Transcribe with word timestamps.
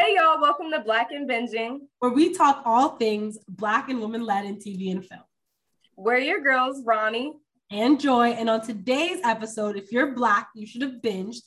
Hey 0.00 0.14
y'all, 0.14 0.40
welcome 0.40 0.70
to 0.70 0.78
Black 0.78 1.10
and 1.10 1.28
Binging, 1.28 1.80
where 1.98 2.12
we 2.12 2.32
talk 2.32 2.62
all 2.64 2.90
things 2.90 3.36
Black 3.48 3.88
and 3.88 4.00
women 4.00 4.24
led 4.24 4.44
in 4.44 4.54
TV 4.54 4.92
and 4.92 5.04
film. 5.04 5.24
We're 5.96 6.18
your 6.18 6.40
girls, 6.40 6.84
Ronnie 6.84 7.32
and 7.72 7.98
Joy. 7.98 8.28
And 8.28 8.48
on 8.48 8.60
today's 8.60 9.18
episode, 9.24 9.76
if 9.76 9.90
you're 9.90 10.12
Black, 10.12 10.50
you 10.54 10.68
should 10.68 10.82
have 10.82 11.02
binged 11.02 11.40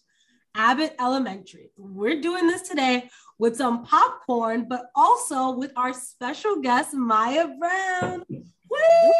Abbott 0.54 0.96
Elementary. 1.00 1.72
We're 1.78 2.20
doing 2.20 2.46
this 2.46 2.68
today 2.68 3.10
with 3.40 3.56
some 3.56 3.86
popcorn, 3.86 4.66
but 4.68 4.88
also 4.98 5.52
with 5.52 5.72
our 5.78 5.94
special 5.94 6.60
guest, 6.60 6.94
Maya 6.94 7.48
Brown. 7.58 8.26
Woo! 8.30 9.14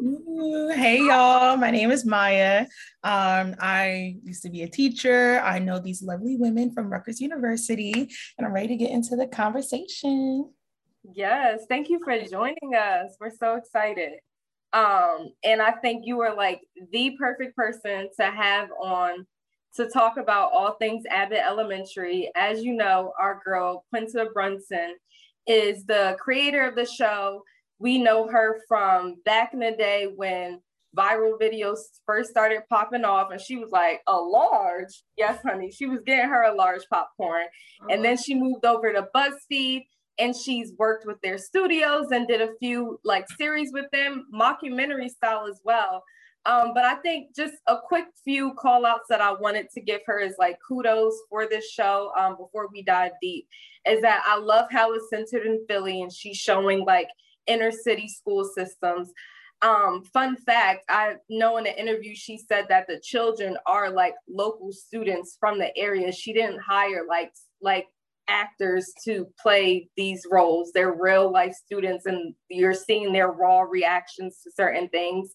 Hey 0.00 0.98
y'all, 0.98 1.56
my 1.56 1.72
name 1.72 1.90
is 1.90 2.06
Maya. 2.06 2.66
Um, 3.02 3.56
I 3.58 4.16
used 4.22 4.42
to 4.42 4.50
be 4.50 4.62
a 4.62 4.68
teacher. 4.68 5.40
I 5.42 5.58
know 5.58 5.80
these 5.80 6.02
lovely 6.02 6.36
women 6.36 6.72
from 6.72 6.88
Rutgers 6.88 7.20
University, 7.20 8.08
and 8.38 8.46
I'm 8.46 8.52
ready 8.52 8.68
to 8.68 8.76
get 8.76 8.92
into 8.92 9.16
the 9.16 9.26
conversation. 9.26 10.52
Yes, 11.14 11.62
thank 11.68 11.88
you 11.88 11.98
for 12.04 12.16
joining 12.20 12.76
us. 12.78 13.16
We're 13.18 13.30
so 13.30 13.56
excited. 13.56 14.20
Um, 14.72 15.30
and 15.42 15.60
I 15.60 15.72
think 15.72 16.06
you 16.06 16.20
are 16.20 16.34
like 16.34 16.60
the 16.92 17.16
perfect 17.18 17.56
person 17.56 18.08
to 18.20 18.26
have 18.26 18.68
on 18.80 19.26
to 19.74 19.88
talk 19.88 20.16
about 20.16 20.52
all 20.52 20.74
things 20.74 21.04
Abbott 21.10 21.42
Elementary. 21.44 22.30
As 22.36 22.62
you 22.62 22.74
know, 22.74 23.12
our 23.20 23.40
girl 23.44 23.84
Quinta 23.90 24.28
Brunson 24.32 24.94
is 25.48 25.84
the 25.86 26.16
creator 26.20 26.68
of 26.68 26.76
the 26.76 26.86
show 26.86 27.42
we 27.78 27.98
know 27.98 28.28
her 28.28 28.60
from 28.68 29.16
back 29.24 29.52
in 29.52 29.60
the 29.60 29.72
day 29.72 30.08
when 30.14 30.60
viral 30.96 31.38
videos 31.38 31.78
first 32.06 32.30
started 32.30 32.62
popping 32.68 33.04
off 33.04 33.30
and 33.30 33.40
she 33.40 33.56
was 33.56 33.70
like 33.70 34.00
a 34.06 34.16
large 34.16 35.02
yes 35.16 35.38
honey 35.44 35.70
she 35.70 35.86
was 35.86 36.00
getting 36.06 36.28
her 36.28 36.44
a 36.44 36.54
large 36.54 36.82
popcorn 36.90 37.42
uh-huh. 37.42 37.88
and 37.90 38.04
then 38.04 38.16
she 38.16 38.34
moved 38.34 38.64
over 38.64 38.92
to 38.92 39.06
buzzfeed 39.14 39.82
and 40.18 40.34
she's 40.34 40.72
worked 40.78 41.06
with 41.06 41.20
their 41.22 41.38
studios 41.38 42.10
and 42.10 42.26
did 42.26 42.40
a 42.40 42.56
few 42.58 42.98
like 43.04 43.26
series 43.36 43.70
with 43.72 43.84
them 43.92 44.26
mockumentary 44.34 45.08
style 45.08 45.46
as 45.46 45.60
well 45.62 46.02
um, 46.46 46.72
but 46.74 46.84
i 46.84 46.94
think 46.96 47.36
just 47.36 47.54
a 47.66 47.76
quick 47.86 48.06
few 48.24 48.54
call 48.54 48.86
outs 48.86 49.06
that 49.10 49.20
i 49.20 49.30
wanted 49.30 49.66
to 49.74 49.82
give 49.82 50.00
her 50.06 50.18
is 50.18 50.36
like 50.38 50.58
kudos 50.66 51.14
for 51.28 51.46
this 51.46 51.70
show 51.70 52.10
um, 52.18 52.34
before 52.38 52.68
we 52.72 52.82
dive 52.82 53.12
deep 53.20 53.46
is 53.86 54.00
that 54.00 54.22
i 54.26 54.38
love 54.38 54.66
how 54.70 54.92
it's 54.94 55.10
centered 55.10 55.46
in 55.46 55.62
philly 55.68 56.00
and 56.00 56.12
she's 56.12 56.38
showing 56.38 56.84
like 56.86 57.08
inner 57.48 57.72
city 57.72 58.08
school 58.08 58.44
systems. 58.44 59.10
Um, 59.60 60.04
fun 60.04 60.36
fact, 60.36 60.84
I 60.88 61.14
know 61.28 61.56
in 61.56 61.66
an 61.66 61.74
interview 61.74 62.14
she 62.14 62.38
said 62.38 62.66
that 62.68 62.86
the 62.86 63.00
children 63.00 63.56
are 63.66 63.90
like 63.90 64.14
local 64.28 64.70
students 64.72 65.36
from 65.40 65.58
the 65.58 65.76
area. 65.76 66.12
She 66.12 66.32
didn't 66.32 66.60
hire 66.60 67.04
like 67.08 67.32
like 67.60 67.86
actors 68.28 68.92
to 69.04 69.26
play 69.40 69.88
these 69.96 70.24
roles. 70.30 70.70
They're 70.72 70.92
real 70.92 71.32
life 71.32 71.54
students, 71.54 72.06
and 72.06 72.34
you're 72.48 72.74
seeing 72.74 73.12
their 73.12 73.32
raw 73.32 73.62
reactions 73.62 74.40
to 74.44 74.52
certain 74.54 74.88
things. 74.90 75.34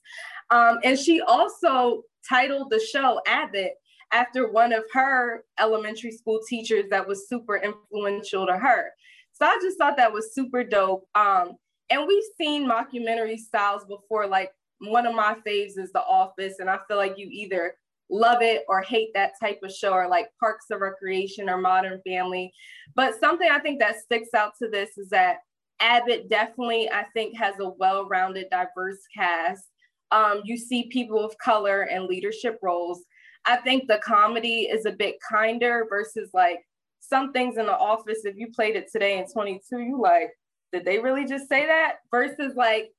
Um, 0.52 0.80
and 0.84 0.98
she 0.98 1.20
also 1.22 2.04
titled 2.30 2.70
the 2.70 2.80
show 2.80 3.20
Abbott 3.28 3.74
after 4.14 4.52
one 4.52 4.72
of 4.72 4.84
her 4.94 5.44
elementary 5.60 6.12
school 6.12 6.40
teachers 6.48 6.86
that 6.92 7.06
was 7.06 7.28
super 7.28 7.58
influential 7.58 8.46
to 8.46 8.56
her. 8.56 8.92
So 9.34 9.46
I 9.48 9.58
just 9.62 9.78
thought 9.78 9.98
that 9.98 10.14
was 10.14 10.34
super 10.34 10.64
dope. 10.64 11.08
Um, 11.16 11.54
and 11.94 12.08
we've 12.08 12.24
seen 12.38 12.68
mockumentary 12.68 13.38
styles 13.38 13.86
before. 13.86 14.26
Like 14.26 14.52
one 14.80 15.06
of 15.06 15.16
my 15.16 15.36
faves 15.48 15.78
is 15.78 15.92
The 15.94 16.02
Office, 16.02 16.56
and 16.60 16.70
I 16.70 16.80
feel 16.88 16.98
like 16.98 17.18
you 17.18 17.28
either 17.32 17.76
love 18.10 18.42
it 18.42 18.64
or 18.68 18.82
hate 18.82 19.10
that 19.14 19.34
type 19.40 19.60
of 19.64 19.72
show, 19.72 19.94
or 19.94 20.08
like 20.08 20.28
Parks 20.40 20.66
and 20.72 20.82
Recreation 20.82 21.50
or 21.50 21.58
Modern 21.58 22.02
Family. 22.06 22.52
But 22.96 23.20
something 23.20 23.48
I 23.50 23.60
think 23.60 23.80
that 23.80 24.00
sticks 24.00 24.34
out 24.36 24.54
to 24.62 24.70
this 24.70 24.98
is 24.98 25.10
that 25.10 25.38
Abbott 25.80 26.30
definitely, 26.30 26.90
I 26.92 27.06
think, 27.14 27.38
has 27.38 27.60
a 27.60 27.70
well-rounded, 27.70 28.48
diverse 28.50 29.00
cast. 29.16 29.66
Um, 30.12 30.42
you 30.44 30.58
see 30.58 30.90
people 30.90 31.24
of 31.24 31.38
color 31.38 31.82
and 31.84 32.06
leadership 32.06 32.58
roles. 32.62 33.04
I 33.46 33.58
think 33.58 33.88
the 33.88 34.00
comedy 34.04 34.62
is 34.62 34.86
a 34.86 34.92
bit 34.92 35.16
kinder 35.30 35.86
versus 35.90 36.30
like 36.34 36.60
some 37.02 37.34
things 37.34 37.58
in 37.58 37.66
the 37.66 37.78
office. 37.78 38.24
If 38.24 38.36
you 38.38 38.48
played 38.52 38.76
it 38.76 38.88
today 38.92 39.20
in 39.20 39.28
22, 39.32 39.80
you 39.80 40.02
like, 40.02 40.30
did 40.74 40.84
they 40.84 41.00
really 41.00 41.26
just 41.26 41.48
say 41.48 41.66
that? 41.68 41.98
Versus 42.12 42.56
like 42.56 42.92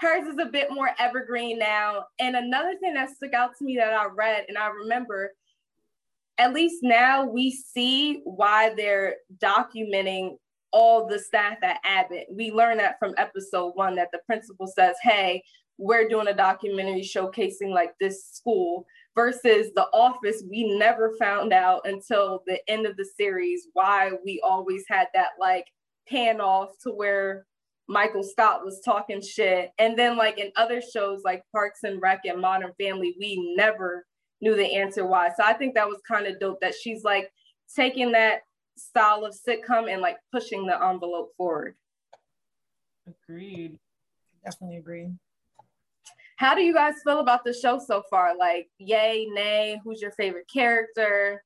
hers 0.00 0.26
is 0.26 0.38
a 0.40 0.46
bit 0.50 0.72
more 0.72 0.90
evergreen 0.98 1.58
now. 1.58 2.06
And 2.18 2.34
another 2.34 2.74
thing 2.80 2.94
that 2.94 3.10
stuck 3.10 3.34
out 3.34 3.56
to 3.58 3.64
me 3.64 3.76
that 3.76 3.92
I 3.92 4.06
read 4.06 4.46
and 4.48 4.56
I 4.58 4.68
remember, 4.68 5.32
at 6.38 6.54
least 6.54 6.78
now 6.82 7.24
we 7.24 7.50
see 7.50 8.22
why 8.24 8.72
they're 8.74 9.16
documenting 9.38 10.36
all 10.72 11.06
the 11.06 11.18
staff 11.18 11.58
at 11.62 11.80
Abbott. 11.84 12.26
We 12.32 12.50
learned 12.50 12.80
that 12.80 12.98
from 12.98 13.14
episode 13.16 13.72
one 13.74 13.94
that 13.96 14.10
the 14.12 14.20
principal 14.26 14.66
says, 14.66 14.96
hey, 15.02 15.42
we're 15.78 16.08
doing 16.08 16.28
a 16.28 16.34
documentary 16.34 17.02
showcasing 17.02 17.70
like 17.70 17.92
this 18.00 18.30
school 18.32 18.86
versus 19.14 19.68
the 19.74 19.86
office 19.92 20.42
we 20.48 20.76
never 20.78 21.14
found 21.18 21.52
out 21.52 21.80
until 21.84 22.42
the 22.46 22.58
end 22.68 22.86
of 22.86 22.96
the 22.96 23.08
series 23.16 23.68
why 23.72 24.12
we 24.24 24.40
always 24.44 24.84
had 24.88 25.08
that 25.14 25.30
like 25.40 25.64
pan 26.08 26.40
off 26.40 26.70
to 26.82 26.90
where 26.90 27.46
Michael 27.88 28.22
Scott 28.22 28.64
was 28.64 28.80
talking 28.84 29.22
shit. 29.22 29.70
And 29.78 29.98
then 29.98 30.16
like 30.16 30.38
in 30.38 30.52
other 30.56 30.80
shows 30.80 31.22
like 31.24 31.42
Parks 31.52 31.80
and 31.84 32.00
Rec 32.00 32.20
and 32.24 32.40
Modern 32.40 32.72
Family, 32.78 33.16
we 33.18 33.54
never 33.56 34.06
knew 34.40 34.54
the 34.54 34.76
answer 34.76 35.06
why. 35.06 35.28
So 35.28 35.44
I 35.44 35.54
think 35.54 35.74
that 35.74 35.88
was 35.88 36.00
kind 36.06 36.26
of 36.26 36.38
dope 36.38 36.60
that 36.60 36.74
she's 36.74 37.02
like 37.02 37.30
taking 37.74 38.12
that 38.12 38.42
style 38.76 39.24
of 39.24 39.34
sitcom 39.34 39.92
and 39.92 40.00
like 40.00 40.18
pushing 40.32 40.66
the 40.66 40.82
envelope 40.82 41.30
forward. 41.36 41.74
Agreed. 43.06 43.78
Definitely 44.44 44.76
agree. 44.76 45.10
How 46.36 46.54
do 46.54 46.60
you 46.60 46.72
guys 46.72 46.94
feel 47.02 47.18
about 47.18 47.44
the 47.44 47.52
show 47.52 47.80
so 47.84 48.02
far? 48.08 48.36
Like, 48.36 48.68
yay, 48.78 49.26
nay, 49.32 49.80
who's 49.82 50.00
your 50.00 50.12
favorite 50.12 50.46
character? 50.52 51.42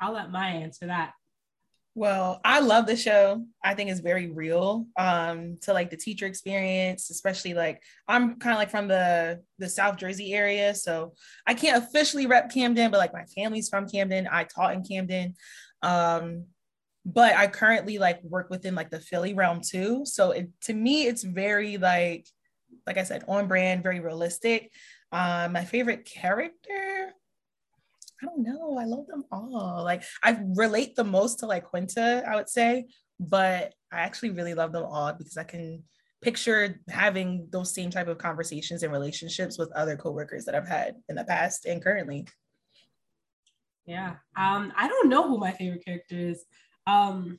I'll 0.00 0.12
let 0.12 0.32
Maya 0.32 0.54
answer 0.54 0.86
that. 0.86 1.12
Well, 1.98 2.40
I 2.44 2.60
love 2.60 2.86
the 2.86 2.94
show. 2.94 3.44
I 3.64 3.74
think 3.74 3.90
it's 3.90 3.98
very 3.98 4.30
real 4.30 4.86
um, 4.96 5.58
to 5.62 5.72
like 5.72 5.90
the 5.90 5.96
teacher 5.96 6.26
experience, 6.26 7.10
especially 7.10 7.54
like 7.54 7.82
I'm 8.06 8.38
kind 8.38 8.52
of 8.52 8.58
like 8.60 8.70
from 8.70 8.86
the 8.86 9.40
the 9.58 9.68
South 9.68 9.96
Jersey 9.96 10.32
area, 10.32 10.76
so 10.76 11.14
I 11.44 11.54
can't 11.54 11.82
officially 11.82 12.26
rep 12.26 12.54
Camden, 12.54 12.92
but 12.92 12.98
like 12.98 13.12
my 13.12 13.24
family's 13.24 13.68
from 13.68 13.88
Camden. 13.88 14.28
I 14.30 14.44
taught 14.44 14.74
in 14.74 14.84
Camden, 14.84 15.34
um, 15.82 16.44
but 17.04 17.34
I 17.34 17.48
currently 17.48 17.98
like 17.98 18.22
work 18.22 18.48
within 18.48 18.76
like 18.76 18.90
the 18.90 19.00
Philly 19.00 19.34
realm 19.34 19.60
too. 19.60 20.02
So 20.04 20.30
it, 20.30 20.50
to 20.66 20.74
me, 20.74 21.08
it's 21.08 21.24
very 21.24 21.78
like 21.78 22.28
like 22.86 22.96
I 22.96 23.02
said, 23.02 23.24
on 23.26 23.48
brand, 23.48 23.82
very 23.82 23.98
realistic. 23.98 24.70
Um, 25.10 25.50
my 25.50 25.64
favorite 25.64 26.04
character, 26.04 27.12
I 28.22 28.26
don't 28.26 28.42
know. 28.42 28.76
I 28.78 28.84
love 28.84 29.06
them 29.06 29.24
all. 29.30 29.82
Like 29.84 30.02
I 30.22 30.40
relate 30.54 30.96
the 30.96 31.04
most 31.04 31.38
to 31.40 31.46
like 31.46 31.64
Quinta, 31.64 32.24
I 32.26 32.36
would 32.36 32.48
say, 32.48 32.86
but 33.20 33.74
I 33.92 34.00
actually 34.00 34.30
really 34.30 34.54
love 34.54 34.72
them 34.72 34.84
all 34.84 35.12
because 35.12 35.36
I 35.36 35.44
can 35.44 35.82
picture 36.20 36.80
having 36.88 37.46
those 37.50 37.72
same 37.72 37.90
type 37.90 38.08
of 38.08 38.18
conversations 38.18 38.82
and 38.82 38.92
relationships 38.92 39.58
with 39.58 39.72
other 39.72 39.96
coworkers 39.96 40.44
that 40.44 40.54
I've 40.54 40.68
had 40.68 40.96
in 41.08 41.16
the 41.16 41.24
past 41.24 41.64
and 41.64 41.82
currently. 41.82 42.26
Yeah. 43.86 44.16
Um, 44.36 44.72
I 44.76 44.88
don't 44.88 45.08
know 45.08 45.28
who 45.28 45.38
my 45.38 45.52
favorite 45.52 45.84
character 45.84 46.16
is. 46.18 46.44
Um, 46.86 47.38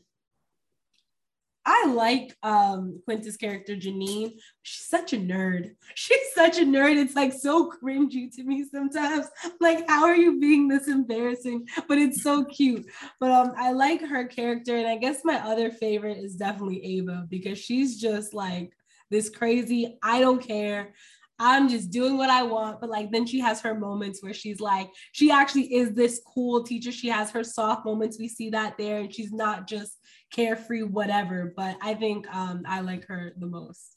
I 1.66 1.86
like 1.88 2.36
um 2.42 3.02
Quinta's 3.06 3.38
character 3.38 3.76
Janine. 3.76 4.34
She's 4.64 4.88
such 4.88 5.14
a 5.14 5.18
nerd. 5.18 5.72
She's 5.96 6.34
such 6.34 6.58
a 6.58 6.64
nerd. 6.64 6.98
It's 6.98 7.16
like 7.16 7.34
so 7.34 7.72
cringy 7.72 8.34
to 8.36 8.44
me 8.44 8.66
sometimes. 8.72 9.28
Like, 9.60 9.88
how 9.90 10.06
are 10.06 10.16
you 10.16 10.40
being 10.40 10.68
this 10.68 10.88
embarrassing? 10.88 11.68
But 11.88 11.98
it's 11.98 12.24
so 12.24 12.44
cute. 12.58 12.86
But 13.20 13.32
um, 13.32 13.54
I 13.58 13.72
like 13.72 14.02
her 14.02 14.26
character, 14.26 14.78
and 14.78 14.88
I 14.88 14.98
guess 14.98 15.22
my 15.24 15.40
other 15.40 15.72
favorite 15.72 16.18
is 16.18 16.36
definitely 16.36 16.84
Ava 16.98 17.26
because 17.30 17.60
she's 17.60 18.00
just 18.00 18.34
like 18.34 18.74
this 19.12 19.30
crazy. 19.30 19.98
I 20.02 20.20
don't 20.20 20.42
care. 20.42 20.94
I'm 21.42 21.70
just 21.70 21.90
doing 21.90 22.18
what 22.18 22.30
I 22.30 22.44
want. 22.44 22.82
But 22.82 22.90
like 22.90 23.12
then 23.12 23.26
she 23.26 23.40
has 23.40 23.62
her 23.62 23.74
moments 23.74 24.22
where 24.22 24.34
she's 24.34 24.60
like, 24.60 24.90
she 25.14 25.32
actually 25.32 25.74
is 25.74 25.94
this 25.94 26.22
cool 26.34 26.64
teacher. 26.64 26.92
She 26.92 27.08
has 27.08 27.32
her 27.32 27.44
soft 27.44 27.86
moments. 27.86 28.20
We 28.20 28.28
see 28.28 28.50
that 28.50 28.78
there, 28.78 29.00
and 29.00 29.14
she's 29.14 29.32
not 29.32 29.68
just 29.68 29.99
carefree, 30.32 30.84
whatever. 30.84 31.54
But 31.56 31.78
I 31.82 31.94
think 31.94 32.28
um, 32.34 32.64
I 32.68 32.82
like 32.82 33.06
her 33.08 33.34
the 33.38 33.48
most. 33.48 33.96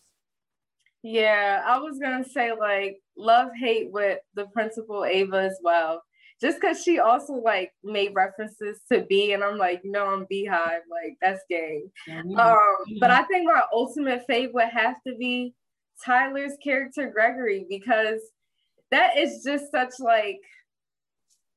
Yeah, 1.02 1.62
I 1.66 1.78
was 1.78 1.98
gonna 1.98 2.24
say 2.24 2.52
like 2.58 2.98
love 3.16 3.48
hate 3.58 3.90
with 3.90 4.20
the 4.34 4.46
principal 4.46 5.04
Ava 5.04 5.38
as 5.38 5.58
well. 5.62 6.02
Just 6.40 6.60
because 6.60 6.82
she 6.82 6.98
also 6.98 7.34
like 7.34 7.72
made 7.84 8.14
references 8.14 8.80
to 8.90 9.02
B, 9.02 9.32
and 9.32 9.42
I'm 9.42 9.58
like, 9.58 9.82
no, 9.84 10.06
I'm 10.06 10.26
BeyHive, 10.26 10.80
like 10.90 11.16
that's 11.20 11.42
gay. 11.48 11.82
Yeah, 12.06 12.22
um, 12.36 12.58
but 13.00 13.10
I 13.10 13.22
think 13.24 13.46
my 13.46 13.62
ultimate 13.72 14.22
fave 14.28 14.52
would 14.52 14.68
have 14.68 14.96
to 15.06 15.14
be 15.16 15.54
Tyler's 16.04 16.54
character 16.62 17.10
Gregory 17.10 17.66
because 17.68 18.20
that 18.90 19.16
is 19.16 19.42
just 19.44 19.70
such 19.72 19.94
like 19.98 20.38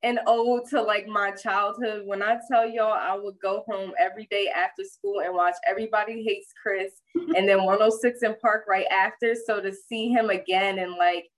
an 0.06 0.20
ode 0.28 0.70
to 0.70 0.82
like 0.82 1.08
my 1.08 1.32
childhood. 1.32 2.04
When 2.06 2.22
I 2.22 2.38
tell 2.48 2.70
y'all, 2.70 2.94
I 2.94 3.18
would 3.18 3.40
go 3.42 3.64
home 3.68 3.92
every 4.00 4.28
day 4.30 4.50
after 4.56 4.84
school 4.84 5.22
and 5.22 5.34
watch 5.34 5.56
Everybody 5.68 6.24
Hates 6.24 6.54
Chris 6.62 6.94
and 7.36 7.50
then 7.50 7.64
106 7.64 8.20
& 8.32 8.42
Park 8.42 8.66
right 8.70 8.86
after. 8.92 9.34
So 9.34 9.60
to 9.60 9.74
see 9.74 10.10
him 10.10 10.30
again 10.30 10.78
and 10.78 10.92
like 10.92 11.32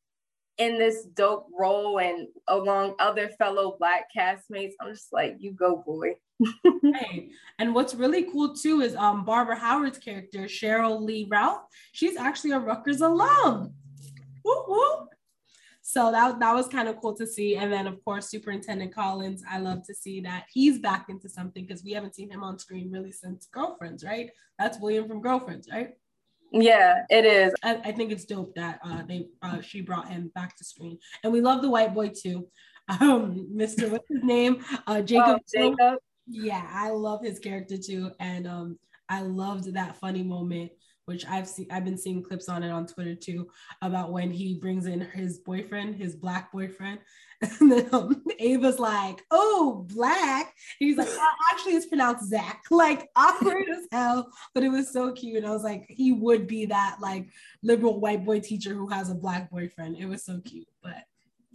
in 0.57 0.77
this 0.77 1.05
dope 1.05 1.47
role 1.57 2.01
and 2.01 2.27
along 2.49 2.95
other 2.99 3.29
fellow 3.29 3.77
black 3.79 4.07
castmates, 4.15 4.73
I'm 4.81 4.93
just 4.93 5.13
like, 5.13 5.37
you 5.39 5.53
go, 5.53 5.77
boy. 5.77 6.15
hey, 6.83 7.29
and 7.59 7.73
what's 7.73 7.95
really 7.95 8.29
cool 8.31 8.53
too 8.53 8.81
is 8.81 8.95
um 8.95 9.23
Barbara 9.23 9.57
Howard's 9.57 9.97
character, 9.97 10.39
Cheryl 10.41 11.01
Lee 11.01 11.25
Ralph, 11.31 11.61
she's 11.93 12.17
actually 12.17 12.51
a 12.51 12.59
Rutgers 12.59 12.99
alum. 12.99 13.73
Woo 14.43 14.65
woo. 14.67 15.07
So 15.89 16.11
that, 16.11 16.41
that 16.41 16.53
was 16.53 16.67
kind 16.67 16.89
of 16.89 16.99
cool 16.99 17.15
to 17.15 17.25
see. 17.25 17.55
And 17.55 17.71
then, 17.71 17.87
of 17.87 18.03
course, 18.03 18.29
Superintendent 18.29 18.93
Collins, 18.93 19.41
I 19.49 19.59
love 19.59 19.83
to 19.87 19.95
see 19.95 20.19
that 20.19 20.43
he's 20.53 20.79
back 20.79 21.05
into 21.07 21.29
something 21.29 21.65
because 21.65 21.81
we 21.81 21.93
haven't 21.93 22.13
seen 22.13 22.29
him 22.29 22.43
on 22.43 22.59
screen 22.59 22.91
really 22.91 23.13
since 23.13 23.47
Girlfriends, 23.53 24.03
right? 24.03 24.29
That's 24.59 24.77
William 24.81 25.07
from 25.07 25.21
Girlfriends, 25.21 25.69
right? 25.71 25.91
Yeah, 26.51 27.03
it 27.09 27.23
is. 27.23 27.53
I, 27.63 27.75
I 27.85 27.91
think 27.93 28.11
it's 28.11 28.25
dope 28.25 28.53
that 28.55 28.81
uh, 28.83 29.03
they 29.07 29.27
uh, 29.41 29.61
she 29.61 29.79
brought 29.79 30.09
him 30.09 30.29
back 30.35 30.57
to 30.57 30.65
screen, 30.65 30.97
and 31.23 31.31
we 31.31 31.39
love 31.39 31.61
the 31.61 31.69
white 31.69 31.93
boy 31.93 32.09
too, 32.09 32.49
um, 32.99 33.47
Mr. 33.55 33.89
What's 33.89 34.09
his 34.09 34.23
name? 34.23 34.65
Uh, 34.87 35.01
Jacob. 35.01 35.39
Oh, 35.39 35.39
Jacob. 35.53 35.99
Yeah, 36.27 36.67
I 36.69 36.89
love 36.89 37.23
his 37.23 37.39
character 37.39 37.77
too, 37.77 38.11
and 38.19 38.45
um, 38.45 38.79
I 39.07 39.21
loved 39.21 39.73
that 39.73 39.95
funny 39.95 40.23
moment 40.23 40.71
which 41.07 41.25
I've 41.25 41.47
seen 41.47 41.67
I've 41.71 41.85
been 41.85 41.97
seeing 41.97 42.21
clips 42.21 42.49
on 42.49 42.63
it 42.63 42.69
on 42.69 42.85
Twitter 42.85 43.15
too 43.15 43.49
about 43.81 44.11
when 44.11 44.29
he 44.29 44.55
brings 44.55 44.85
in 44.87 44.99
his 44.99 45.39
boyfriend, 45.39 45.95
his 45.95 46.15
black 46.15 46.51
boyfriend. 46.51 46.99
And 47.59 47.71
then 47.71 47.87
um, 47.93 48.23
Ava's 48.39 48.79
like, 48.79 49.23
oh, 49.29 49.85
black. 49.93 50.55
And 50.79 50.87
he's 50.87 50.97
like, 50.97 51.07
oh, 51.07 51.33
actually, 51.51 51.73
it's 51.73 51.85
pronounced 51.85 52.29
Zach. 52.29 52.63
Like 52.71 53.09
awkward 53.15 53.69
as 53.69 53.85
hell, 53.91 54.31
but 54.55 54.63
it 54.63 54.69
was 54.69 54.91
so 54.91 55.13
cute. 55.13 55.37
And 55.37 55.45
I 55.45 55.51
was 55.51 55.63
like, 55.63 55.85
he 55.87 56.11
would 56.11 56.47
be 56.47 56.65
that 56.65 56.97
like 56.99 57.27
liberal 57.61 57.99
white 57.99 58.25
boy 58.25 58.39
teacher 58.39 58.73
who 58.73 58.87
has 58.89 59.11
a 59.11 59.15
black 59.15 59.51
boyfriend. 59.51 59.97
It 59.97 60.07
was 60.07 60.25
so 60.25 60.41
cute, 60.43 60.67
but 60.81 61.03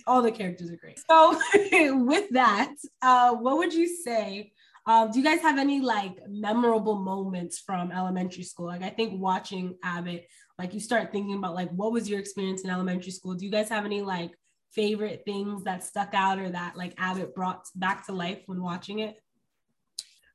all 0.07 0.23
the 0.23 0.33
characters 0.33 0.71
are 0.71 0.77
great. 0.77 1.01
So 1.11 1.39
with 2.05 2.31
that, 2.31 2.75
uh, 3.03 3.35
what 3.35 3.59
would 3.59 3.75
you 3.75 3.89
say 3.89 4.53
um, 4.87 5.11
do 5.11 5.19
you 5.19 5.25
guys 5.25 5.41
have 5.41 5.59
any 5.59 5.81
like 5.81 6.19
memorable 6.29 6.99
moments 6.99 7.61
from 7.61 7.93
elementary 7.93 8.43
school? 8.43 8.67
Like 8.67 8.83
I 8.83 8.91
think 8.91 9.21
watching 9.21 9.77
Abbott, 9.85 10.27
like 10.59 10.75
you 10.75 10.81
start 10.81 11.13
thinking 11.13 11.37
about 11.37 11.55
like 11.55 11.71
what 11.71 11.93
was 11.93 12.09
your 12.09 12.19
experience 12.19 12.63
in 12.63 12.71
elementary 12.71 13.13
school? 13.13 13.35
Do 13.35 13.45
you 13.45 13.53
guys 13.53 13.69
have 13.69 13.85
any 13.85 14.03
like 14.03 14.33
favorite 14.73 15.23
things 15.25 15.65
that 15.65 15.85
stuck 15.85 16.15
out 16.15 16.39
or 16.39 16.51
that 16.51 16.77
like 16.77 16.95
Abbott 16.99 17.35
brought 17.35 17.65
back 17.77 18.07
to 18.07 18.13
life 18.13 18.41
when 18.47 18.61
watching 18.61 18.99
it? 18.99 19.17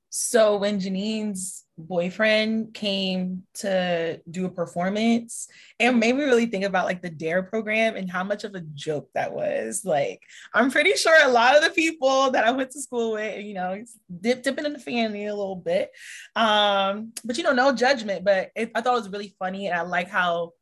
So 0.09 0.57
when 0.57 0.79
Janine's 0.79 1.65
boyfriend 1.77 2.73
came 2.73 3.43
to 3.55 4.19
do 4.29 4.45
a 4.45 4.49
performance, 4.49 5.47
it 5.79 5.91
made 5.91 6.15
me 6.15 6.23
really 6.23 6.47
think 6.47 6.63
about 6.65 6.85
like 6.85 7.01
the 7.01 7.09
DARE 7.09 7.43
program 7.43 7.95
and 7.95 8.09
how 8.09 8.23
much 8.23 8.43
of 8.43 8.55
a 8.55 8.61
joke 8.61 9.09
that 9.13 9.33
was. 9.33 9.83
Like, 9.85 10.21
I'm 10.53 10.71
pretty 10.71 10.93
sure 10.93 11.15
a 11.23 11.31
lot 11.31 11.55
of 11.55 11.63
the 11.63 11.69
people 11.69 12.31
that 12.31 12.45
I 12.45 12.51
went 12.51 12.71
to 12.71 12.81
school 12.81 13.13
with, 13.13 13.43
you 13.43 13.53
know, 13.53 13.83
dip, 14.21 14.43
dipping 14.43 14.65
in 14.65 14.73
the 14.73 14.79
fanny 14.79 15.27
a 15.27 15.35
little 15.35 15.55
bit. 15.55 15.91
Um, 16.35 17.13
but 17.23 17.37
you 17.37 17.43
know, 17.43 17.53
no 17.53 17.73
judgment. 17.73 18.23
But 18.23 18.51
it, 18.55 18.71
I 18.73 18.81
thought 18.81 18.95
it 18.97 19.01
was 19.01 19.09
really 19.09 19.35
funny, 19.37 19.67
and 19.67 19.77
I 19.77 19.81
like 19.81 20.09
how 20.09 20.53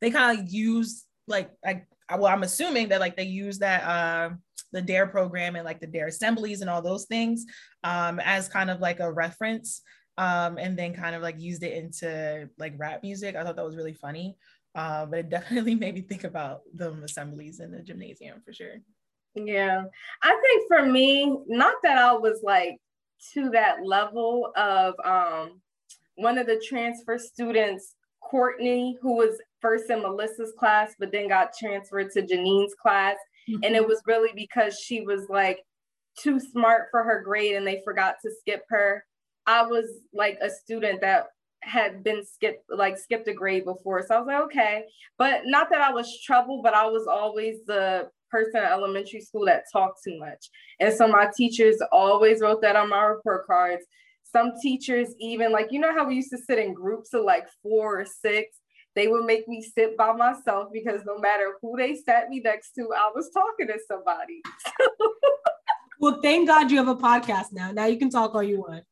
they 0.00 0.10
kind 0.10 0.38
of 0.38 0.48
use 0.48 1.04
like 1.28 1.50
like 1.64 1.86
well, 2.10 2.26
I'm 2.26 2.42
assuming 2.42 2.88
that 2.88 3.00
like 3.00 3.16
they 3.16 3.24
use 3.24 3.58
that 3.58 3.82
uh, 3.84 4.30
the 4.72 4.82
DARE 4.82 5.06
program 5.08 5.56
and 5.56 5.64
like 5.64 5.80
the 5.80 5.86
DARE 5.86 6.08
assemblies 6.08 6.60
and 6.60 6.70
all 6.70 6.82
those 6.82 7.06
things 7.06 7.44
um, 7.84 8.20
as 8.20 8.48
kind 8.48 8.70
of 8.70 8.80
like 8.80 9.00
a 9.00 9.12
reference, 9.12 9.82
um, 10.18 10.58
and 10.58 10.78
then 10.78 10.94
kind 10.94 11.14
of 11.14 11.22
like 11.22 11.40
used 11.40 11.62
it 11.62 11.72
into 11.72 12.48
like 12.58 12.74
rap 12.76 13.02
music. 13.02 13.36
I 13.36 13.42
thought 13.42 13.56
that 13.56 13.64
was 13.64 13.76
really 13.76 13.94
funny, 13.94 14.36
uh, 14.74 15.06
but 15.06 15.18
it 15.20 15.28
definitely 15.30 15.74
made 15.74 15.94
me 15.94 16.02
think 16.02 16.24
about 16.24 16.60
the 16.74 16.92
assemblies 17.04 17.60
in 17.60 17.72
the 17.72 17.82
gymnasium 17.82 18.40
for 18.44 18.52
sure. 18.52 18.76
Yeah, 19.34 19.84
I 20.22 20.40
think 20.42 20.68
for 20.68 20.86
me, 20.86 21.36
not 21.46 21.74
that 21.82 21.98
I 21.98 22.14
was 22.14 22.40
like 22.42 22.78
to 23.34 23.50
that 23.50 23.84
level 23.84 24.52
of 24.56 24.94
um, 25.04 25.60
one 26.14 26.38
of 26.38 26.46
the 26.46 26.62
transfer 26.66 27.18
students 27.18 27.94
Courtney, 28.28 28.98
who 29.00 29.16
was 29.16 29.40
first 29.60 29.90
in 29.90 30.02
Melissa's 30.02 30.52
class, 30.58 30.94
but 30.98 31.12
then 31.12 31.28
got 31.28 31.56
transferred 31.58 32.10
to 32.12 32.22
Janine's 32.22 32.74
class. 32.80 33.16
Mm-hmm. 33.48 33.64
And 33.64 33.76
it 33.76 33.80
mm-hmm. 33.80 33.88
was 33.88 34.02
really 34.06 34.30
because 34.34 34.78
she 34.78 35.02
was 35.02 35.28
like 35.28 35.60
too 36.18 36.40
smart 36.40 36.88
for 36.90 37.02
her 37.02 37.22
grade 37.22 37.56
and 37.56 37.66
they 37.66 37.82
forgot 37.84 38.16
to 38.24 38.30
skip 38.40 38.62
her. 38.68 39.04
I 39.46 39.62
was 39.62 39.86
like 40.12 40.38
a 40.42 40.50
student 40.50 41.00
that 41.02 41.26
had 41.62 42.02
been 42.02 42.24
skipped, 42.24 42.64
like 42.68 42.98
skipped 42.98 43.28
a 43.28 43.34
grade 43.34 43.64
before. 43.64 44.04
So 44.06 44.14
I 44.14 44.18
was 44.18 44.26
like, 44.26 44.42
okay. 44.42 44.84
But 45.18 45.42
not 45.44 45.68
that 45.70 45.80
I 45.80 45.92
was 45.92 46.20
trouble, 46.22 46.62
but 46.62 46.74
I 46.74 46.86
was 46.86 47.06
always 47.06 47.58
the 47.66 48.08
person 48.30 48.56
at 48.56 48.72
elementary 48.72 49.20
school 49.20 49.46
that 49.46 49.64
talked 49.72 50.00
too 50.02 50.18
much. 50.18 50.50
And 50.80 50.92
so 50.92 51.06
my 51.06 51.28
teachers 51.36 51.76
always 51.92 52.40
wrote 52.40 52.60
that 52.62 52.76
on 52.76 52.90
my 52.90 53.02
report 53.02 53.46
cards 53.46 53.84
some 54.36 54.52
teachers 54.60 55.14
even 55.20 55.52
like 55.52 55.68
you 55.70 55.78
know 55.78 55.94
how 55.94 56.06
we 56.06 56.14
used 56.14 56.30
to 56.30 56.38
sit 56.38 56.58
in 56.58 56.74
groups 56.74 57.14
of 57.14 57.24
like 57.24 57.46
four 57.62 58.00
or 58.00 58.04
six 58.04 58.58
they 58.96 59.06
would 59.06 59.24
make 59.24 59.46
me 59.46 59.62
sit 59.62 59.96
by 59.96 60.12
myself 60.12 60.72
because 60.72 61.02
no 61.06 61.18
matter 61.18 61.52
who 61.62 61.76
they 61.76 61.94
sat 61.94 62.28
me 62.28 62.40
next 62.40 62.72
to 62.72 62.88
i 62.96 63.10
was 63.14 63.30
talking 63.30 63.68
to 63.68 63.78
somebody. 63.86 64.42
Well 65.98 66.20
thank 66.20 66.46
god 66.46 66.70
you 66.70 66.76
have 66.76 66.88
a 66.88 66.94
podcast 66.94 67.52
now. 67.52 67.72
Now 67.72 67.86
you 67.86 67.96
can 67.98 68.10
talk 68.10 68.34
all 68.34 68.42
you 68.42 68.58
want. 68.60 68.84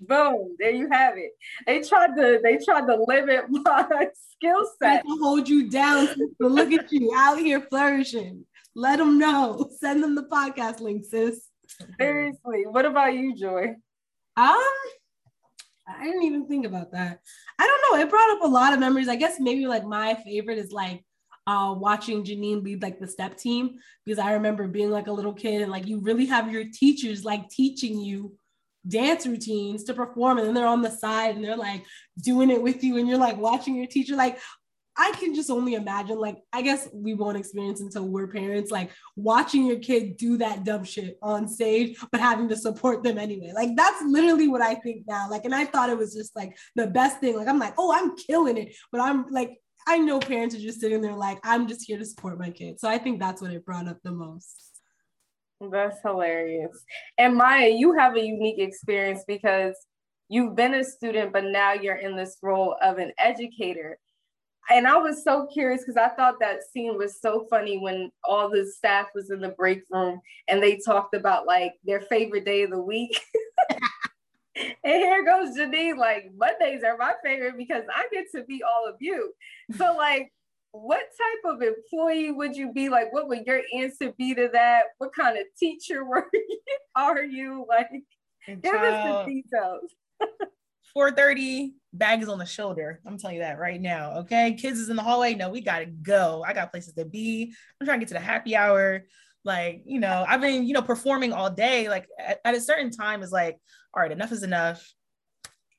Boom 0.00 0.56
there 0.58 0.70
you 0.70 0.88
have 0.90 1.18
it. 1.18 1.32
They 1.66 1.82
tried 1.82 2.16
to 2.16 2.40
they 2.42 2.56
tried 2.64 2.86
to 2.86 2.96
limit 3.06 3.44
my 3.50 4.08
skill 4.30 4.66
set. 4.82 5.02
To 5.02 5.18
hold 5.20 5.46
you 5.46 5.68
down 5.68 6.08
but 6.40 6.50
look 6.50 6.72
at 6.72 6.90
you 6.90 7.12
out 7.14 7.38
here 7.38 7.60
flourishing. 7.60 8.46
Let 8.74 8.98
them 8.98 9.18
know. 9.18 9.68
Send 9.78 10.02
them 10.02 10.14
the 10.14 10.24
podcast 10.24 10.80
link 10.80 11.04
sis. 11.04 11.48
Seriously. 12.00 12.64
What 12.66 12.86
about 12.86 13.14
you, 13.14 13.34
Joy? 13.36 13.74
Um, 14.36 14.64
I 15.88 16.04
didn't 16.04 16.24
even 16.24 16.46
think 16.46 16.66
about 16.66 16.92
that. 16.92 17.20
I 17.58 17.66
don't 17.66 17.98
know. 17.98 18.02
It 18.02 18.10
brought 18.10 18.30
up 18.30 18.42
a 18.42 18.48
lot 18.48 18.72
of 18.72 18.80
memories. 18.80 19.08
I 19.08 19.16
guess 19.16 19.36
maybe 19.38 19.66
like 19.66 19.84
my 19.84 20.14
favorite 20.14 20.58
is 20.58 20.72
like 20.72 21.04
uh, 21.46 21.74
watching 21.76 22.24
Janine 22.24 22.64
lead 22.64 22.82
like 22.82 22.98
the 22.98 23.06
step 23.06 23.36
team 23.36 23.78
because 24.04 24.18
I 24.18 24.32
remember 24.32 24.66
being 24.66 24.90
like 24.90 25.06
a 25.06 25.12
little 25.12 25.32
kid 25.32 25.62
and 25.62 25.70
like 25.70 25.86
you 25.86 26.00
really 26.00 26.26
have 26.26 26.50
your 26.50 26.64
teachers 26.64 27.24
like 27.24 27.48
teaching 27.48 28.00
you 28.00 28.36
dance 28.88 29.26
routines 29.26 29.84
to 29.84 29.94
perform 29.94 30.38
and 30.38 30.46
then 30.46 30.54
they're 30.54 30.66
on 30.66 30.82
the 30.82 30.90
side 30.90 31.34
and 31.34 31.44
they're 31.44 31.56
like 31.56 31.84
doing 32.22 32.50
it 32.50 32.62
with 32.62 32.84
you 32.84 32.98
and 32.98 33.08
you're 33.08 33.18
like 33.18 33.36
watching 33.36 33.74
your 33.74 33.86
teacher 33.86 34.14
like 34.14 34.38
I 34.98 35.12
can 35.12 35.34
just 35.34 35.50
only 35.50 35.74
imagine, 35.74 36.18
like, 36.18 36.38
I 36.52 36.62
guess 36.62 36.88
we 36.92 37.14
won't 37.14 37.36
experience 37.36 37.80
until 37.80 38.08
we're 38.08 38.28
parents, 38.28 38.70
like 38.70 38.90
watching 39.14 39.66
your 39.66 39.78
kid 39.78 40.16
do 40.16 40.38
that 40.38 40.64
dumb 40.64 40.84
shit 40.84 41.18
on 41.22 41.48
stage, 41.48 41.98
but 42.10 42.20
having 42.20 42.48
to 42.48 42.56
support 42.56 43.02
them 43.02 43.18
anyway. 43.18 43.52
Like, 43.54 43.76
that's 43.76 44.02
literally 44.02 44.48
what 44.48 44.62
I 44.62 44.74
think 44.74 45.02
now. 45.06 45.28
Like, 45.30 45.44
and 45.44 45.54
I 45.54 45.66
thought 45.66 45.90
it 45.90 45.98
was 45.98 46.14
just 46.14 46.34
like 46.34 46.56
the 46.74 46.86
best 46.86 47.20
thing. 47.20 47.36
Like, 47.36 47.48
I'm 47.48 47.58
like, 47.58 47.74
oh, 47.78 47.92
I'm 47.92 48.16
killing 48.16 48.56
it. 48.56 48.74
But 48.90 49.00
I'm 49.02 49.26
like, 49.30 49.60
I 49.86 49.98
know 49.98 50.18
parents 50.18 50.54
are 50.54 50.60
just 50.60 50.80
sitting 50.80 51.00
there 51.00 51.14
like, 51.14 51.38
I'm 51.44 51.68
just 51.68 51.86
here 51.86 51.98
to 51.98 52.04
support 52.04 52.38
my 52.38 52.50
kid. 52.50 52.80
So 52.80 52.88
I 52.88 52.98
think 52.98 53.20
that's 53.20 53.40
what 53.40 53.52
it 53.52 53.64
brought 53.64 53.88
up 53.88 53.98
the 54.02 54.12
most. 54.12 54.80
That's 55.60 56.00
hilarious. 56.02 56.84
And 57.16 57.36
Maya, 57.36 57.68
you 57.68 57.96
have 57.96 58.16
a 58.16 58.20
unique 58.20 58.58
experience 58.58 59.24
because 59.26 59.76
you've 60.28 60.56
been 60.56 60.74
a 60.74 60.84
student, 60.84 61.32
but 61.32 61.44
now 61.44 61.72
you're 61.72 61.96
in 61.96 62.16
this 62.16 62.36
role 62.42 62.76
of 62.82 62.98
an 62.98 63.12
educator 63.18 63.98
and 64.70 64.86
I 64.86 64.96
was 64.96 65.22
so 65.22 65.46
curious 65.46 65.82
because 65.82 65.96
I 65.96 66.08
thought 66.14 66.40
that 66.40 66.64
scene 66.72 66.96
was 66.98 67.20
so 67.20 67.46
funny 67.48 67.78
when 67.78 68.10
all 68.24 68.50
the 68.50 68.66
staff 68.66 69.06
was 69.14 69.30
in 69.30 69.40
the 69.40 69.50
break 69.50 69.82
room 69.90 70.20
and 70.48 70.62
they 70.62 70.78
talked 70.78 71.14
about 71.14 71.46
like 71.46 71.72
their 71.84 72.00
favorite 72.00 72.44
day 72.44 72.62
of 72.62 72.70
the 72.70 72.80
week. 72.80 73.20
and 74.56 74.74
here 74.84 75.24
goes 75.24 75.56
Janine, 75.56 75.96
like 75.96 76.30
Mondays 76.36 76.82
are 76.82 76.96
my 76.96 77.12
favorite 77.24 77.56
because 77.56 77.84
I 77.94 78.08
get 78.12 78.26
to 78.34 78.44
be 78.44 78.62
all 78.62 78.88
of 78.88 78.96
you. 79.00 79.32
So 79.76 79.94
like 79.96 80.32
what 80.72 81.00
type 81.00 81.54
of 81.54 81.62
employee 81.62 82.32
would 82.32 82.56
you 82.56 82.72
be? 82.72 82.88
Like 82.88 83.12
what 83.12 83.28
would 83.28 83.46
your 83.46 83.62
answer 83.74 84.12
be 84.18 84.34
to 84.34 84.48
that? 84.52 84.84
What 84.98 85.14
kind 85.14 85.38
of 85.38 85.44
teacher 85.58 86.04
were 86.08 86.28
you, 86.32 86.60
are 86.96 87.22
you? 87.22 87.66
Like 87.68 87.90
give 88.46 88.74
us 88.74 89.26
the 89.26 89.32
details. 89.32 89.94
4:30, 90.96 91.72
bag 91.92 92.22
is 92.22 92.28
on 92.28 92.38
the 92.38 92.46
shoulder. 92.46 93.00
I'm 93.06 93.18
telling 93.18 93.36
you 93.36 93.42
that 93.42 93.58
right 93.58 93.80
now. 93.80 94.18
Okay. 94.18 94.54
Kids 94.54 94.80
is 94.80 94.88
in 94.88 94.96
the 94.96 95.02
hallway. 95.02 95.34
No, 95.34 95.50
we 95.50 95.60
gotta 95.60 95.86
go. 95.86 96.42
I 96.46 96.54
got 96.54 96.70
places 96.70 96.94
to 96.94 97.04
be. 97.04 97.52
I'm 97.80 97.86
trying 97.86 98.00
to 98.00 98.04
get 98.04 98.08
to 98.08 98.14
the 98.14 98.20
happy 98.20 98.56
hour. 98.56 99.04
Like, 99.44 99.82
you 99.84 100.00
know, 100.00 100.24
I've 100.26 100.40
been, 100.40 100.66
you 100.66 100.72
know, 100.72 100.82
performing 100.82 101.32
all 101.32 101.50
day. 101.50 101.88
Like 101.88 102.08
at, 102.18 102.40
at 102.44 102.54
a 102.54 102.60
certain 102.60 102.90
time 102.90 103.22
is 103.22 103.30
like, 103.30 103.58
all 103.94 104.02
right, 104.02 104.10
enough 104.10 104.32
is 104.32 104.42
enough. 104.42 104.90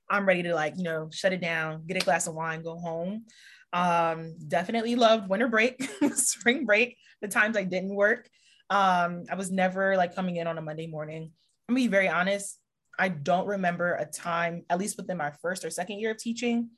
I'm 0.10 0.26
ready 0.26 0.44
to 0.44 0.54
like, 0.54 0.78
you 0.78 0.84
know, 0.84 1.10
shut 1.12 1.34
it 1.34 1.42
down, 1.42 1.86
get 1.86 2.02
a 2.02 2.06
glass 2.06 2.28
of 2.28 2.36
wine, 2.36 2.64
go 2.64 2.78
home. 2.78 3.26
Um, 3.74 4.36
definitely 4.48 4.96
loved 4.96 5.30
winter 5.30 5.48
break, 5.48 5.84
spring 6.14 6.66
break, 6.66 6.98
the 7.22 7.28
times 7.28 7.58
I 7.58 7.64
didn't 7.64 7.94
work. 7.94 8.30
Um, 8.70 9.24
I 9.30 9.36
was 9.36 9.52
never 9.52 9.98
like 9.98 10.16
coming 10.16 10.38
in 10.38 10.48
on 10.48 10.58
a 10.58 10.62
Monday 10.62 10.88
morning. 10.88 11.32
I'm 11.68 11.76
gonna 11.76 11.84
be 11.84 11.90
very 11.90 12.08
honest. 12.08 12.58
I 13.00 13.10
don't 13.10 13.48
remember 13.48 13.96
a 13.96 14.06
time, 14.06 14.64
at 14.70 14.80
least 14.80 14.98
within 14.98 15.18
my 15.18 15.32
first 15.42 15.64
or 15.64 15.70
second 15.70 16.00
year 16.00 16.12
of 16.12 16.18
teaching, 16.18 16.70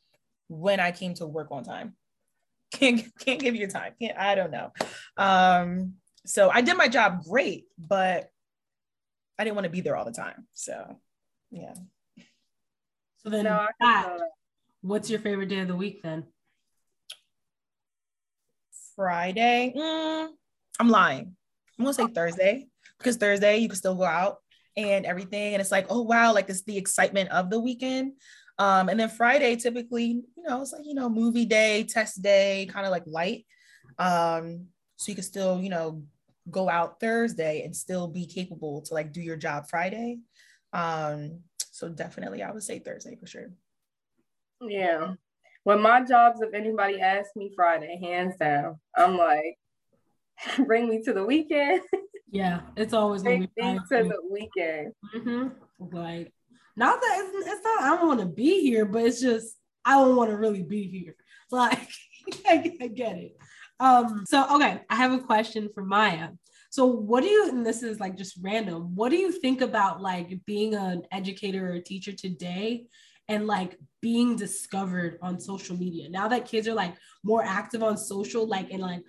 when 0.48 0.80
I 0.80 0.92
came 0.92 1.14
to 1.16 1.26
work 1.26 1.50
on 1.52 1.64
time. 1.64 1.96
Can't 2.72 3.04
can't 3.20 3.40
give 3.40 3.56
you 3.56 3.66
a 3.66 3.70
time. 3.70 3.94
Can't 4.00 4.16
I 4.16 4.36
don't 4.36 4.52
know. 4.52 4.72
Um, 5.18 5.96
so 6.24 6.52
I 6.52 6.62
did 6.62 6.78
my 6.78 6.88
job 6.88 7.24
great, 7.24 7.66
but 7.80 8.30
I 9.40 9.44
didn't 9.44 9.56
want 9.56 9.64
to 9.64 9.72
be 9.72 9.82
there 9.82 9.98
all 9.98 10.06
the 10.06 10.12
time. 10.12 10.46
So 10.54 10.98
yeah. 11.50 11.74
So 13.24 13.30
then 13.32 13.46
no, 13.46 13.66
that, 13.80 14.20
what's 14.82 15.10
your 15.10 15.20
favorite 15.20 15.50
day 15.50 15.62
of 15.62 15.68
the 15.68 15.76
week 15.76 16.04
then? 16.04 16.26
Friday. 18.96 19.74
Mm, 19.76 20.28
I'm 20.80 20.90
lying. 20.90 21.36
I'm 21.80 21.86
gonna 21.86 21.94
say 21.96 22.06
Thursday 22.06 22.68
because 23.00 23.16
Thursday 23.16 23.58
you 23.58 23.68
can 23.68 23.78
still 23.78 23.96
go 23.96 24.04
out 24.04 24.38
and 24.86 25.06
everything, 25.06 25.54
and 25.54 25.62
it's 25.62 25.72
like, 25.72 25.88
oh 25.90 26.02
wow, 26.02 26.34
like 26.34 26.50
it's 26.50 26.64
the 26.64 26.78
excitement 26.78 27.30
of 27.32 27.50
the 27.50 27.60
weekend. 27.60 28.14
Um, 28.58 28.90
and 28.90 29.00
then 29.00 29.10
Friday, 29.10 29.56
typically, 29.56 30.22
you 30.36 30.44
know, 30.48 30.62
it's 30.62 30.74
like 30.74 30.86
you 30.86 30.94
know, 30.94 31.10
movie 31.10 31.46
day, 31.46 31.84
test 31.84 32.22
day, 32.22 32.68
kind 32.72 32.86
of 32.86 32.92
like 32.92 33.04
light. 33.06 33.46
Um, 33.98 34.68
so 34.98 35.12
you 35.12 35.16
can 35.16 35.24
still, 35.24 35.62
you 35.62 35.70
know, 35.70 36.04
go 36.50 36.70
out 36.70 37.00
Thursday 37.00 37.64
and 37.64 37.76
still 37.76 38.08
be 38.08 38.26
capable 38.26 38.82
to 38.82 38.94
like 38.94 39.14
do 39.14 39.22
your 39.22 39.38
job 39.38 39.66
Friday. 39.70 40.20
Um, 40.74 41.42
so 41.72 41.90
definitely 41.90 42.44
I 42.44 42.52
would 42.52 42.64
say 42.64 42.80
Thursday 42.80 43.16
for 43.16 43.28
sure. 43.28 43.52
Yeah. 44.62 45.14
When 45.64 45.82
my 45.82 46.04
jobs, 46.04 46.42
if 46.42 46.54
anybody 46.54 47.00
asks 47.00 47.36
me 47.36 47.52
Friday, 47.56 48.00
hands 48.02 48.36
down, 48.38 48.80
I'm 48.98 49.18
like, 49.18 49.59
bring 50.66 50.90
me 50.90 51.02
to 51.04 51.14
the 51.14 51.26
weekend. 51.26 51.82
Yeah, 52.32 52.62
it's 52.76 52.94
always 52.94 53.24
bring 53.24 53.42
me 53.42 53.48
to 53.58 53.84
the 53.90 54.22
weekend. 54.30 54.94
Mm-hmm. 55.16 55.96
Like, 55.96 56.32
not 56.76 57.02
that 57.02 57.26
it's, 57.26 57.48
it's 57.48 57.64
not 57.64 57.84
I 57.84 57.96
don't 57.96 58.08
want 58.08 58.20
to 58.20 58.26
be 58.26 58.62
here, 58.62 58.86
but 58.86 59.04
it's 59.04 59.22
just 59.22 59.58
I 59.86 59.96
don't 59.96 60.16
want 60.16 60.30
to 60.30 60.38
really 60.38 60.64
be 60.64 60.84
here. 60.88 61.16
Like, 61.52 61.90
I, 62.48 62.78
I 62.80 62.88
get 62.90 63.18
it. 63.18 63.36
Um, 63.80 64.24
so 64.28 64.46
okay, 64.56 64.82
I 64.88 64.96
have 64.96 65.14
a 65.14 65.18
question 65.18 65.68
for 65.74 65.84
Maya. 65.84 66.28
So 66.70 66.86
what 66.86 67.22
do 67.22 67.28
you, 67.28 67.50
and 67.50 67.66
this 67.66 67.82
is 67.82 68.00
like 68.00 68.16
just 68.16 68.38
random, 68.42 68.96
what 68.96 69.10
do 69.10 69.18
you 69.18 69.32
think 69.32 69.62
about 69.62 70.02
like 70.02 70.40
being 70.46 70.76
an 70.76 71.04
educator 71.12 71.72
or 71.72 71.74
a 71.74 71.82
teacher 71.82 72.12
today 72.12 72.86
and 73.28 73.48
like 73.48 73.80
being 74.02 74.36
discovered 74.36 75.18
on 75.24 75.40
social 75.40 75.76
media? 75.76 76.10
Now 76.10 76.28
that 76.28 76.46
kids 76.46 76.68
are 76.68 76.76
like 76.76 76.96
more 77.24 77.44
active 77.44 77.82
on 77.82 77.98
social, 77.98 78.48
like, 78.48 78.70
and 78.72 78.82
like, 78.82 79.02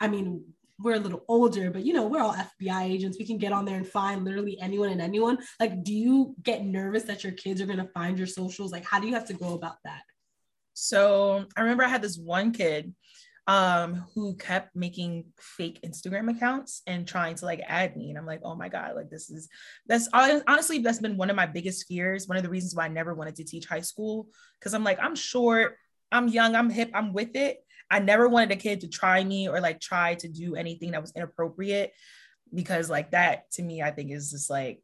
I 0.00 0.06
mean, 0.06 0.44
we're 0.80 0.94
a 0.94 1.00
little 1.00 1.24
older, 1.28 1.70
but 1.70 1.84
you 1.84 1.92
know, 1.92 2.06
we're 2.06 2.20
all 2.20 2.34
FBI 2.34 2.84
agents. 2.84 3.18
We 3.18 3.26
can 3.26 3.38
get 3.38 3.52
on 3.52 3.64
there 3.64 3.76
and 3.76 3.86
find 3.86 4.24
literally 4.24 4.58
anyone 4.60 4.90
and 4.90 5.00
anyone. 5.00 5.38
Like, 5.58 5.82
do 5.82 5.92
you 5.92 6.34
get 6.42 6.64
nervous 6.64 7.04
that 7.04 7.24
your 7.24 7.32
kids 7.32 7.60
are 7.60 7.66
going 7.66 7.78
to 7.78 7.88
find 7.92 8.16
your 8.16 8.26
socials? 8.26 8.70
Like, 8.70 8.84
how 8.84 9.00
do 9.00 9.06
you 9.08 9.14
have 9.14 9.26
to 9.26 9.34
go 9.34 9.54
about 9.54 9.76
that? 9.84 10.02
So 10.74 11.46
I 11.56 11.62
remember 11.62 11.82
I 11.82 11.88
had 11.88 12.02
this 12.02 12.16
one 12.16 12.52
kid 12.52 12.94
um, 13.48 14.04
who 14.14 14.36
kept 14.36 14.76
making 14.76 15.24
fake 15.40 15.80
Instagram 15.84 16.30
accounts 16.30 16.82
and 16.86 17.08
trying 17.08 17.34
to 17.36 17.46
like 17.46 17.62
add 17.66 17.96
me. 17.96 18.10
And 18.10 18.18
I'm 18.18 18.26
like, 18.26 18.42
oh 18.44 18.54
my 18.54 18.68
God, 18.68 18.94
like 18.94 19.10
this 19.10 19.30
is 19.30 19.48
that's 19.86 20.08
honestly 20.12 20.78
that's 20.78 21.00
been 21.00 21.16
one 21.16 21.30
of 21.30 21.36
my 21.36 21.46
biggest 21.46 21.88
fears. 21.88 22.28
One 22.28 22.36
of 22.36 22.44
the 22.44 22.50
reasons 22.50 22.76
why 22.76 22.84
I 22.84 22.88
never 22.88 23.14
wanted 23.14 23.36
to 23.36 23.44
teach 23.44 23.66
high 23.66 23.80
school. 23.80 24.28
Cause 24.60 24.74
I'm 24.74 24.84
like, 24.84 24.98
I'm 25.00 25.16
short, 25.16 25.76
I'm 26.12 26.28
young, 26.28 26.54
I'm 26.54 26.68
hip, 26.70 26.90
I'm 26.94 27.12
with 27.12 27.34
it. 27.34 27.58
I 27.90 28.00
never 28.00 28.28
wanted 28.28 28.52
a 28.52 28.56
kid 28.56 28.80
to 28.82 28.88
try 28.88 29.22
me 29.22 29.48
or 29.48 29.60
like 29.60 29.80
try 29.80 30.14
to 30.16 30.28
do 30.28 30.54
anything 30.54 30.92
that 30.92 31.00
was 31.00 31.12
inappropriate 31.16 31.92
because 32.52 32.90
like 32.90 33.12
that 33.12 33.50
to 33.52 33.62
me, 33.62 33.82
I 33.82 33.90
think 33.90 34.10
is 34.10 34.30
just 34.30 34.50
like 34.50 34.82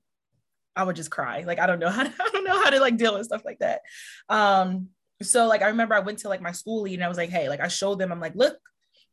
I 0.76 0.84
would 0.84 0.96
just 0.96 1.10
cry. 1.10 1.44
Like 1.46 1.58
I 1.58 1.66
don't 1.66 1.78
know 1.78 1.90
how 1.90 2.02
to, 2.02 2.12
I 2.20 2.28
don't 2.30 2.44
know 2.44 2.62
how 2.62 2.70
to 2.70 2.80
like 2.80 2.96
deal 2.96 3.14
with 3.14 3.26
stuff 3.26 3.44
like 3.44 3.58
that. 3.60 3.82
Um, 4.28 4.88
so 5.22 5.46
like 5.46 5.62
I 5.62 5.68
remember 5.68 5.94
I 5.94 6.00
went 6.00 6.18
to 6.20 6.28
like 6.28 6.42
my 6.42 6.52
school 6.52 6.82
lead 6.82 6.94
and 6.94 7.04
I 7.04 7.08
was 7.08 7.18
like, 7.18 7.30
hey, 7.30 7.48
like 7.48 7.60
I 7.60 7.68
showed 7.68 7.98
them, 7.98 8.12
I'm 8.12 8.20
like, 8.20 8.34
look, 8.34 8.56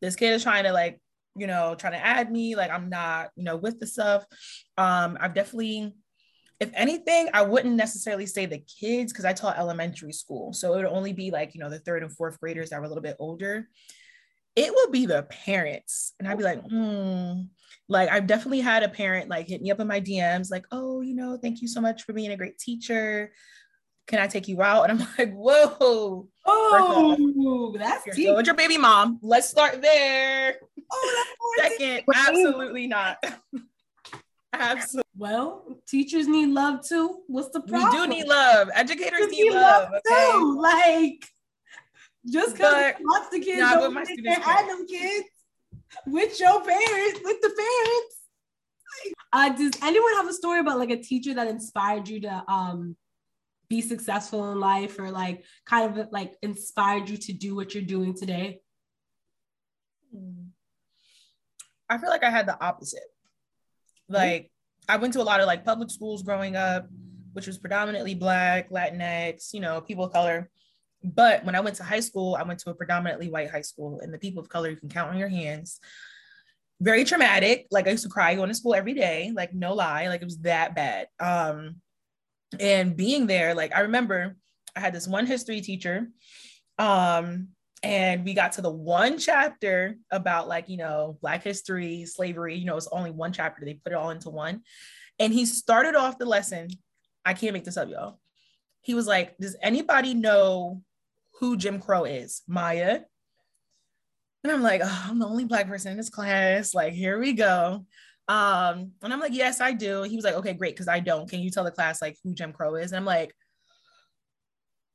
this 0.01 0.15
kid 0.15 0.33
is 0.33 0.43
trying 0.43 0.63
to 0.63 0.73
like, 0.73 0.99
you 1.35 1.47
know, 1.47 1.75
trying 1.75 1.93
to 1.93 2.05
add 2.05 2.31
me. 2.31 2.55
Like 2.55 2.71
I'm 2.71 2.89
not, 2.89 3.29
you 3.35 3.43
know, 3.43 3.55
with 3.55 3.79
the 3.79 3.87
stuff. 3.87 4.25
Um, 4.77 5.17
I've 5.19 5.33
definitely, 5.33 5.93
if 6.61 6.71
anything, 6.73 7.27
I 7.33 7.41
wouldn't 7.41 7.75
necessarily 7.75 8.25
say 8.25 8.45
the 8.45 8.59
kids 8.59 9.11
because 9.11 9.25
I 9.25 9.33
taught 9.33 9.57
elementary 9.57 10.13
school. 10.13 10.53
So 10.53 10.73
it 10.73 10.77
would 10.77 10.85
only 10.85 11.11
be 11.11 11.31
like, 11.31 11.53
you 11.53 11.59
know, 11.59 11.69
the 11.69 11.79
third 11.79 12.03
and 12.03 12.15
fourth 12.15 12.39
graders 12.39 12.69
that 12.69 12.79
were 12.79 12.85
a 12.85 12.87
little 12.87 13.03
bit 13.03 13.17
older. 13.19 13.67
It 14.55 14.73
would 14.73 14.91
be 14.91 15.05
the 15.05 15.23
parents. 15.23 16.13
And 16.19 16.27
I'd 16.27 16.37
be 16.37 16.43
like, 16.43 16.61
hmm. 16.61 17.41
Like 17.89 18.09
I've 18.09 18.27
definitely 18.27 18.61
had 18.61 18.83
a 18.83 18.89
parent 18.89 19.27
like 19.27 19.49
hit 19.49 19.61
me 19.61 19.71
up 19.71 19.81
in 19.81 19.87
my 19.87 19.99
DMs, 19.99 20.49
like, 20.49 20.65
oh, 20.71 21.01
you 21.01 21.13
know, 21.13 21.37
thank 21.41 21.61
you 21.61 21.67
so 21.67 21.81
much 21.81 22.03
for 22.03 22.13
being 22.13 22.31
a 22.31 22.37
great 22.37 22.57
teacher 22.57 23.31
can 24.11 24.19
I 24.19 24.27
take 24.27 24.47
you 24.47 24.61
out? 24.61 24.89
And 24.89 25.01
I'm 25.01 25.07
like, 25.17 25.33
whoa. 25.33 26.27
Oh, 26.45 27.75
that's 27.77 28.05
you're 28.05 28.13
still 28.13 28.35
with 28.35 28.45
your 28.45 28.55
baby 28.55 28.77
mom. 28.77 29.19
Let's 29.21 29.49
start 29.49 29.81
there. 29.81 30.55
Oh, 30.91 31.25
Second, 31.59 32.03
absolutely 32.13 32.87
not. 32.87 33.23
absolutely. 34.53 35.00
Well, 35.21 35.77
teachers 35.87 36.27
need 36.27 36.47
love 36.47 36.83
too. 36.83 37.19
What's 37.27 37.49
the 37.49 37.61
problem? 37.61 37.91
We 37.91 37.95
do 37.95 38.07
need 38.07 38.27
love. 38.27 38.71
Educators 38.73 39.29
need, 39.29 39.43
need, 39.43 39.53
love. 39.53 39.91
love 39.91 40.01
okay? 40.07 40.31
Too. 40.31 40.59
Like, 40.59 41.25
just 42.27 42.55
because 42.55 42.93
lots 43.03 43.27
of 43.27 43.39
kids 43.43 43.59
don't 43.59 43.93
with 43.93 44.07
they 44.07 44.31
had 44.31 44.67
them 44.67 44.87
kids 44.87 45.27
with 46.07 46.39
your 46.39 46.63
parents, 46.63 47.19
with 47.23 47.39
the 47.39 47.53
parents. 47.55 48.17
Uh, 49.31 49.49
does 49.49 49.73
anyone 49.83 50.11
have 50.15 50.27
a 50.27 50.33
story 50.33 50.59
about 50.59 50.79
like 50.79 50.89
a 50.89 50.97
teacher 50.97 51.35
that 51.35 51.47
inspired 51.47 52.07
you 52.07 52.21
to 52.21 52.43
um 52.47 52.95
be 53.69 53.79
successful 53.79 54.51
in 54.51 54.59
life 54.59 54.97
or 54.97 55.11
like 55.11 55.45
kind 55.67 55.99
of 55.99 56.07
like 56.11 56.33
inspired 56.41 57.07
you 57.07 57.17
to 57.17 57.31
do 57.31 57.55
what 57.55 57.75
you're 57.75 57.83
doing 57.83 58.15
today? 58.17 58.59
I 61.87 61.99
feel 61.99 62.09
like 62.09 62.23
I 62.23 62.31
had 62.31 62.47
the 62.47 62.59
opposite. 62.59 63.03
Like 64.09 64.50
I 64.87 64.97
went 64.97 65.13
to 65.13 65.21
a 65.21 65.23
lot 65.23 65.39
of 65.39 65.47
like 65.47 65.65
public 65.65 65.89
schools 65.89 66.23
growing 66.23 66.55
up, 66.55 66.87
which 67.33 67.47
was 67.47 67.57
predominantly 67.57 68.15
black, 68.15 68.69
Latinx, 68.69 69.53
you 69.53 69.59
know, 69.59 69.81
people 69.81 70.05
of 70.05 70.13
color. 70.13 70.49
But 71.03 71.45
when 71.45 71.55
I 71.55 71.61
went 71.61 71.77
to 71.77 71.83
high 71.83 71.99
school, 71.99 72.35
I 72.35 72.43
went 72.43 72.59
to 72.59 72.69
a 72.69 72.75
predominantly 72.75 73.29
white 73.29 73.49
high 73.49 73.61
school, 73.61 73.99
and 74.01 74.13
the 74.13 74.19
people 74.19 74.41
of 74.41 74.49
color 74.49 74.69
you 74.69 74.75
can 74.75 74.89
count 74.89 75.09
on 75.09 75.17
your 75.17 75.29
hands. 75.29 75.79
Very 76.79 77.03
traumatic. 77.05 77.67
Like 77.71 77.87
I 77.87 77.91
used 77.91 78.03
to 78.03 78.09
cry 78.09 78.35
going 78.35 78.49
to 78.49 78.55
school 78.55 78.75
every 78.75 78.93
day, 78.93 79.31
like 79.33 79.53
no 79.53 79.73
lie, 79.73 80.07
like 80.07 80.21
it 80.21 80.25
was 80.25 80.39
that 80.39 80.75
bad. 80.75 81.07
Um, 81.19 81.81
and 82.59 82.97
being 82.97 83.27
there 83.27 83.53
like 83.53 83.73
i 83.75 83.81
remember 83.81 84.35
i 84.75 84.79
had 84.79 84.93
this 84.93 85.07
one 85.07 85.25
history 85.25 85.61
teacher 85.61 86.07
um 86.77 87.49
and 87.83 88.23
we 88.23 88.33
got 88.33 88.53
to 88.53 88.61
the 88.61 88.71
one 88.71 89.17
chapter 89.17 89.95
about 90.11 90.47
like 90.47 90.69
you 90.69 90.77
know 90.77 91.17
black 91.21 91.43
history 91.43 92.05
slavery 92.05 92.55
you 92.55 92.65
know 92.65 92.77
it's 92.77 92.87
only 92.91 93.11
one 93.11 93.33
chapter 93.33 93.65
they 93.65 93.73
put 93.73 93.93
it 93.93 93.95
all 93.95 94.11
into 94.11 94.29
one 94.29 94.61
and 95.19 95.33
he 95.33 95.45
started 95.45 95.95
off 95.95 96.17
the 96.17 96.25
lesson 96.25 96.67
i 97.25 97.33
can't 97.33 97.53
make 97.53 97.63
this 97.63 97.77
up 97.77 97.89
y'all 97.89 98.19
he 98.81 98.93
was 98.93 99.07
like 99.07 99.37
does 99.37 99.55
anybody 99.61 100.13
know 100.13 100.81
who 101.39 101.57
jim 101.57 101.79
crow 101.79 102.03
is 102.03 102.43
maya 102.47 102.99
and 104.43 104.51
i'm 104.51 104.61
like 104.61 104.81
oh, 104.83 105.05
i'm 105.09 105.19
the 105.19 105.27
only 105.27 105.45
black 105.45 105.67
person 105.67 105.91
in 105.91 105.97
this 105.97 106.09
class 106.09 106.73
like 106.73 106.93
here 106.93 107.19
we 107.19 107.33
go 107.33 107.85
um, 108.27 108.91
and 109.01 109.11
I'm 109.11 109.19
like, 109.19 109.33
yes, 109.33 109.59
I 109.59 109.73
do. 109.73 110.03
He 110.03 110.15
was 110.15 110.23
like, 110.23 110.35
okay, 110.35 110.53
great, 110.53 110.73
because 110.73 110.87
I 110.87 111.01
don't. 111.01 111.29
Can 111.29 111.41
you 111.41 111.49
tell 111.49 111.65
the 111.65 111.71
class 111.71 112.01
like 112.01 112.17
who 112.23 112.33
Jim 112.33 112.53
Crow 112.53 112.75
is? 112.75 112.93
And 112.93 112.97
I'm 112.97 113.05
like, 113.05 113.33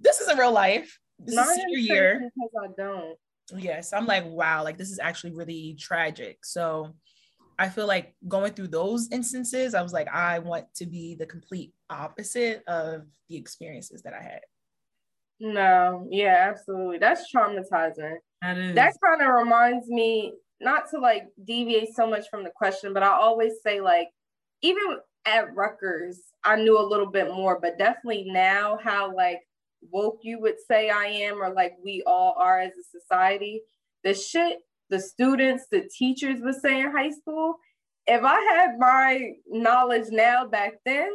this 0.00 0.22
isn't 0.22 0.38
real 0.38 0.52
life. 0.52 0.98
This 1.18 1.34
Not 1.34 1.48
is 1.48 1.56
senior 1.56 1.78
year. 1.78 2.30
Because 2.34 2.50
I 2.62 2.68
don't. 2.76 3.16
Yes, 3.56 3.92
I'm 3.92 4.06
like, 4.06 4.24
wow, 4.26 4.64
like 4.64 4.76
this 4.76 4.90
is 4.90 4.98
actually 4.98 5.32
really 5.32 5.76
tragic. 5.78 6.44
So 6.44 6.94
I 7.58 7.68
feel 7.68 7.86
like 7.86 8.14
going 8.28 8.52
through 8.52 8.68
those 8.68 9.08
instances, 9.10 9.74
I 9.74 9.82
was 9.82 9.92
like, 9.92 10.08
I 10.08 10.40
want 10.40 10.66
to 10.74 10.86
be 10.86 11.14
the 11.14 11.26
complete 11.26 11.72
opposite 11.88 12.62
of 12.66 13.06
the 13.28 13.36
experiences 13.36 14.02
that 14.02 14.14
I 14.14 14.22
had. 14.22 14.40
No, 15.38 16.06
yeah, 16.10 16.48
absolutely. 16.50 16.98
That's 16.98 17.32
traumatizing. 17.32 18.16
That 18.42 18.58
is. 18.58 18.74
That 18.74 18.94
kind 19.04 19.22
of 19.22 19.34
reminds 19.34 19.88
me 19.88 20.34
not 20.60 20.90
to 20.90 20.98
like 20.98 21.24
deviate 21.44 21.94
so 21.94 22.06
much 22.06 22.28
from 22.30 22.44
the 22.44 22.50
question, 22.54 22.92
but 22.92 23.02
I 23.02 23.10
always 23.10 23.54
say 23.62 23.80
like 23.80 24.08
even 24.62 24.98
at 25.26 25.54
Rutgers, 25.54 26.20
I 26.44 26.56
knew 26.56 26.78
a 26.78 26.86
little 26.86 27.10
bit 27.10 27.28
more, 27.28 27.60
but 27.60 27.78
definitely 27.78 28.24
now 28.28 28.78
how 28.82 29.14
like 29.14 29.40
woke 29.90 30.20
you 30.22 30.40
would 30.40 30.56
say 30.66 30.90
I 30.90 31.06
am, 31.06 31.42
or 31.42 31.52
like 31.52 31.76
we 31.82 32.02
all 32.06 32.34
are 32.38 32.60
as 32.60 32.72
a 32.72 33.00
society, 33.00 33.62
the 34.04 34.14
shit 34.14 34.58
the 34.88 35.00
students, 35.00 35.64
the 35.70 35.88
teachers 35.92 36.40
would 36.40 36.54
say 36.54 36.80
in 36.80 36.92
high 36.92 37.10
school, 37.10 37.56
if 38.06 38.22
I 38.22 38.40
had 38.54 38.78
my 38.78 39.32
knowledge 39.48 40.06
now 40.10 40.46
back 40.46 40.74
then, 40.84 41.10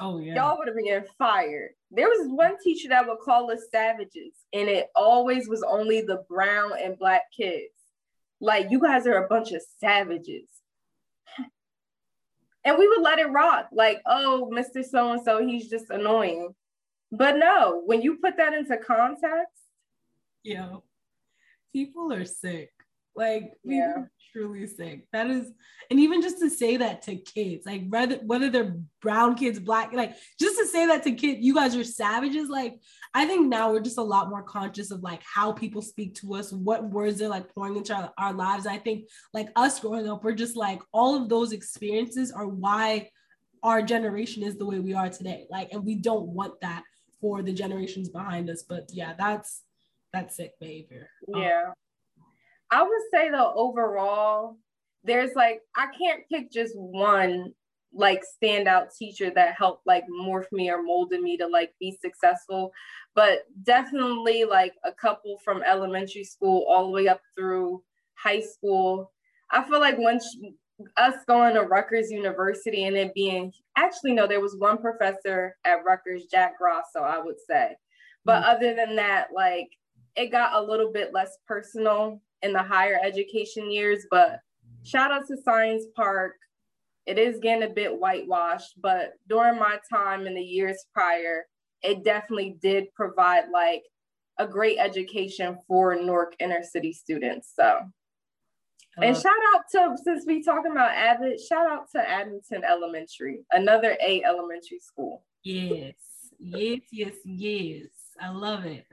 oh 0.00 0.18
yeah, 0.18 0.34
y'all 0.34 0.58
would 0.58 0.68
have 0.68 0.76
been 0.76 0.84
getting 0.86 1.08
fired. 1.18 1.70
There 1.90 2.08
was 2.08 2.28
one 2.28 2.56
teacher 2.62 2.88
that 2.90 3.08
would 3.08 3.20
call 3.20 3.50
us 3.50 3.62
savages, 3.72 4.34
and 4.52 4.68
it 4.68 4.88
always 4.94 5.48
was 5.48 5.62
only 5.62 6.02
the 6.02 6.24
brown 6.28 6.72
and 6.78 6.98
black 6.98 7.22
kids. 7.34 7.72
Like 8.40 8.70
you 8.70 8.80
guys 8.80 9.06
are 9.06 9.24
a 9.24 9.28
bunch 9.28 9.52
of 9.52 9.62
savages. 9.80 10.48
and 12.64 12.76
we 12.78 12.88
would 12.88 13.02
let 13.02 13.18
it 13.18 13.30
rock 13.30 13.68
like 13.72 14.00
oh 14.06 14.50
mr 14.52 14.84
so 14.84 15.12
and 15.12 15.22
so 15.22 15.46
he's 15.46 15.70
just 15.70 15.90
annoying 15.90 16.54
but 17.12 17.36
no 17.36 17.82
when 17.86 18.02
you 18.02 18.16
put 18.16 18.36
that 18.36 18.54
into 18.54 18.76
context 18.78 19.62
yo 20.42 20.82
people 21.72 22.12
are 22.12 22.24
sick. 22.24 22.70
Like 23.16 23.52
people 23.62 23.78
yeah. 23.78 23.92
are 23.96 24.10
truly 24.32 24.66
sick. 24.66 25.06
That 25.12 25.26
is 25.28 25.50
and 25.90 25.98
even 25.98 26.22
just 26.22 26.38
to 26.38 26.48
say 26.48 26.76
that 26.76 27.02
to 27.02 27.16
kids 27.16 27.66
like 27.66 27.88
whether 27.88 28.16
whether 28.18 28.48
they're 28.48 28.76
brown 29.02 29.34
kids 29.34 29.58
black 29.58 29.92
like 29.92 30.14
just 30.38 30.56
to 30.56 30.64
say 30.66 30.86
that 30.86 31.02
to 31.02 31.10
kids 31.10 31.40
you 31.42 31.52
guys 31.52 31.74
are 31.74 31.82
savages 31.82 32.48
like 32.48 32.78
i 33.12 33.26
think 33.26 33.48
now 33.48 33.72
we're 33.72 33.80
just 33.80 33.98
a 33.98 34.02
lot 34.02 34.28
more 34.28 34.44
conscious 34.44 34.92
of 34.92 35.02
like 35.02 35.20
how 35.24 35.50
people 35.50 35.82
speak 35.82 36.14
to 36.14 36.34
us 36.34 36.52
what 36.52 36.88
words 36.90 37.18
they're 37.18 37.28
like 37.28 37.52
pouring 37.52 37.74
into 37.74 37.92
our, 37.92 38.12
our 38.18 38.32
lives. 38.32 38.68
I 38.68 38.78
think 38.78 39.08
like 39.34 39.48
us 39.56 39.80
growing 39.80 40.08
up 40.08 40.22
we're 40.22 40.32
just 40.32 40.56
like 40.56 40.80
all 40.92 41.20
of 41.20 41.28
those 41.28 41.52
experiences 41.52 42.30
are 42.30 42.46
why 42.46 43.10
our 43.64 43.82
generation 43.82 44.44
is 44.44 44.56
the 44.56 44.64
way 44.64 44.78
we 44.78 44.94
are 44.94 45.10
today. 45.10 45.46
Like 45.50 45.72
and 45.72 45.84
we 45.84 45.96
don't 45.96 46.28
want 46.28 46.60
that 46.60 46.84
for 47.20 47.42
the 47.42 47.52
generations 47.52 48.08
behind 48.08 48.48
us 48.50 48.62
but 48.62 48.88
yeah 48.92 49.14
that's 49.18 49.62
that's 50.12 50.36
sick 50.36 50.58
behavior. 50.58 51.08
Yeah. 51.28 51.66
Um, 51.68 51.74
i 52.72 52.82
would 52.82 53.02
say 53.12 53.30
though 53.30 53.52
overall 53.54 54.56
there's 55.02 55.34
like 55.34 55.60
I 55.76 55.86
can't 55.96 56.22
pick 56.30 56.52
just 56.52 56.74
one 56.76 57.52
like 57.92 58.22
standout 58.22 58.96
teacher 58.96 59.30
that 59.34 59.54
helped 59.56 59.86
like 59.86 60.04
morph 60.22 60.50
me 60.52 60.70
or 60.70 60.82
molded 60.82 61.20
me 61.20 61.36
to 61.36 61.46
like 61.46 61.72
be 61.80 61.98
successful 62.00 62.70
but 63.14 63.40
definitely 63.64 64.44
like 64.44 64.74
a 64.84 64.92
couple 64.92 65.38
from 65.44 65.62
elementary 65.62 66.22
school 66.22 66.64
all 66.68 66.86
the 66.86 66.92
way 66.92 67.08
up 67.08 67.20
through 67.36 67.82
high 68.22 68.40
school. 68.40 69.12
I 69.50 69.64
feel 69.64 69.80
like 69.80 69.98
once 69.98 70.36
us 70.96 71.14
going 71.26 71.54
to 71.54 71.62
Rutgers 71.62 72.10
University 72.10 72.84
and 72.84 72.96
it 72.96 73.14
being 73.14 73.52
actually 73.76 74.12
no, 74.12 74.26
there 74.26 74.40
was 74.40 74.56
one 74.56 74.78
professor 74.78 75.56
at 75.64 75.84
Rutgers, 75.84 76.26
Jack 76.30 76.58
Grosso, 76.58 77.00
I 77.00 77.18
would 77.18 77.36
say. 77.48 77.76
But 78.24 78.42
mm-hmm. 78.42 78.50
other 78.50 78.74
than 78.74 78.96
that, 78.96 79.28
like 79.34 79.68
it 80.16 80.30
got 80.30 80.54
a 80.54 80.66
little 80.66 80.92
bit 80.92 81.12
less 81.12 81.38
personal 81.46 82.20
in 82.42 82.52
the 82.52 82.62
higher 82.62 82.98
education 83.02 83.70
years. 83.70 84.06
But 84.10 84.40
shout 84.82 85.12
out 85.12 85.26
to 85.28 85.36
Science 85.42 85.84
Park. 85.94 86.34
It 87.06 87.18
is 87.18 87.40
getting 87.40 87.68
a 87.68 87.72
bit 87.72 87.98
whitewashed, 87.98 88.80
but 88.80 89.14
during 89.28 89.58
my 89.58 89.78
time 89.92 90.26
in 90.26 90.34
the 90.34 90.42
years 90.42 90.84
prior, 90.92 91.46
it 91.82 92.04
definitely 92.04 92.58
did 92.60 92.92
provide 92.94 93.44
like 93.52 93.82
a 94.38 94.46
great 94.46 94.78
education 94.78 95.58
for 95.66 95.94
Newark 95.94 96.34
inner 96.38 96.62
city 96.62 96.92
students. 96.92 97.52
So, 97.54 97.80
and 98.96 99.16
shout 99.16 99.32
out 99.54 99.62
to 99.72 99.96
since 100.02 100.24
we 100.26 100.42
talking 100.42 100.72
about 100.72 100.90
Abbott, 100.90 101.40
shout 101.40 101.70
out 101.70 101.90
to 101.92 102.08
Addington 102.08 102.62
Elementary, 102.64 103.40
another 103.52 103.96
A 104.04 104.22
elementary 104.24 104.80
school. 104.80 105.22
Yes, 105.42 105.94
yes, 106.38 106.80
yes, 106.92 107.14
yes. 107.24 107.88
I 108.20 108.30
love 108.30 108.66
it. 108.66 108.86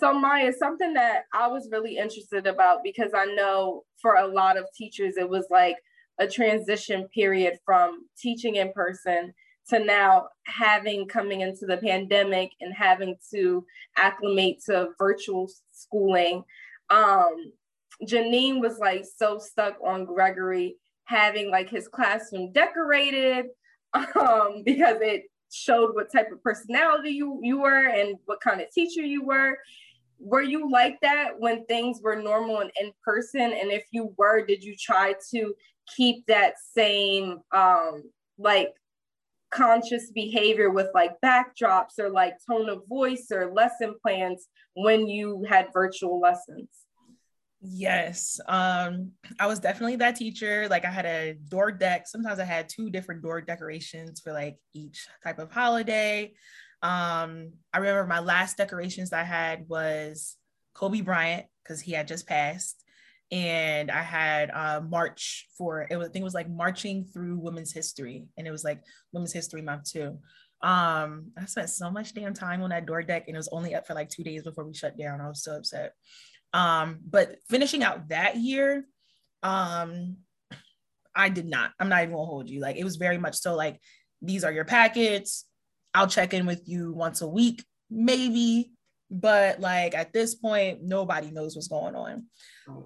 So 0.00 0.12
Maya, 0.12 0.52
something 0.52 0.94
that 0.94 1.24
I 1.32 1.46
was 1.48 1.68
really 1.70 1.96
interested 1.96 2.46
about 2.46 2.82
because 2.82 3.12
I 3.14 3.26
know 3.26 3.84
for 4.00 4.16
a 4.16 4.26
lot 4.26 4.56
of 4.56 4.66
teachers 4.76 5.16
it 5.16 5.28
was 5.28 5.46
like 5.50 5.76
a 6.18 6.26
transition 6.26 7.08
period 7.08 7.58
from 7.64 8.06
teaching 8.16 8.56
in 8.56 8.72
person 8.72 9.32
to 9.68 9.78
now 9.78 10.28
having 10.44 11.06
coming 11.08 11.40
into 11.40 11.66
the 11.66 11.78
pandemic 11.78 12.50
and 12.60 12.74
having 12.74 13.16
to 13.32 13.64
acclimate 13.96 14.60
to 14.66 14.90
virtual 14.98 15.50
schooling. 15.70 16.44
Um, 16.90 17.52
Janine 18.02 18.60
was 18.60 18.78
like 18.78 19.04
so 19.16 19.38
stuck 19.38 19.76
on 19.84 20.04
Gregory 20.04 20.76
having 21.04 21.50
like 21.50 21.68
his 21.68 21.88
classroom 21.88 22.52
decorated 22.52 23.46
um, 23.92 24.62
because 24.64 24.96
it 25.00 25.24
showed 25.52 25.94
what 25.94 26.10
type 26.10 26.32
of 26.32 26.42
personality 26.42 27.10
you, 27.10 27.38
you 27.42 27.60
were 27.60 27.86
and 27.88 28.16
what 28.24 28.40
kind 28.40 28.60
of 28.60 28.70
teacher 28.70 29.02
you 29.02 29.24
were. 29.24 29.56
Were 30.18 30.42
you 30.42 30.70
like 30.70 30.98
that 31.02 31.38
when 31.38 31.66
things 31.66 32.00
were 32.02 32.16
normal 32.16 32.60
and 32.60 32.70
in 32.80 32.92
person? 33.04 33.42
And 33.42 33.70
if 33.70 33.84
you 33.92 34.14
were 34.16 34.44
did 34.44 34.62
you 34.62 34.74
try 34.76 35.14
to 35.32 35.54
keep 35.96 36.24
that 36.26 36.54
same 36.74 37.40
um 37.52 38.04
like 38.38 38.72
conscious 39.50 40.10
behavior 40.12 40.70
with 40.70 40.88
like 40.94 41.12
backdrops 41.24 41.98
or 41.98 42.10
like 42.10 42.34
tone 42.48 42.68
of 42.68 42.82
voice 42.88 43.26
or 43.30 43.52
lesson 43.52 43.94
plans 44.02 44.48
when 44.74 45.06
you 45.06 45.44
had 45.48 45.68
virtual 45.72 46.18
lessons 46.18 46.83
yes 47.66 48.38
um 48.46 49.10
i 49.40 49.46
was 49.46 49.58
definitely 49.58 49.96
that 49.96 50.16
teacher 50.16 50.66
like 50.68 50.84
i 50.84 50.90
had 50.90 51.06
a 51.06 51.34
door 51.48 51.72
deck 51.72 52.06
sometimes 52.06 52.38
i 52.38 52.44
had 52.44 52.68
two 52.68 52.90
different 52.90 53.22
door 53.22 53.40
decorations 53.40 54.20
for 54.20 54.32
like 54.32 54.56
each 54.74 55.06
type 55.22 55.38
of 55.38 55.50
holiday 55.50 56.30
um, 56.84 57.52
I 57.72 57.78
remember 57.78 58.06
my 58.06 58.20
last 58.20 58.58
decorations 58.58 59.14
I 59.14 59.22
had 59.22 59.66
was 59.70 60.36
Kobe 60.74 61.00
Bryant 61.00 61.46
because 61.62 61.80
he 61.80 61.92
had 61.92 62.06
just 62.06 62.26
passed, 62.26 62.84
and 63.32 63.90
I 63.90 64.02
had 64.02 64.50
uh, 64.50 64.82
March 64.86 65.48
for 65.56 65.86
it 65.90 65.96
was 65.96 66.08
I 66.08 66.12
think 66.12 66.20
it 66.20 66.24
was 66.24 66.34
like 66.34 66.50
marching 66.50 67.06
through 67.06 67.38
Women's 67.38 67.72
History, 67.72 68.26
and 68.36 68.46
it 68.46 68.50
was 68.50 68.64
like 68.64 68.82
Women's 69.12 69.32
History 69.32 69.62
Month 69.62 69.92
too. 69.92 70.18
Um, 70.62 71.32
I 71.38 71.46
spent 71.46 71.70
so 71.70 71.90
much 71.90 72.12
damn 72.12 72.34
time 72.34 72.62
on 72.62 72.68
that 72.68 72.84
door 72.84 73.02
deck, 73.02 73.24
and 73.28 73.34
it 73.34 73.38
was 73.38 73.48
only 73.48 73.74
up 73.74 73.86
for 73.86 73.94
like 73.94 74.10
two 74.10 74.22
days 74.22 74.42
before 74.42 74.64
we 74.64 74.74
shut 74.74 74.98
down. 74.98 75.22
I 75.22 75.28
was 75.28 75.42
so 75.42 75.56
upset. 75.56 75.94
Um, 76.54 77.00
but 77.06 77.36
finishing 77.50 77.82
out 77.82 78.08
that 78.08 78.36
year, 78.36 78.86
um, 79.42 80.16
I 81.14 81.28
did 81.28 81.46
not. 81.46 81.72
I'm 81.78 81.90
not 81.90 82.02
even 82.02 82.14
gonna 82.14 82.24
hold 82.24 82.48
you. 82.48 82.60
Like 82.60 82.76
it 82.76 82.84
was 82.84 82.96
very 82.96 83.18
much 83.18 83.36
so 83.36 83.54
like 83.54 83.78
these 84.22 84.44
are 84.44 84.52
your 84.52 84.64
packets 84.64 85.44
I'll 85.94 86.08
check 86.08 86.34
in 86.34 86.44
with 86.44 86.68
you 86.68 86.92
once 86.92 87.22
a 87.22 87.28
week, 87.28 87.64
maybe. 87.88 88.72
But 89.10 89.60
like 89.60 89.94
at 89.94 90.12
this 90.12 90.34
point, 90.34 90.82
nobody 90.82 91.30
knows 91.30 91.54
what's 91.54 91.68
going 91.68 91.94
on. 91.94 92.24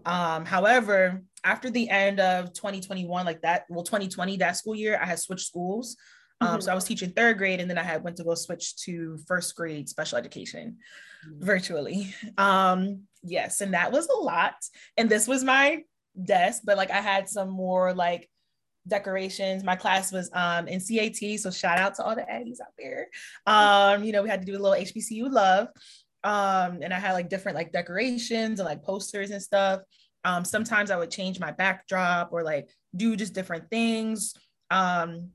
Um, 0.04 0.44
however, 0.44 1.22
after 1.42 1.70
the 1.70 1.88
end 1.88 2.20
of 2.20 2.52
2021, 2.52 3.24
like 3.24 3.40
that, 3.42 3.64
well, 3.70 3.84
2020, 3.84 4.36
that 4.36 4.56
school 4.56 4.74
year, 4.74 4.98
I 5.00 5.06
had 5.06 5.18
switched 5.18 5.46
schools. 5.46 5.96
Um, 6.40 6.48
mm-hmm. 6.48 6.60
So 6.60 6.72
I 6.72 6.74
was 6.74 6.84
teaching 6.84 7.10
third 7.10 7.38
grade, 7.38 7.60
and 7.60 7.68
then 7.68 7.78
I 7.78 7.82
had 7.82 8.04
went 8.04 8.16
to 8.18 8.24
go 8.24 8.34
switch 8.34 8.76
to 8.84 9.18
first 9.26 9.54
grade 9.56 9.88
special 9.88 10.18
education 10.18 10.78
mm-hmm. 11.26 11.44
virtually. 11.44 12.14
Um, 12.36 13.02
yes, 13.22 13.60
and 13.60 13.74
that 13.74 13.92
was 13.92 14.08
a 14.08 14.18
lot. 14.18 14.54
And 14.96 15.08
this 15.10 15.26
was 15.26 15.44
my 15.44 15.82
desk, 16.22 16.62
but 16.64 16.76
like 16.76 16.90
I 16.90 17.00
had 17.00 17.28
some 17.28 17.50
more 17.50 17.94
like 17.94 18.28
decorations. 18.86 19.64
My 19.64 19.76
class 19.76 20.12
was 20.12 20.30
um, 20.32 20.66
NC 20.66 20.98
A&T, 21.00 21.36
so 21.38 21.50
shout 21.50 21.78
out 21.78 21.94
to 21.96 22.04
all 22.04 22.14
the 22.14 22.22
Aggies 22.22 22.60
out 22.60 22.72
there. 22.78 23.08
Um, 23.46 24.04
you 24.04 24.12
know, 24.12 24.22
we 24.22 24.28
had 24.28 24.40
to 24.40 24.46
do 24.46 24.56
a 24.56 24.60
little 24.60 24.78
HBCU 24.78 25.30
love, 25.30 25.68
um, 26.24 26.80
and 26.82 26.92
I 26.92 26.98
had 26.98 27.12
like 27.12 27.28
different 27.28 27.56
like 27.56 27.72
decorations 27.72 28.60
and 28.60 28.68
like 28.68 28.82
posters 28.82 29.30
and 29.30 29.42
stuff. 29.42 29.80
Um, 30.24 30.44
sometimes 30.44 30.90
I 30.90 30.96
would 30.96 31.10
change 31.10 31.38
my 31.38 31.52
backdrop 31.52 32.32
or 32.32 32.42
like 32.42 32.68
do 32.96 33.16
just 33.16 33.34
different 33.34 33.70
things. 33.70 34.34
Um, 34.70 35.30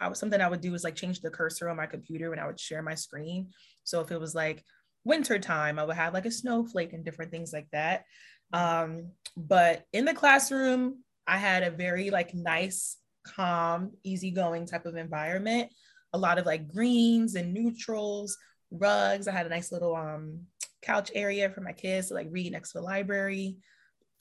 I 0.00 0.08
was 0.08 0.18
something 0.18 0.40
I 0.40 0.48
would 0.48 0.60
do 0.60 0.74
is 0.74 0.84
like 0.84 0.94
change 0.94 1.20
the 1.20 1.30
cursor 1.30 1.68
on 1.68 1.76
my 1.76 1.86
computer 1.86 2.30
when 2.30 2.38
I 2.38 2.46
would 2.46 2.60
share 2.60 2.82
my 2.82 2.94
screen. 2.94 3.50
So 3.84 4.00
if 4.00 4.10
it 4.10 4.20
was 4.20 4.34
like 4.34 4.64
winter 5.04 5.38
time, 5.38 5.78
I 5.78 5.84
would 5.84 5.96
have 5.96 6.14
like 6.14 6.26
a 6.26 6.30
snowflake 6.30 6.92
and 6.92 7.04
different 7.04 7.30
things 7.30 7.52
like 7.52 7.68
that. 7.72 8.04
Um, 8.52 9.12
but 9.36 9.84
in 9.92 10.04
the 10.04 10.14
classroom, 10.14 11.02
I 11.26 11.38
had 11.38 11.62
a 11.62 11.70
very 11.70 12.10
like 12.10 12.34
nice, 12.34 12.98
calm, 13.24 13.92
easygoing 14.02 14.66
type 14.66 14.86
of 14.86 14.96
environment. 14.96 15.70
A 16.12 16.18
lot 16.18 16.38
of 16.38 16.46
like 16.46 16.68
greens 16.68 17.34
and 17.34 17.54
neutrals, 17.54 18.36
rugs. 18.70 19.28
I 19.28 19.32
had 19.32 19.46
a 19.46 19.50
nice 19.50 19.72
little 19.72 19.94
um 19.94 20.40
couch 20.82 21.10
area 21.14 21.48
for 21.48 21.60
my 21.60 21.72
kids 21.72 22.08
to 22.08 22.14
like 22.14 22.28
read 22.30 22.52
next 22.52 22.72
to 22.72 22.78
the 22.78 22.84
library, 22.84 23.56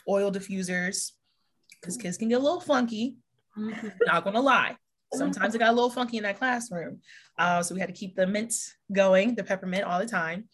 oil 0.07 0.31
diffusers, 0.31 1.11
because 1.79 1.97
kids 1.97 2.17
can 2.17 2.29
get 2.29 2.39
a 2.39 2.43
little 2.43 2.61
funky. 2.61 3.17
Mm-hmm. 3.57 3.89
Not 4.05 4.23
gonna 4.23 4.41
lie. 4.41 4.77
Sometimes 5.13 5.55
it 5.55 5.59
got 5.59 5.71
a 5.71 5.73
little 5.73 5.89
funky 5.89 6.17
in 6.17 6.23
that 6.23 6.37
classroom. 6.37 6.99
Uh, 7.37 7.61
so 7.61 7.73
we 7.73 7.81
had 7.81 7.89
to 7.89 7.95
keep 7.95 8.15
the 8.15 8.25
mint 8.25 8.53
going, 8.91 9.35
the 9.35 9.43
peppermint 9.43 9.83
all 9.83 9.99
the 9.99 10.05
time. 10.05 10.45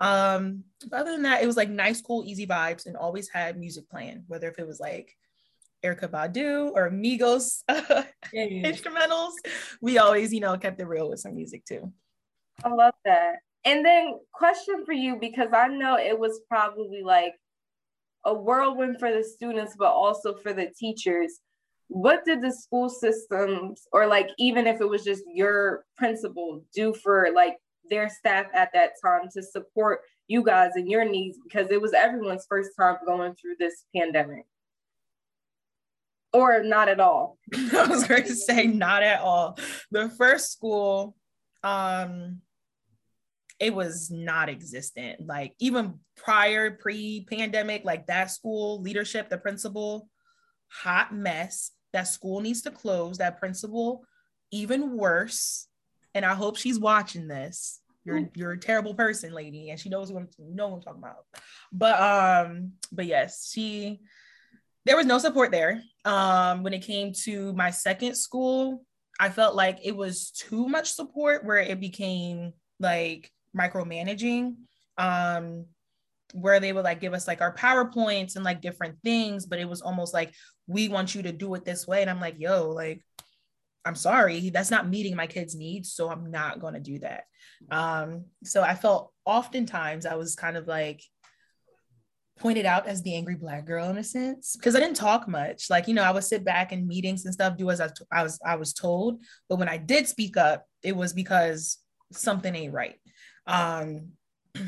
Um, 0.00 0.64
other 0.92 1.12
than 1.12 1.22
that, 1.22 1.42
it 1.42 1.46
was 1.46 1.56
like 1.56 1.68
nice, 1.68 2.00
cool, 2.00 2.24
easy 2.26 2.46
vibes 2.46 2.86
and 2.86 2.96
always 2.96 3.28
had 3.28 3.58
music 3.58 3.88
playing, 3.88 4.24
whether 4.26 4.48
if 4.48 4.58
it 4.58 4.66
was 4.66 4.80
like 4.80 5.14
Erykah 5.84 6.10
Badu 6.10 6.72
or 6.74 6.90
Migos 6.90 7.62
yeah, 7.68 8.04
yeah. 8.32 8.70
instrumentals. 8.70 9.32
We 9.80 9.98
always, 9.98 10.32
you 10.32 10.40
know, 10.40 10.56
kept 10.56 10.80
it 10.80 10.86
real 10.86 11.10
with 11.10 11.20
some 11.20 11.34
music 11.34 11.64
too. 11.64 11.92
I 12.64 12.70
love 12.70 12.94
that. 13.04 13.36
And 13.64 13.84
then 13.84 14.14
question 14.32 14.84
for 14.86 14.92
you 14.92 15.16
because 15.20 15.50
I 15.52 15.68
know 15.68 15.96
it 15.98 16.18
was 16.18 16.40
probably 16.48 17.02
like 17.02 17.34
a 18.24 18.34
whirlwind 18.34 18.98
for 18.98 19.12
the 19.12 19.22
students, 19.22 19.74
but 19.78 19.92
also 19.92 20.34
for 20.34 20.52
the 20.52 20.68
teachers. 20.78 21.40
What 21.92 22.24
did 22.24 22.40
the 22.40 22.52
school 22.52 22.88
systems, 22.88 23.82
or 23.92 24.06
like 24.06 24.28
even 24.38 24.66
if 24.68 24.80
it 24.80 24.88
was 24.88 25.02
just 25.04 25.24
your 25.34 25.84
principal, 25.96 26.64
do 26.72 26.94
for 26.94 27.30
like 27.34 27.56
their 27.90 28.08
staff 28.08 28.46
at 28.54 28.70
that 28.74 28.92
time 29.04 29.28
to 29.34 29.42
support 29.42 30.00
you 30.28 30.44
guys 30.44 30.70
and 30.76 30.88
your 30.88 31.04
needs? 31.04 31.38
Because 31.42 31.68
it 31.70 31.80
was 31.80 31.92
everyone's 31.92 32.46
first 32.48 32.70
time 32.78 32.96
going 33.04 33.34
through 33.34 33.56
this 33.58 33.84
pandemic. 33.94 34.46
or 36.32 36.62
not 36.62 36.88
at 36.88 37.00
all? 37.00 37.38
I 37.54 37.86
was 37.88 38.06
going 38.06 38.22
to 38.24 38.34
say 38.36 38.66
not 38.66 39.02
at 39.02 39.20
all. 39.20 39.58
The 39.90 40.08
first 40.10 40.52
school, 40.52 41.16
um, 41.64 42.40
it 43.58 43.74
was 43.74 44.10
not 44.10 44.48
existent. 44.48 45.26
Like 45.26 45.54
even 45.58 45.94
prior 46.16 46.70
pre-pandemic, 46.70 47.84
like 47.84 48.06
that 48.06 48.30
school 48.30 48.80
leadership, 48.80 49.28
the 49.28 49.38
principal, 49.38 50.08
hot 50.68 51.12
mess. 51.14 51.72
That 51.92 52.04
school 52.04 52.40
needs 52.40 52.62
to 52.62 52.70
close. 52.70 53.18
That 53.18 53.38
principal, 53.38 54.04
even 54.50 54.96
worse. 54.96 55.66
And 56.14 56.24
I 56.24 56.34
hope 56.34 56.56
she's 56.56 56.78
watching 56.78 57.28
this. 57.28 57.80
You're 58.04 58.28
you're 58.34 58.52
a 58.52 58.58
terrible 58.58 58.94
person, 58.94 59.32
lady, 59.32 59.70
and 59.70 59.78
she 59.78 59.90
knows 59.90 60.10
what 60.10 60.22
I'm, 60.22 60.28
know 60.56 60.68
what 60.68 60.76
I'm 60.76 60.82
talking 60.82 61.02
about. 61.02 61.24
But 61.70 62.00
um, 62.00 62.72
but 62.90 63.06
yes, 63.06 63.50
she 63.52 64.00
there 64.86 64.96
was 64.96 65.06
no 65.06 65.18
support 65.18 65.50
there. 65.50 65.82
Um, 66.04 66.62
when 66.62 66.72
it 66.72 66.82
came 66.82 67.12
to 67.24 67.52
my 67.52 67.70
second 67.70 68.16
school, 68.16 68.84
I 69.20 69.28
felt 69.28 69.54
like 69.54 69.80
it 69.84 69.94
was 69.94 70.30
too 70.30 70.66
much 70.66 70.92
support 70.92 71.44
where 71.44 71.58
it 71.58 71.78
became 71.78 72.54
like 72.78 73.30
micromanaging. 73.56 74.56
Um, 74.96 75.66
where 76.32 76.60
they 76.60 76.72
would 76.72 76.84
like 76.84 77.00
give 77.00 77.14
us 77.14 77.26
like 77.26 77.40
our 77.40 77.54
PowerPoints 77.54 78.36
and 78.36 78.44
like 78.44 78.60
different 78.60 78.96
things, 79.02 79.46
but 79.46 79.58
it 79.58 79.68
was 79.68 79.82
almost 79.82 80.14
like 80.14 80.32
we 80.70 80.88
want 80.88 81.14
you 81.14 81.22
to 81.22 81.32
do 81.32 81.54
it 81.54 81.64
this 81.64 81.86
way. 81.86 82.00
And 82.00 82.10
I'm 82.10 82.20
like, 82.20 82.36
yo, 82.38 82.70
like, 82.70 83.02
I'm 83.84 83.94
sorry, 83.94 84.50
that's 84.50 84.70
not 84.70 84.88
meeting 84.88 85.16
my 85.16 85.26
kids' 85.26 85.56
needs. 85.56 85.92
So 85.92 86.10
I'm 86.10 86.30
not 86.30 86.60
going 86.60 86.74
to 86.74 86.80
do 86.80 86.98
that. 87.00 87.24
Um, 87.70 88.26
so 88.44 88.62
I 88.62 88.74
felt 88.74 89.12
oftentimes 89.24 90.06
I 90.06 90.14
was 90.14 90.34
kind 90.36 90.56
of 90.56 90.66
like 90.66 91.02
pointed 92.38 92.66
out 92.66 92.86
as 92.86 93.02
the 93.02 93.14
angry 93.14 93.34
black 93.34 93.66
girl 93.66 93.90
in 93.90 93.98
a 93.98 94.04
sense 94.04 94.56
because 94.56 94.76
I 94.76 94.80
didn't 94.80 94.96
talk 94.96 95.28
much. 95.28 95.70
Like, 95.70 95.88
you 95.88 95.94
know, 95.94 96.02
I 96.02 96.10
would 96.10 96.24
sit 96.24 96.44
back 96.44 96.72
in 96.72 96.86
meetings 96.86 97.24
and 97.24 97.34
stuff, 97.34 97.56
do 97.56 97.70
as 97.70 97.80
I, 97.80 97.88
t- 97.88 98.04
I 98.12 98.22
was 98.22 98.38
I 98.44 98.56
was 98.56 98.72
told. 98.72 99.22
But 99.48 99.58
when 99.58 99.68
I 99.68 99.76
did 99.76 100.06
speak 100.06 100.36
up, 100.36 100.64
it 100.82 100.94
was 100.94 101.12
because 101.12 101.78
something 102.12 102.54
ain't 102.54 102.72
right. 102.72 102.96
Um, 103.46 104.12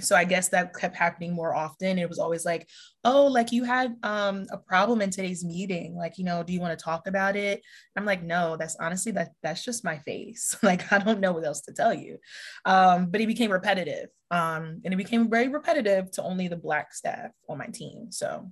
so 0.00 0.16
I 0.16 0.24
guess 0.24 0.48
that 0.48 0.74
kept 0.74 0.96
happening 0.96 1.32
more 1.32 1.54
often. 1.54 1.98
It 1.98 2.08
was 2.08 2.18
always 2.18 2.44
like, 2.44 2.68
oh, 3.04 3.26
like 3.26 3.52
you 3.52 3.64
had 3.64 3.96
um, 4.02 4.46
a 4.50 4.58
problem 4.58 5.00
in 5.00 5.10
today's 5.10 5.44
meeting. 5.44 5.96
Like, 5.96 6.18
you 6.18 6.24
know, 6.24 6.42
do 6.42 6.52
you 6.52 6.60
want 6.60 6.78
to 6.78 6.82
talk 6.82 7.06
about 7.06 7.36
it? 7.36 7.62
I'm 7.96 8.04
like, 8.04 8.22
no, 8.22 8.56
that's 8.56 8.76
honestly 8.76 9.12
that 9.12 9.30
that's 9.42 9.64
just 9.64 9.84
my 9.84 9.98
face. 9.98 10.56
like, 10.62 10.92
I 10.92 10.98
don't 10.98 11.20
know 11.20 11.32
what 11.32 11.44
else 11.44 11.62
to 11.62 11.72
tell 11.72 11.94
you. 11.94 12.18
Um, 12.64 13.06
but 13.10 13.20
it 13.20 13.26
became 13.26 13.50
repetitive, 13.50 14.08
um, 14.30 14.80
and 14.84 14.94
it 14.94 14.98
became 14.98 15.28
very 15.28 15.48
repetitive 15.48 16.10
to 16.12 16.22
only 16.22 16.48
the 16.48 16.56
black 16.56 16.94
staff 16.94 17.30
on 17.48 17.58
my 17.58 17.66
team. 17.66 18.10
So 18.10 18.50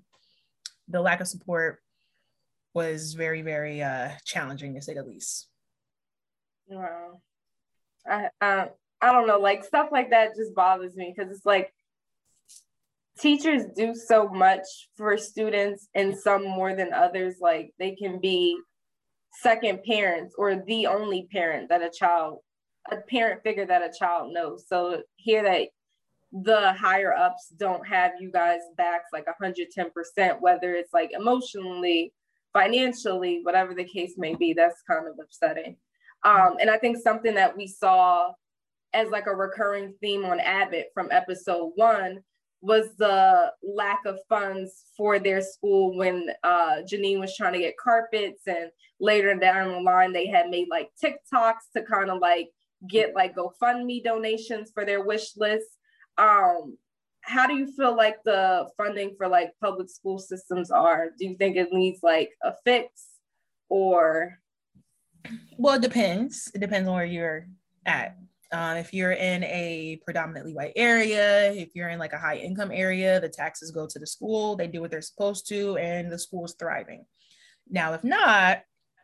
the 0.89 1.01
lack 1.01 1.21
of 1.21 1.29
support 1.29 1.79
was 2.75 3.15
very, 3.15 3.43
very 3.43 3.83
uh, 3.83 4.11
challenging 4.25 4.75
to 4.75 4.83
say 4.83 4.95
the 4.95 5.05
least. 5.05 5.49
Wow. 6.69 7.21
I, 8.09 8.29
uh, 8.41 8.67
I 9.03 9.13
don't 9.13 9.27
know, 9.27 9.39
like 9.39 9.65
stuff 9.65 9.89
like 9.91 10.11
that 10.11 10.37
just 10.37 10.55
bothers 10.55 10.95
me 10.95 11.13
because 11.15 11.35
it's 11.35 11.47
like 11.47 11.73
teachers 13.19 13.65
do 13.77 13.95
so 13.95 14.29
much 14.29 14.67
for 14.97 15.17
students 15.17 15.89
and 15.95 16.17
some 16.17 16.45
more 16.45 16.75
than 16.75 16.93
others. 16.93 17.37
Like 17.41 17.73
they 17.79 17.95
can 17.95 18.21
be 18.21 18.59
second 19.41 19.83
parents 19.85 20.35
or 20.37 20.63
the 20.67 20.87
only 20.87 21.29
parent 21.33 21.69
that 21.69 21.83
a 21.83 21.91
child, 21.91 22.39
a 22.91 22.97
parent 22.97 23.43
figure 23.43 23.67
that 23.67 23.83
a 23.83 23.93
child 23.97 24.33
knows. 24.33 24.65
So 24.69 25.03
here 25.17 25.43
that 25.45 25.69
the 26.33 26.73
higher 26.73 27.13
ups 27.13 27.53
don't 27.59 27.87
have 27.87 28.13
you 28.21 28.31
guys 28.31 28.61
backs 28.77 29.11
like 29.13 29.27
110%, 29.27 30.41
whether 30.41 30.75
it's 30.75 30.93
like 30.93 31.11
emotionally, 31.13 32.13
financially, 32.53 33.41
whatever 33.43 33.75
the 33.75 33.85
case 33.85 34.15
may 34.17 34.35
be, 34.35 34.53
that's 34.53 34.83
kind 34.89 35.09
of 35.09 35.15
upsetting. 35.23 35.77
Um, 36.23 36.57
and 36.61 36.71
I 36.71 36.79
think 36.79 36.99
something 36.99 37.35
that 37.35 37.57
we 37.57 37.67
saw 37.67 38.33
as 38.93 39.09
like 39.11 39.27
a 39.27 39.35
recurring 39.35 39.95
theme 40.01 40.25
on 40.25 40.41
Abbott 40.41 40.91
from 40.95 41.09
episode 41.11 41.73
one 41.77 42.23
was 42.63 42.89
the 42.99 43.53
lack 43.63 44.05
of 44.05 44.19
funds 44.29 44.85
for 44.97 45.19
their 45.19 45.41
school 45.41 45.97
when 45.97 46.29
uh, 46.45 46.77
Janine 46.91 47.21
was 47.21 47.35
trying 47.35 47.55
to 47.55 47.59
get 47.59 47.79
carpets 47.79 48.43
and 48.47 48.71
later 49.01 49.35
down 49.35 49.73
the 49.73 49.81
line 49.81 50.13
they 50.13 50.27
had 50.27 50.51
made 50.51 50.69
like 50.71 50.91
TikToks 51.03 51.73
to 51.75 51.83
kind 51.83 52.11
of 52.11 52.19
like 52.19 52.51
get 52.89 53.15
like 53.15 53.35
GoFundMe 53.35 54.03
donations 54.05 54.71
for 54.73 54.85
their 54.85 55.03
wish 55.03 55.37
list. 55.37 55.69
Um, 56.19 56.77
how 57.23 57.47
do 57.47 57.55
you 57.55 57.73
feel 57.73 57.97
like 57.97 58.17
the 58.25 58.69
funding 58.77 59.15
for 59.17 59.29
like 59.29 59.53
public 59.61 59.89
school 59.89 60.19
systems 60.19 60.71
are? 60.71 61.09
Do 61.19 61.27
you 61.27 61.37
think 61.37 61.57
it 61.57 61.73
needs 61.73 62.01
like 62.03 62.31
a 62.43 62.53
fix 62.65 63.07
or? 63.69 64.39
Well, 65.57 65.75
it 65.75 65.83
depends. 65.83 66.51
It 66.55 66.61
depends 66.61 66.89
on 66.89 66.95
where 66.95 67.05
you're 67.05 67.47
at. 67.87 68.17
Um, 68.53 68.77
if 68.77 68.93
you're 68.93 69.13
in 69.13 69.45
a 69.45 70.01
predominantly 70.05 70.55
white 70.55 70.73
area, 70.75 71.53
if 71.53 71.71
you're 71.75 71.89
in 71.89 72.01
like 72.01 72.13
a 72.13 72.19
high 72.19 72.37
income 72.37 72.71
area, 72.73 73.21
the 73.21 73.29
taxes 73.29 73.71
go 73.71 73.87
to 73.87 73.99
the 73.99 74.07
school, 74.07 74.57
they 74.57 74.67
do 74.67 74.81
what 74.81 74.91
they're 74.91 75.03
supposed 75.03 75.47
to, 75.49 75.77
and 75.77 76.11
the 76.11 76.19
school 76.19 76.45
is 76.45 76.57
thriving. 76.59 77.05
Now, 77.69 77.93
if 77.93 78.03
not, 78.03 78.63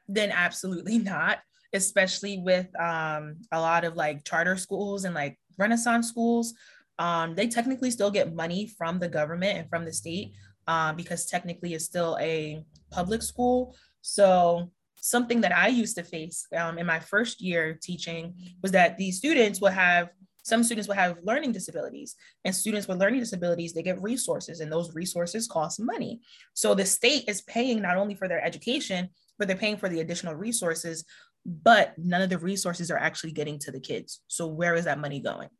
then 0.09 0.31
absolutely 0.33 0.99
not, 1.15 1.39
especially 1.73 2.39
with 2.39 2.67
um, 2.81 3.37
a 3.53 3.61
lot 3.61 3.85
of 3.85 3.95
like 3.95 4.25
charter 4.25 4.57
schools 4.57 5.05
and 5.05 5.15
like 5.15 5.39
Renaissance 5.59 6.09
schools. 6.09 6.55
Um, 6.99 7.35
they 7.35 7.47
technically 7.47 7.91
still 7.91 8.11
get 8.11 8.35
money 8.35 8.67
from 8.79 8.99
the 8.99 9.09
government 9.09 9.59
and 9.59 9.69
from 9.69 9.85
the 9.85 9.93
state 9.93 10.33
um, 10.67 10.97
because 10.97 11.27
technically 11.27 11.75
it's 11.75 11.85
still 11.85 12.17
a 12.21 12.65
public 12.91 13.23
school. 13.23 13.77
So 14.01 14.71
something 15.07 15.41
that 15.41 15.57
I 15.57 15.69
used 15.69 15.97
to 15.97 16.03
face 16.03 16.47
um, 16.57 16.79
in 16.79 16.87
my 16.87 16.99
first 16.99 17.41
year 17.41 17.79
teaching 17.81 18.35
was 18.61 18.73
that 18.73 18.99
these 18.99 19.19
students 19.19 19.61
will 19.61 19.71
have 19.71 20.09
some 20.43 20.63
students 20.63 20.87
will 20.87 20.95
have 20.95 21.17
learning 21.25 21.51
disabilities 21.51 22.15
and 22.45 22.55
students 22.55 22.87
with 22.87 22.99
learning 22.99 23.19
disabilities 23.19 23.73
they 23.73 23.83
get 23.83 24.01
resources 24.01 24.61
and 24.61 24.71
those 24.71 24.95
resources 24.95 25.49
cost 25.49 25.81
money. 25.81 26.21
So 26.55 26.75
the 26.75 26.85
state 26.85 27.25
is 27.29 27.43
paying 27.43 27.83
not 27.83 27.97
only 27.97 28.15
for 28.15 28.27
their 28.29 28.45
education 28.45 29.11
but 29.39 29.47
they're 29.47 29.57
paying 29.57 29.77
for 29.77 29.89
the 29.89 30.01
additional 30.01 30.35
resources 30.35 31.05
but 31.45 31.95
none 31.97 32.23
of 32.23 32.31
the 32.31 32.39
resources 32.39 32.91
are 32.91 32.99
actually 32.99 33.33
getting 33.33 33.59
to 33.61 33.71
the 33.71 33.81
kids. 33.81 34.23
So 34.27 34.49
where 34.49 34.75
is 34.75 34.87
that 34.87 34.99
money 34.99 35.21
going? 35.21 35.51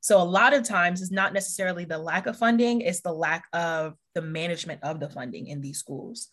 So 0.00 0.20
a 0.20 0.24
lot 0.24 0.54
of 0.54 0.64
times 0.64 1.00
it's 1.00 1.12
not 1.12 1.32
necessarily 1.32 1.84
the 1.84 1.98
lack 1.98 2.26
of 2.26 2.36
funding 2.36 2.80
it's 2.80 3.02
the 3.02 3.12
lack 3.12 3.44
of 3.52 3.94
the 4.14 4.22
management 4.22 4.82
of 4.82 4.98
the 4.98 5.10
funding 5.10 5.46
in 5.46 5.60
these 5.60 5.78
schools 5.78 6.28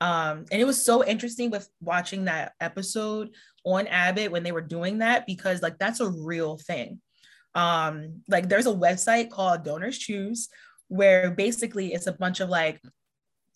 um, 0.00 0.46
and 0.50 0.60
it 0.60 0.66
was 0.66 0.84
so 0.84 1.04
interesting 1.04 1.50
with 1.50 1.68
watching 1.80 2.24
that 2.24 2.52
episode 2.60 3.30
on 3.64 3.86
Abbott 3.86 4.32
when 4.32 4.42
they 4.42 4.52
were 4.52 4.62
doing 4.62 4.98
that 4.98 5.26
because 5.26 5.60
like 5.60 5.78
that's 5.78 6.00
a 6.00 6.08
real 6.08 6.56
thing. 6.56 7.00
Um, 7.54 8.22
like 8.28 8.48
there's 8.48 8.66
a 8.66 8.72
website 8.72 9.30
called 9.30 9.64
Donors 9.64 9.98
Choose 9.98 10.48
where 10.88 11.30
basically 11.30 11.92
it's 11.92 12.06
a 12.06 12.12
bunch 12.12 12.40
of 12.40 12.48
like 12.48 12.80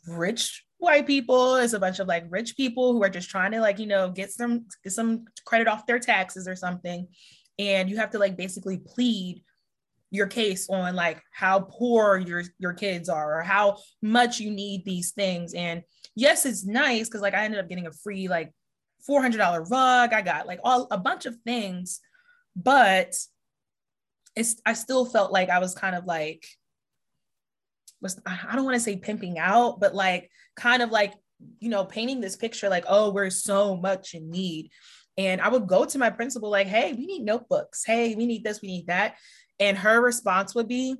rich 0.07 0.65
white 0.79 1.07
people, 1.07 1.57
it's 1.57 1.73
a 1.73 1.81
bunch 1.81 1.99
of 1.99 2.07
like 2.07 2.27
rich 2.29 2.57
people 2.57 2.93
who 2.93 3.03
are 3.03 3.09
just 3.09 3.31
trying 3.31 3.53
to 3.53 3.61
like, 3.61 3.79
you 3.79 3.87
know, 3.87 4.11
get 4.11 4.31
some 4.31 4.67
get 4.83 4.93
some 4.93 5.25
credit 5.47 5.67
off 5.67 5.87
their 5.87 5.99
taxes 5.99 6.47
or 6.47 6.57
something. 6.57 7.09
And 7.59 7.89
you 7.89 7.97
have 7.97 8.11
to 8.11 8.19
like 8.19 8.37
basically 8.37 8.79
plead 8.79 9.43
your 10.11 10.27
case 10.27 10.69
on 10.69 10.95
like 10.95 11.23
how 11.33 11.61
poor 11.61 12.19
your 12.19 12.43
your 12.59 12.75
kids 12.75 13.09
are 13.09 13.39
or 13.39 13.43
how 13.43 13.79
much 14.03 14.41
you 14.41 14.51
need 14.51 14.85
these 14.85 15.13
things 15.13 15.55
and 15.55 15.83
yes, 16.15 16.47
it's 16.47 16.65
nice 16.65 17.09
because 17.09 17.23
like 17.23 17.35
I 17.35 17.45
ended 17.45 17.61
up 17.61 17.69
getting 17.69 17.87
a 17.87 17.93
free 17.93 18.29
like 18.29 18.53
$400 19.09 19.71
rug. 19.71 20.13
I 20.13 20.23
got 20.23 20.47
like 20.47 20.61
all 20.65 20.87
a 20.91 20.99
bunch 20.99 21.27
of 21.27 21.37
things, 21.45 22.01
but 22.57 23.15
it's 24.37 24.57
I 24.67 24.75
still 24.75 25.05
felt 25.05 25.33
like 25.33 25.51
I 25.51 25.59
was 25.59 25.75
kind 25.75 25.95
of 25.95 26.05
like 26.05 26.45
was 28.01 28.21
I 28.27 28.55
don't 28.55 28.65
want 28.65 28.75
to 28.75 28.81
say 28.81 28.97
pimping 28.97 29.39
out, 29.39 29.81
but 29.81 29.95
like 29.95 30.31
kind 30.57 30.83
of 30.83 30.91
like 30.91 31.15
you 31.61 31.69
know 31.69 31.85
painting 31.85 32.21
this 32.21 32.37
picture 32.37 32.69
like 32.69 32.85
oh 32.89 33.11
we're 33.11 33.31
so 33.31 33.77
much 33.77 34.15
in 34.15 34.31
need. 34.31 34.71
And 35.17 35.41
I 35.41 35.49
would 35.49 35.69
go 35.69 35.85
to 35.85 35.99
my 35.99 36.11
principal 36.11 36.51
like, 36.51 36.67
hey, 36.67 36.93
we 36.93 37.07
need 37.07 37.23
notebooks. 37.23 37.85
Hey, 37.85 38.17
we 38.17 38.27
need 38.27 38.43
this, 38.43 38.61
we 38.61 38.69
need 38.69 38.89
that. 38.89 39.15
And 39.61 39.79
her 39.79 40.01
response 40.01 40.55
would 40.55 40.67
be, 40.67 40.97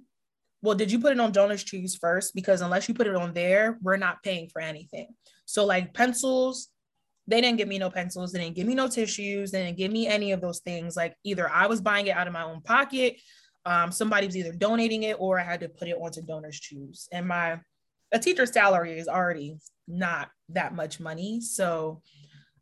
well, 0.65 0.75
did 0.75 0.91
you 0.91 0.99
put 0.99 1.13
it 1.13 1.21
on 1.21 1.31
Donors 1.31 1.63
Choose 1.63 1.95
first? 1.95 2.35
Because 2.35 2.63
unless 2.63 2.89
you 2.89 2.95
put 2.95 3.07
it 3.07 3.15
on 3.15 3.35
there, 3.35 3.79
we're 3.83 3.99
not 3.99 4.23
paying 4.23 4.49
for 4.49 4.63
anything. 4.63 5.09
So, 5.45 5.67
like 5.67 5.93
pencils, 5.93 6.69
they 7.27 7.43
didn't 7.43 7.59
give 7.59 7.69
me 7.69 7.79
no 7.79 7.91
pencils, 7.91 8.33
they 8.33 8.39
didn't 8.39 8.57
give 8.57 8.67
me 8.67 8.75
no 8.75 8.89
tissues, 8.89 9.51
they 9.51 9.63
didn't 9.63 9.77
give 9.77 9.93
me 9.93 10.07
any 10.07 10.33
of 10.33 10.41
those 10.41 10.61
things. 10.61 10.97
Like 10.97 11.17
either 11.23 11.51
I 11.51 11.67
was 11.67 11.83
buying 11.83 12.07
it 12.07 12.17
out 12.17 12.27
of 12.27 12.33
my 12.33 12.45
own 12.45 12.63
pocket, 12.63 13.17
um, 13.67 13.93
somebody 13.93 14.27
was 14.27 14.39
either 14.39 14.53
donating 14.53 15.03
it 15.03 15.17
or 15.19 15.39
I 15.39 15.43
had 15.43 15.61
to 15.61 15.69
put 15.69 15.89
it 15.89 15.99
onto 16.01 16.23
Donors 16.23 16.59
Choose. 16.59 17.09
And 17.13 17.29
my 17.29 17.61
a 18.13 18.19
teacher's 18.19 18.53
salary 18.53 18.99
is 18.99 19.09
already 19.09 19.57
not 19.87 20.31
that 20.49 20.75
much 20.75 20.99
money. 20.99 21.43
So 21.43 22.01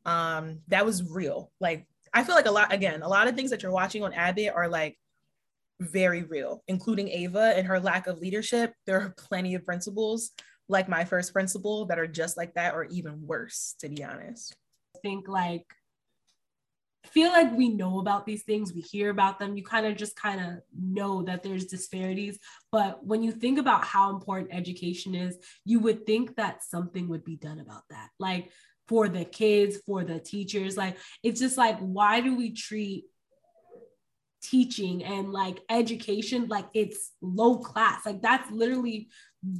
um 0.04 0.58
that 0.68 0.84
was 0.84 1.08
real. 1.08 1.52
Like 1.60 1.86
I 2.12 2.24
feel 2.24 2.34
like 2.34 2.46
a 2.46 2.50
lot 2.50 2.72
again, 2.72 3.02
a 3.02 3.08
lot 3.08 3.28
of 3.28 3.36
things 3.36 3.50
that 3.50 3.62
you're 3.62 3.70
watching 3.70 4.02
on 4.02 4.12
Abbott 4.12 4.52
are 4.54 4.68
like 4.68 4.98
very 5.82 6.22
real, 6.22 6.62
including 6.68 7.08
Ava 7.08 7.52
and 7.56 7.66
her 7.66 7.80
lack 7.80 8.06
of 8.06 8.18
leadership. 8.18 8.74
There 8.86 9.00
are 9.00 9.14
plenty 9.16 9.54
of 9.54 9.64
principals 9.64 10.30
like 10.68 10.88
my 10.88 11.04
first 11.04 11.32
principal 11.32 11.86
that 11.86 11.98
are 11.98 12.06
just 12.06 12.36
like 12.36 12.54
that 12.54 12.74
or 12.74 12.84
even 12.84 13.26
worse, 13.26 13.74
to 13.80 13.88
be 13.88 14.02
honest. 14.02 14.54
I 14.96 15.00
think 15.00 15.28
like 15.28 15.66
feel 17.06 17.30
like 17.30 17.52
we 17.52 17.68
know 17.68 17.98
about 17.98 18.26
these 18.26 18.44
things, 18.44 18.72
we 18.72 18.80
hear 18.80 19.10
about 19.10 19.38
them, 19.38 19.56
you 19.56 19.64
kind 19.64 19.86
of 19.86 19.96
just 19.96 20.16
kind 20.16 20.40
of 20.40 20.62
know 20.78 21.22
that 21.22 21.42
there's 21.42 21.66
disparities. 21.66 22.38
But 22.70 23.04
when 23.04 23.22
you 23.22 23.32
think 23.32 23.58
about 23.58 23.84
how 23.84 24.10
important 24.10 24.54
education 24.54 25.14
is, 25.14 25.36
you 25.64 25.80
would 25.80 26.06
think 26.06 26.36
that 26.36 26.62
something 26.62 27.08
would 27.08 27.24
be 27.24 27.36
done 27.36 27.58
about 27.58 27.82
that. 27.90 28.08
Like 28.18 28.52
for 28.88 29.08
the 29.08 29.24
kids, 29.24 29.78
for 29.84 30.04
the 30.04 30.20
teachers, 30.20 30.76
like 30.76 30.96
it's 31.22 31.40
just 31.40 31.58
like, 31.58 31.78
why 31.80 32.20
do 32.20 32.36
we 32.36 32.52
treat 32.52 33.04
teaching 34.42 35.04
and 35.04 35.32
like 35.32 35.60
education 35.70 36.48
like 36.48 36.66
it's 36.74 37.12
low 37.20 37.58
class. 37.58 38.04
Like 38.04 38.20
that's 38.20 38.50
literally 38.50 39.08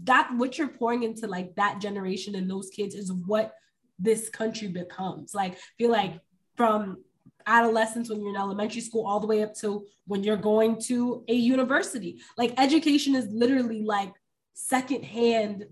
that 0.05 0.31
what 0.37 0.59
you're 0.59 0.69
pouring 0.69 1.03
into 1.03 1.27
like 1.27 1.55
that 1.57 1.81
generation 1.81 2.35
and 2.35 2.51
those 2.51 2.71
kids 2.71 2.95
is 2.95 3.13
what 3.13 3.55
this 3.99 4.29
country 4.29 4.69
becomes. 4.69 5.35
Like 5.35 5.59
feel 5.79 5.91
like 5.91 6.21
from 6.57 6.99
adolescence 7.47 8.09
when 8.09 8.21
you're 8.21 8.31
in 8.31 8.37
elementary 8.37 8.81
school 8.81 9.07
all 9.07 9.21
the 9.21 9.27
way 9.27 9.43
up 9.43 9.55
to 9.55 9.85
when 10.07 10.23
you're 10.23 10.37
going 10.37 10.81
to 10.83 11.25
a 11.29 11.35
university. 11.35 12.21
Like 12.37 12.55
education 12.59 13.15
is 13.15 13.27
literally 13.31 13.83
like 13.83 14.13
secondhand 14.55 15.67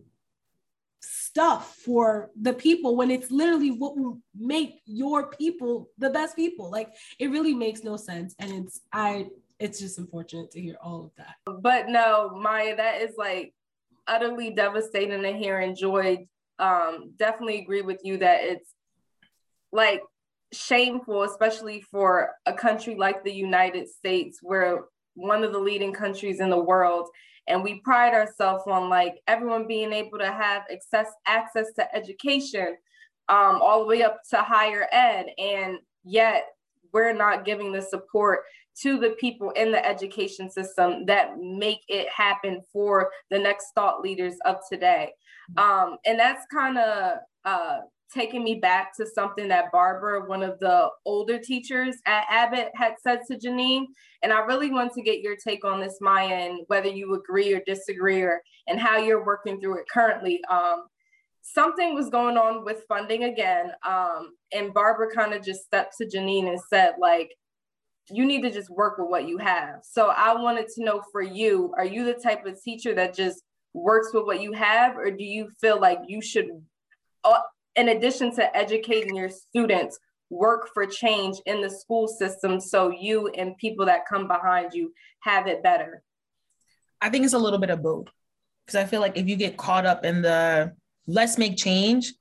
stuff 1.30 1.76
for 1.84 2.30
the 2.40 2.52
people 2.52 2.96
when 2.96 3.10
it's 3.10 3.30
literally 3.30 3.70
what 3.70 3.96
will 3.96 4.20
make 4.36 4.82
your 4.84 5.28
people 5.30 5.88
the 5.98 6.10
best 6.10 6.34
people. 6.34 6.70
Like 6.70 6.90
it 7.20 7.30
really 7.30 7.54
makes 7.54 7.84
no 7.84 7.96
sense. 7.96 8.34
And 8.38 8.50
it's 8.52 8.80
i 8.92 9.26
it's 9.60 9.78
just 9.78 9.98
unfortunate 9.98 10.50
to 10.52 10.60
hear 10.60 10.76
all 10.82 11.04
of 11.04 11.10
that. 11.18 11.36
But 11.62 11.88
no 11.88 12.30
maya 12.30 12.76
that 12.76 13.00
is 13.02 13.14
like 13.16 13.54
utterly 14.08 14.50
devastating 14.50 15.22
to 15.22 15.32
hear 15.32 15.60
and 15.60 15.76
joy. 15.76 16.26
Um 16.58 17.12
definitely 17.16 17.60
agree 17.60 17.82
with 17.82 18.00
you 18.02 18.18
that 18.18 18.40
it's 18.42 18.74
like 19.70 20.02
shameful 20.52 21.22
especially 21.22 21.80
for 21.80 22.32
a 22.44 22.52
country 22.52 22.96
like 22.96 23.22
the 23.22 23.32
united 23.32 23.88
states 23.88 24.40
where 24.42 24.86
one 25.14 25.44
of 25.44 25.52
the 25.52 25.58
leading 25.60 25.92
countries 25.92 26.40
in 26.40 26.50
the 26.50 26.58
world 26.58 27.08
and 27.50 27.62
we 27.62 27.80
pride 27.80 28.14
ourselves 28.14 28.64
on 28.66 28.88
like 28.88 29.20
everyone 29.26 29.66
being 29.66 29.92
able 29.92 30.18
to 30.18 30.32
have 30.32 30.62
access 30.72 31.08
access 31.26 31.72
to 31.74 31.94
education 31.94 32.76
um, 33.28 33.60
all 33.62 33.80
the 33.80 33.86
way 33.86 34.02
up 34.02 34.18
to 34.30 34.38
higher 34.38 34.86
ed. 34.92 35.26
And 35.38 35.78
yet 36.04 36.46
we're 36.92 37.12
not 37.12 37.44
giving 37.44 37.72
the 37.72 37.82
support 37.82 38.40
to 38.82 38.98
the 38.98 39.10
people 39.20 39.50
in 39.50 39.70
the 39.70 39.84
education 39.84 40.50
system 40.50 41.04
that 41.06 41.38
make 41.38 41.80
it 41.88 42.08
happen 42.08 42.62
for 42.72 43.10
the 43.30 43.38
next 43.38 43.66
thought 43.74 44.00
leaders 44.00 44.34
of 44.44 44.56
today. 44.70 45.12
Um, 45.56 45.96
and 46.06 46.18
that's 46.18 46.46
kind 46.52 46.78
of 46.78 47.18
uh, 47.44 47.78
taking 48.12 48.42
me 48.42 48.56
back 48.56 48.96
to 48.96 49.06
something 49.06 49.48
that 49.48 49.72
Barbara, 49.72 50.26
one 50.26 50.42
of 50.42 50.58
the 50.58 50.88
older 51.04 51.38
teachers 51.38 51.96
at 52.06 52.24
Abbott, 52.28 52.70
had 52.74 52.94
said 53.02 53.20
to 53.28 53.38
Janine. 53.38 53.86
And 54.22 54.32
I 54.32 54.40
really 54.40 54.70
want 54.70 54.92
to 54.94 55.02
get 55.02 55.20
your 55.20 55.36
take 55.36 55.64
on 55.64 55.80
this, 55.80 55.98
Maya, 56.00 56.34
and 56.34 56.60
whether 56.66 56.88
you 56.88 57.14
agree 57.14 57.52
or 57.52 57.62
disagree, 57.66 58.20
or 58.22 58.42
and 58.66 58.78
how 58.78 58.98
you're 58.98 59.24
working 59.24 59.60
through 59.60 59.78
it 59.78 59.86
currently. 59.92 60.40
Um, 60.50 60.86
something 61.42 61.94
was 61.94 62.10
going 62.10 62.36
on 62.36 62.64
with 62.64 62.84
funding 62.88 63.24
again, 63.24 63.72
um, 63.86 64.34
and 64.52 64.74
Barbara 64.74 65.10
kind 65.14 65.32
of 65.32 65.42
just 65.42 65.64
stepped 65.64 65.96
to 65.98 66.06
Janine 66.06 66.48
and 66.48 66.60
said, 66.68 66.94
like, 67.00 67.34
you 68.10 68.26
need 68.26 68.42
to 68.42 68.50
just 68.50 68.70
work 68.70 68.98
with 68.98 69.08
what 69.08 69.28
you 69.28 69.38
have. 69.38 69.80
So 69.82 70.08
I 70.08 70.34
wanted 70.34 70.66
to 70.74 70.84
know 70.84 71.02
for 71.12 71.22
you, 71.22 71.72
are 71.76 71.84
you 71.84 72.04
the 72.04 72.14
type 72.14 72.44
of 72.44 72.60
teacher 72.60 72.94
that 72.96 73.14
just 73.14 73.42
works 73.72 74.08
with 74.12 74.24
what 74.24 74.42
you 74.42 74.52
have, 74.52 74.96
or 74.96 75.10
do 75.10 75.24
you 75.24 75.48
feel 75.60 75.80
like 75.80 76.00
you 76.08 76.20
should 76.20 76.48
uh, 77.24 77.40
in 77.76 77.88
addition 77.88 78.34
to 78.36 78.56
educating 78.56 79.14
your 79.14 79.28
students, 79.28 79.98
work 80.30 80.68
for 80.72 80.86
change 80.86 81.38
in 81.46 81.60
the 81.60 81.70
school 81.70 82.06
system 82.06 82.60
so 82.60 82.90
you 82.90 83.28
and 83.28 83.56
people 83.58 83.86
that 83.86 84.06
come 84.08 84.28
behind 84.28 84.72
you 84.72 84.92
have 85.20 85.46
it 85.46 85.62
better? 85.62 86.02
I 87.00 87.10
think 87.10 87.24
it's 87.24 87.34
a 87.34 87.38
little 87.38 87.58
bit 87.58 87.70
of 87.70 87.82
both. 87.82 88.08
Because 88.66 88.80
I 88.80 88.84
feel 88.86 89.00
like 89.00 89.16
if 89.16 89.26
you 89.26 89.36
get 89.36 89.56
caught 89.56 89.86
up 89.86 90.04
in 90.04 90.22
the 90.22 90.72
let's 91.06 91.38
make 91.38 91.56
change, 91.56 92.12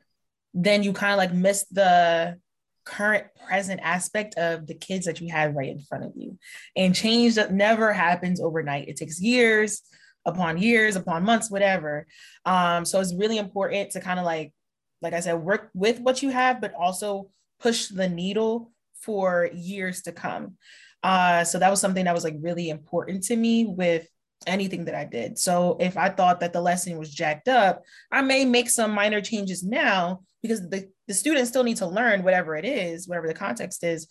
then 0.54 0.82
you 0.82 0.94
kind 0.94 1.14
of 1.14 1.18
like 1.18 1.34
miss 1.34 1.66
the 1.72 2.38
current 2.86 3.28
present 3.48 3.80
aspect 3.84 4.36
of 4.36 4.66
the 4.66 4.74
kids 4.74 5.06
that 5.06 5.22
you 5.22 5.30
have 5.32 5.54
right 5.54 5.70
in 5.70 5.80
front 5.80 6.06
of 6.06 6.14
you. 6.16 6.40
And 6.76 6.96
change 6.96 7.36
that 7.36 7.54
never 7.54 7.94
happens 7.94 8.42
overnight. 8.42 8.88
It 8.88 8.98
takes 8.98 9.22
years 9.22 9.82
upon 10.26 10.58
years 10.58 10.96
upon 10.96 11.24
months, 11.24 11.52
whatever. 11.52 12.08
Um, 12.46 12.86
so 12.86 13.00
it's 13.00 13.14
really 13.14 13.38
important 13.38 13.92
to 13.92 14.02
kind 14.02 14.20
of 14.20 14.26
like 14.26 14.54
like 15.02 15.14
I 15.14 15.20
said, 15.20 15.36
work 15.36 15.70
with 15.74 16.00
what 16.00 16.22
you 16.22 16.30
have, 16.30 16.62
but 16.62 16.74
also 16.74 17.30
push 17.60 17.88
the 17.88 18.08
needle 18.08 18.72
for 19.02 19.50
years 19.54 20.02
to 20.04 20.12
come. 20.12 20.58
Uh, 21.04 21.44
so 21.44 21.60
that 21.60 21.70
was 21.70 21.80
something 21.80 22.06
that 22.06 22.14
was 22.14 22.24
like 22.24 22.36
really 22.40 22.70
important 22.70 23.24
to 23.24 23.36
me 23.36 23.66
with 23.66 24.08
anything 24.48 24.86
that 24.86 24.96
I 24.96 25.06
did. 25.06 25.38
So 25.38 25.78
if 25.80 25.98
I 25.98 26.10
thought 26.10 26.40
that 26.42 26.54
the 26.54 26.62
lesson 26.62 26.98
was 26.98 27.14
jacked 27.14 27.48
up, 27.48 27.84
I 28.12 28.22
may 28.22 28.46
make 28.46 28.70
some 28.70 28.92
minor 28.92 29.22
changes 29.22 29.64
now 29.64 30.22
because 30.42 30.68
the, 30.70 30.90
the 31.08 31.14
students 31.14 31.50
still 31.50 31.64
need 31.64 31.78
to 31.78 31.88
learn 31.88 32.24
whatever 32.24 32.56
it 32.56 32.66
is, 32.66 33.08
whatever 33.08 33.28
the 33.28 33.34
context 33.34 33.84
is. 33.84 34.08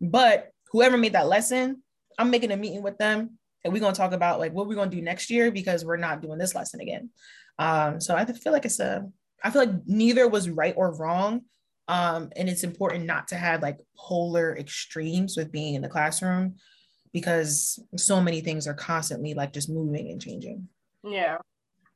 But 0.00 0.50
whoever 0.70 0.96
made 0.96 1.14
that 1.14 1.28
lesson, 1.28 1.82
I'm 2.18 2.30
making 2.30 2.52
a 2.52 2.56
meeting 2.56 2.82
with 2.82 2.98
them 2.98 3.38
and 3.64 3.72
we're 3.72 3.80
going 3.80 3.94
to 3.94 3.98
talk 3.98 4.12
about 4.12 4.38
like 4.38 4.52
what 4.52 4.66
we're 4.66 4.74
going 4.74 4.90
to 4.90 4.96
do 4.96 5.02
next 5.02 5.30
year 5.30 5.50
because 5.50 5.84
we're 5.84 5.96
not 5.96 6.22
doing 6.22 6.38
this 6.38 6.54
lesson 6.54 6.80
again. 6.80 7.10
Um, 7.58 8.00
so 8.00 8.14
I 8.14 8.24
feel 8.24 8.52
like 8.52 8.64
it's 8.64 8.80
a 8.80 9.06
I 9.42 9.50
feel 9.50 9.64
like 9.64 9.86
neither 9.86 10.28
was 10.28 10.48
right 10.48 10.74
or 10.76 10.94
wrong. 10.94 11.42
Um, 11.88 12.30
and 12.36 12.48
it's 12.48 12.64
important 12.64 13.04
not 13.06 13.28
to 13.28 13.36
have 13.36 13.60
like 13.60 13.80
polar 13.96 14.56
extremes 14.56 15.36
with 15.36 15.52
being 15.52 15.74
in 15.74 15.82
the 15.82 15.88
classroom 15.88 16.54
because 17.12 17.82
so 17.96 18.20
many 18.20 18.40
things 18.40 18.66
are 18.66 18.74
constantly 18.74 19.34
like 19.34 19.52
just 19.52 19.68
moving 19.68 20.10
and 20.10 20.20
changing. 20.20 20.68
Yeah. 21.04 21.38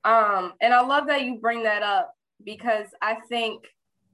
Um, 0.05 0.55
and 0.61 0.75
I 0.75 0.83
love 0.83 1.07
that 1.07 1.23
you 1.23 1.39
bring 1.39 1.63
that 1.63 1.83
up 1.83 2.15
because 2.45 2.89
I 3.01 3.17
think 3.29 3.65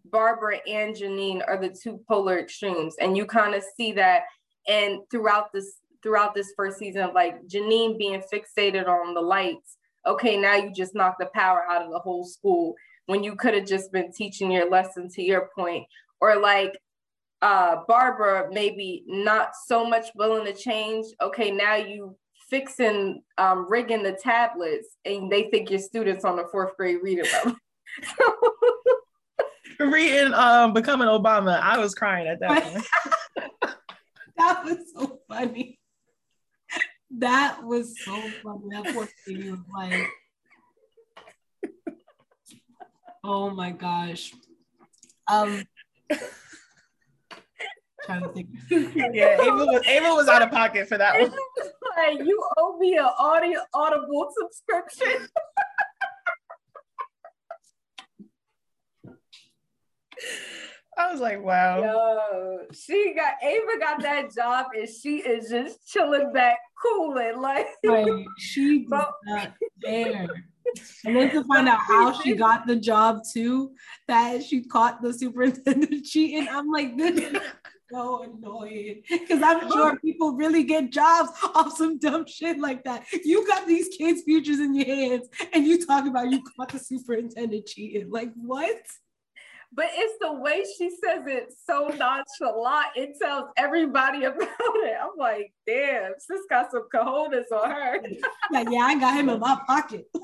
Barbara 0.05 0.59
and 0.69 0.95
Janine 0.95 1.43
are 1.47 1.59
the 1.59 1.71
two 1.71 2.01
polar 2.09 2.39
extremes. 2.39 2.97
And 3.01 3.17
you 3.17 3.27
kind 3.27 3.55
of 3.55 3.65
see 3.77 3.93
that 3.93 4.23
and 4.69 5.01
throughout 5.11 5.53
this 5.53 5.79
throughout 6.03 6.35
this 6.35 6.53
first 6.57 6.79
season 6.79 7.03
of 7.03 7.15
like 7.15 7.47
Janine 7.47 7.97
being 7.97 8.23
fixated 8.33 8.89
on 8.89 9.15
the 9.15 9.21
lights. 9.21 9.77
Okay, 10.07 10.37
now 10.37 10.57
you 10.57 10.73
just 10.73 10.95
knock 10.95 11.17
the 11.19 11.27
power 11.27 11.65
out 11.69 11.83
of 11.83 11.93
the 11.93 11.99
whole 11.99 12.25
school 12.25 12.75
when 13.07 13.23
you 13.23 13.37
could 13.37 13.55
have 13.55 13.67
just 13.67 13.93
been 13.93 14.13
teaching 14.13 14.51
your 14.51 14.71
lesson 14.71 15.09
to 15.11 15.23
your 15.23 15.51
point 15.57 15.85
or 16.21 16.41
like 16.41 16.79
uh, 17.43 17.79
Barbara 17.89 18.49
maybe 18.53 19.05
not 19.07 19.51
so 19.67 19.85
much 19.85 20.07
willing 20.15 20.45
to 20.47 20.55
change. 20.55 21.07
Okay, 21.21 21.51
now 21.51 21.75
you 21.75 22.17
fixing 22.49 23.23
um, 23.39 23.67
rigging 23.69 24.03
the 24.03 24.13
tablets 24.13 24.97
and 25.05 25.31
they 25.31 25.51
think 25.51 25.71
your 25.71 25.81
students 25.81 26.25
on 26.25 26.37
the 26.37 26.45
fourth 26.53 26.77
grade 26.77 26.99
reading 27.03 27.25
level. 27.33 27.57
Reading 29.81 30.33
um 30.35 30.73
becoming 30.73 31.09
Obama, 31.09 31.59
I 31.61 31.79
was 31.79 31.95
crying 31.95 32.29
at 32.29 32.39
that 32.41 32.63
point. 32.63 32.87
that 34.37 34.65
was 34.65 34.79
so 34.95 35.21
funny. 35.29 35.79
That 37.19 37.65
was 37.65 37.95
so 38.05 38.15
funny. 38.43 38.61
That 38.71 38.95
poor 38.95 39.09
thing 39.27 39.51
was 39.51 39.61
like 39.75 40.09
Oh 43.25 43.51
my 43.51 43.71
gosh. 43.71 44.35
Um 45.29 45.65
trying 48.05 48.23
to 48.23 48.29
think. 48.29 48.49
yeah, 49.15 49.41
Ava 49.41 49.65
was 49.65 49.87
Ava 49.87 50.09
was 50.15 50.29
out 50.29 50.43
of 50.43 50.51
pocket 50.51 50.89
for 50.89 50.99
that 50.99 51.21
one. 51.21 51.33
like 51.97 52.19
you 52.27 52.45
owe 52.57 52.77
me 52.79 52.97
an 52.97 53.09
audio 53.19 53.61
audible 53.75 54.31
subscription. 54.37 55.29
I 60.99 61.11
was 61.11 61.21
like, 61.23 61.43
wow. 61.43 61.83
Yo, 61.83 62.59
she 62.73 63.15
got 63.17 63.35
Ava 63.43 63.79
got 63.81 64.03
that 64.03 64.35
job 64.35 64.67
and 64.77 64.89
she 64.89 65.19
is 65.19 65.49
just 65.49 65.89
chilling 65.89 66.33
back, 66.33 66.59
cooling. 66.83 67.41
Like, 67.41 67.67
like 67.83 68.13
she 68.39 68.85
not 68.89 69.15
there. 69.81 70.29
And 71.05 71.17
then 71.17 71.31
to 71.31 71.43
find 71.45 71.69
out 71.69 71.81
how 71.81 72.21
she 72.21 72.35
got 72.35 72.67
the 72.67 72.77
job 72.77 73.23
too, 73.33 73.73
that 74.07 74.45
she 74.45 74.63
caught 74.63 75.03
the 75.03 75.13
superintendent 75.13 76.05
cheating. 76.05 76.47
I'm 76.49 76.71
like, 76.71 76.97
this 76.97 77.19
is 77.19 77.41
so 77.91 78.23
annoying. 78.23 79.03
Because 79.11 79.43
I'm 79.43 79.65
oh. 79.65 79.71
sure 79.71 79.99
people 79.99 80.33
really 80.35 80.63
get 80.63 80.91
jobs 80.91 81.31
off 81.55 81.77
some 81.77 81.99
dumb 81.99 82.25
shit 82.27 82.61
like 82.61 82.85
that. 82.85 83.05
You 83.25 83.45
got 83.47 83.67
these 83.67 83.89
kids' 83.89 84.23
futures 84.23 84.61
in 84.61 84.75
your 84.75 84.87
hands 84.87 85.29
and 85.53 85.67
you 85.67 85.85
talk 85.85 86.07
about 86.07 86.31
you 86.31 86.41
caught 86.57 86.69
the 86.69 86.79
superintendent 86.79 87.67
cheating. 87.67 88.11
Like, 88.11 88.33
what? 88.37 88.81
but 89.75 89.87
it's 89.95 90.15
the 90.21 90.33
way 90.33 90.65
she 90.77 90.91
says 90.91 91.25
it 91.27 91.53
so 91.67 91.89
nonchalant. 91.89 92.89
It 92.95 93.17
tells 93.21 93.49
everybody 93.57 94.25
about 94.25 94.49
it. 94.49 94.97
I'm 95.01 95.17
like, 95.17 95.53
damn, 95.67 96.13
sis 96.19 96.41
got 96.51 96.71
some 96.71 96.89
cojones 96.95 97.51
on 97.53 97.71
her. 97.71 97.99
like, 98.51 98.69
yeah, 98.71 98.81
I 98.81 98.99
got 98.99 99.17
him 99.17 99.29
in 99.31 99.41
my 99.41 99.59
pocket. 99.67 100.07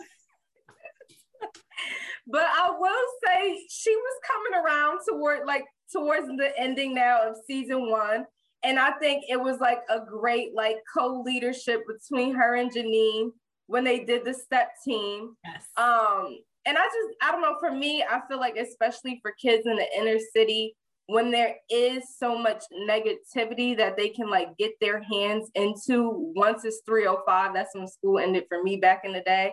but 2.29 2.45
I 2.45 2.71
will 2.79 3.07
say 3.25 3.67
she 3.71 3.95
was 3.95 4.21
coming 4.27 4.65
around 4.65 5.01
toward 5.09 5.47
like 5.47 5.65
towards 5.91 6.27
the 6.27 6.53
ending 6.59 6.95
now 6.95 7.29
of 7.29 7.37
season 7.47 7.91
one. 7.91 8.27
And 8.65 8.79
I 8.79 8.93
think 8.93 9.25
it 9.29 9.41
was 9.41 9.59
like 9.61 9.81
a 9.89 10.01
great 10.01 10.55
like 10.55 10.77
co-leadership 10.95 11.83
between 11.87 12.35
her 12.35 12.57
and 12.57 12.73
Janine 12.73 13.31
when 13.67 13.85
they 13.85 14.05
did 14.05 14.25
the 14.25 14.35
step 14.35 14.73
team. 14.85 15.35
Yes. 15.45 15.65
Um, 15.77 16.39
and 16.67 16.77
I 16.77 16.85
just 16.85 17.17
I 17.23 17.33
don't 17.33 17.41
know, 17.41 17.57
for 17.61 17.71
me, 17.71 18.03
I 18.03 18.21
feel 18.29 18.39
like 18.39 18.57
especially 18.57 19.21
for 19.23 19.33
kids 19.41 19.67
in 19.67 19.77
the 19.77 19.87
inner 19.97 20.19
city, 20.35 20.75
when 21.07 21.31
there 21.31 21.57
is 21.71 22.05
so 22.19 22.37
much 22.37 22.63
negativity 22.89 23.75
that 23.79 23.97
they 23.97 24.11
can 24.11 24.29
like 24.29 24.57
get 24.59 24.73
their 24.81 25.03
hands 25.03 25.51
into 25.55 26.33
once 26.37 26.65
it's 26.65 26.83
305 26.85 27.55
that's 27.55 27.75
when 27.75 27.89
school 27.89 28.19
ended 28.19 28.45
for 28.47 28.63
me 28.63 28.77
back 28.77 29.03
in 29.05 29.15
the 29.15 29.23
day 29.23 29.51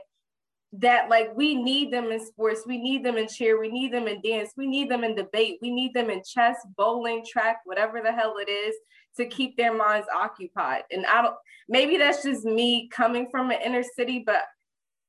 that 0.79 1.09
like 1.09 1.29
we 1.35 1.55
need 1.55 1.91
them 1.91 2.11
in 2.11 2.25
sports 2.25 2.63
we 2.65 2.77
need 2.77 3.03
them 3.03 3.17
in 3.17 3.27
cheer 3.27 3.59
we 3.59 3.69
need 3.69 3.93
them 3.93 4.07
in 4.07 4.21
dance 4.21 4.51
we 4.57 4.67
need 4.67 4.89
them 4.89 5.03
in 5.03 5.15
debate 5.15 5.57
we 5.61 5.71
need 5.71 5.93
them 5.93 6.09
in 6.09 6.21
chess 6.23 6.57
bowling 6.77 7.23
track 7.25 7.57
whatever 7.65 8.01
the 8.01 8.11
hell 8.11 8.35
it 8.39 8.49
is 8.49 8.75
to 9.17 9.25
keep 9.25 9.55
their 9.55 9.73
minds 9.73 10.07
occupied. 10.13 10.83
And 10.91 11.05
i 11.05 11.21
don't 11.21 11.35
maybe 11.67 11.97
that's 11.97 12.23
just 12.23 12.45
me 12.45 12.89
coming 12.89 13.27
from 13.29 13.51
an 13.51 13.59
inner 13.63 13.83
city 13.83 14.23
but 14.25 14.41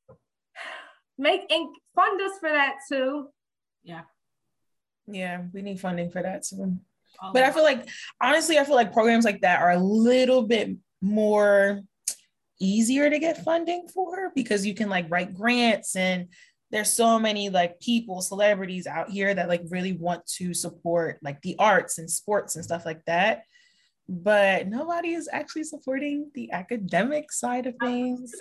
make 1.19 1.51
and 1.51 1.69
fund 1.95 2.21
us 2.21 2.39
for 2.39 2.51
that 2.51 2.77
too. 2.91 3.29
Yeah. 3.83 4.03
Yeah, 5.09 5.43
we 5.53 5.63
need 5.63 5.81
funding 5.81 6.11
for 6.11 6.23
that 6.23 6.45
too. 6.45 6.79
but 7.33 7.45
I 7.45 7.53
feel 7.53 7.63
like 7.63 7.89
honestly, 8.21 8.59
I 8.59 8.65
feel 8.65 8.75
like 8.75 8.93
programs 8.93 9.25
like 9.25 9.41
that 9.43 9.63
are 9.63 9.71
a 9.71 9.79
little 9.79 10.43
bit 10.43 10.71
more 11.01 11.83
easier 12.61 13.11
to 13.11 13.19
get 13.19 13.45
funding 13.45 13.89
for 13.93 14.33
because 14.35 14.65
you 14.65 14.75
can 14.75 14.89
like 14.89 15.07
write 15.11 15.35
grants 15.35 15.97
and 15.97 16.29
there's 16.71 16.93
so 16.93 17.19
many 17.19 17.49
like 17.49 17.81
people, 17.81 18.21
celebrities 18.21 18.87
out 18.87 19.11
here 19.11 19.33
that 19.33 19.49
like 19.49 19.63
really 19.69 19.93
want 19.93 20.27
to 20.27 20.53
support 20.53 21.19
like 21.23 21.41
the 21.43 21.57
arts 21.59 21.99
and 21.99 22.11
sports 22.11 22.57
and 22.57 22.65
stuff 22.65 22.85
like 22.85 23.05
that. 23.05 23.43
But 24.09 24.69
nobody 24.69 25.15
is 25.15 25.29
actually 25.33 25.65
supporting 25.65 26.31
the 26.35 26.53
academic 26.53 27.33
side 27.33 27.67
of 27.67 27.75
things. 27.81 28.33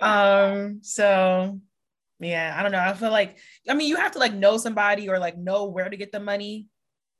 Um, 0.00 0.80
so 0.82 1.60
yeah, 2.20 2.54
I 2.56 2.62
don't 2.62 2.72
know. 2.72 2.78
I 2.78 2.92
feel 2.94 3.10
like 3.10 3.38
I 3.68 3.74
mean 3.74 3.88
you 3.88 3.96
have 3.96 4.12
to 4.12 4.18
like 4.18 4.34
know 4.34 4.58
somebody 4.58 5.08
or 5.08 5.18
like 5.18 5.38
know 5.38 5.66
where 5.66 5.88
to 5.88 5.96
get 5.96 6.12
the 6.12 6.20
money, 6.20 6.66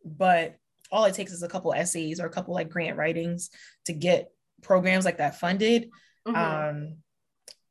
but 0.05 0.57
all 0.93 1.05
it 1.05 1.15
takes 1.15 1.33
is 1.33 1.43
a 1.43 1.49
couple 1.49 1.73
essays 1.73 2.21
or 2.21 2.27
a 2.27 2.31
couple 2.31 2.55
like 2.55 2.69
grant 2.69 2.97
writings 2.97 3.51
to 3.87 3.93
get 3.93 4.31
programs 4.63 5.05
like 5.05 5.19
that 5.19 5.39
funded. 5.39 5.91
Mm-hmm. 6.27 6.37
Um, 6.37 6.97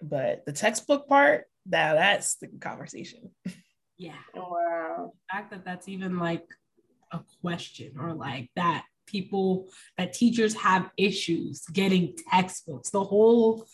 but 0.01 0.45
the 0.45 0.53
textbook 0.53 1.07
part, 1.07 1.45
that 1.67 1.93
that's 1.93 2.35
the 2.35 2.47
conversation. 2.47 3.31
Yeah. 3.97 4.13
Wow. 4.33 5.11
The 5.13 5.33
fact 5.33 5.51
that 5.51 5.65
that's 5.65 5.89
even 5.89 6.19
like 6.19 6.45
a 7.11 7.19
question 7.41 7.93
or 7.99 8.13
like 8.13 8.49
that 8.55 8.85
people 9.05 9.67
that 9.97 10.13
teachers 10.13 10.53
have 10.53 10.89
issues 10.97 11.65
getting 11.73 12.15
textbooks. 12.31 12.91
The 12.91 13.03
whole 13.03 13.65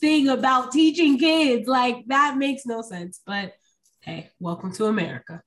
thing 0.00 0.28
about 0.28 0.72
teaching 0.72 1.18
kids. 1.18 1.68
Like 1.68 2.04
that 2.06 2.36
makes 2.36 2.66
no 2.66 2.82
sense. 2.82 3.20
But 3.26 3.54
hey, 4.00 4.30
welcome 4.38 4.72
to 4.74 4.86
America. 4.86 5.42